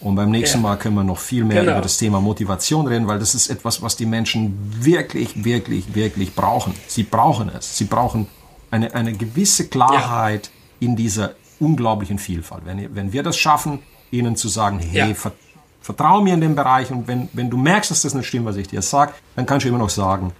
Und 0.02 0.16
beim 0.16 0.32
nächsten 0.32 0.60
ja. 0.60 0.64
Mal 0.64 0.78
können 0.78 0.96
wir 0.96 1.04
noch 1.04 1.20
viel 1.20 1.44
mehr 1.44 1.60
genau. 1.60 1.74
über 1.74 1.82
das 1.82 1.98
Thema 1.98 2.22
Motivation 2.22 2.88
reden, 2.88 3.08
weil 3.08 3.20
das 3.20 3.36
ist 3.36 3.50
etwas, 3.50 3.82
was 3.82 3.98
die 3.98 4.06
Menschen 4.06 4.58
wirklich, 4.80 5.44
wirklich, 5.44 5.94
wirklich 5.94 6.34
brauchen. 6.34 6.74
Sie 6.88 7.04
brauchen 7.04 7.50
es. 7.50 7.78
Sie 7.78 7.84
brauchen 7.84 8.28
eine, 8.72 8.94
eine 8.96 9.12
gewisse 9.12 9.68
Klarheit 9.68 10.50
ja. 10.80 10.88
in 10.88 10.96
dieser 10.96 11.36
unglaublichen 11.60 12.18
Vielfalt. 12.18 12.66
Wenn, 12.66 12.96
wenn 12.96 13.12
wir 13.12 13.24
das 13.24 13.38
schaffen, 13.38 13.80
ihnen 14.12 14.38
zu 14.38 14.48
sagen, 14.48 14.80
hey, 14.80 15.10
ja. 15.10 15.32
Ver, 15.90 15.96
vertrau 15.96 16.22
mir 16.22 16.34
in 16.34 16.42
dem 16.42 16.56
Bereich 16.56 16.92
und 16.92 17.08
wenn, 17.08 17.30
wenn 17.34 17.50
du 17.50 17.58
merkst, 17.58 17.92
dass 17.92 18.02
das 18.02 18.14
nicht 18.14 18.28
stimmt, 18.28 18.46
was 18.46 18.56
ich 18.56 18.68
dir 18.68 18.82
sage, 18.82 19.14
dann 19.36 19.46
kannst 19.46 19.66
du 19.66 19.70
immer 19.70 19.78
noch 19.78 19.90
sagen, 19.90 20.32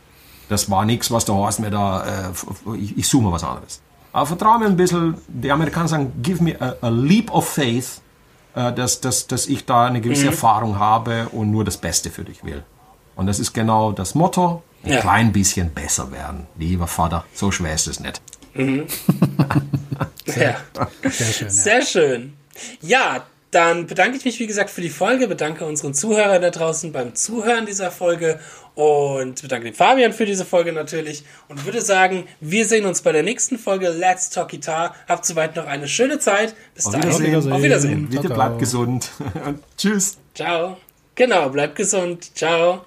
das 0.48 0.70
war 0.70 0.86
nichts, 0.86 1.12
was 1.12 1.26
der 1.26 1.36
Horst 1.36 1.60
mir 1.60 1.70
da, 1.70 2.04
äh, 2.06 2.76
ich, 2.78 2.98
ich 2.98 3.08
suche 3.08 3.24
mal 3.24 3.32
was 3.32 3.44
anderes. 3.44 3.82
Aber 4.12 4.26
vertrau 4.26 4.58
mir 4.58 4.66
ein 4.66 4.76
bisschen, 4.76 5.16
die 5.28 5.52
Amerikaner 5.52 5.88
sagen, 5.88 6.14
give 6.22 6.44
me 6.44 6.60
a, 6.60 6.76
a 6.82 6.90
leap 6.90 7.32
of 7.32 7.48
faith, 7.48 8.02
äh, 8.56 8.74
dass, 8.74 9.02
dass, 9.02 9.28
dass 9.28 9.48
ich 9.48 9.66
da 9.66 9.86
eine 9.86 10.02
gewisse 10.02 10.24
mhm. 10.24 10.30
Erfahrung 10.30 10.80
habe 10.80 11.30
und 11.30 11.52
nur 11.52 11.64
das 11.64 11.78
Beste 11.78 12.10
für 12.10 12.24
dich 12.24 12.44
will. 12.44 12.64
Und 13.16 13.28
das 13.28 13.40
ist 13.40 13.54
genau 13.54 13.92
das 13.92 14.16
Motto. 14.16 14.64
Ein 14.84 14.94
ja. 14.94 15.02
klein 15.02 15.32
bisschen 15.34 15.72
besser 15.72 16.12
werden. 16.12 16.48
Lieber 16.58 16.88
Vater, 16.88 17.26
so 17.34 17.52
schwer 17.52 17.76
ist 17.76 17.88
es 17.88 18.00
nicht. 18.00 18.22
Mhm. 18.54 18.88
Sehr, 20.26 20.56
ja. 20.76 20.88
Sehr 21.10 21.32
schön. 21.34 21.48
Ja. 21.48 21.52
Sehr 21.52 21.82
schön. 21.82 22.34
Ja, 22.82 23.24
dann 23.52 23.88
bedanke 23.88 24.18
ich 24.18 24.26
mich, 24.26 24.40
wie 24.40 24.48
gesagt, 24.48 24.70
für 24.70 24.82
die 24.82 24.90
Folge, 24.90 25.28
bedanke 25.28 25.66
unseren 25.66 25.94
Zuhörern 25.94 26.42
da 26.42 26.52
draußen 26.52 26.92
beim 26.92 27.16
Zuhören 27.16 27.66
dieser 27.66 27.90
Folge 27.90 28.40
und 28.76 29.42
bedanke 29.42 29.66
den 29.66 29.74
Fabian 29.74 30.14
für 30.14 30.26
diese 30.26 30.46
Folge 30.46 30.72
natürlich 30.72 31.24
und 31.48 31.66
würde 31.66 31.82
sagen, 31.82 32.28
wir 32.40 32.66
sehen 32.66 32.86
uns 32.86 33.02
bei 33.02 33.12
der 33.12 33.24
nächsten 33.24 33.58
Folge 33.58 33.90
Let's 33.90 34.30
Talk 34.30 34.50
Guitar. 34.50 34.96
Habt 35.08 35.26
soweit 35.26 35.56
noch 35.56 35.66
eine 35.66 35.88
schöne 35.88 36.20
Zeit. 36.20 36.56
Bis 36.76 36.86
dahin. 36.86 37.10
Auf 37.10 37.20
Wiedersehen. 37.20 37.54
Auf 37.54 37.62
Wiedersehen. 37.62 38.10
Bitte 38.10 38.30
bleibt 38.30 38.60
gesund. 38.60 39.10
Tschüss. 39.78 40.18
Ciao. 40.36 40.78
Genau, 41.16 41.50
bleibt 41.50 41.76
gesund. 41.76 42.36
Ciao. 42.36 42.86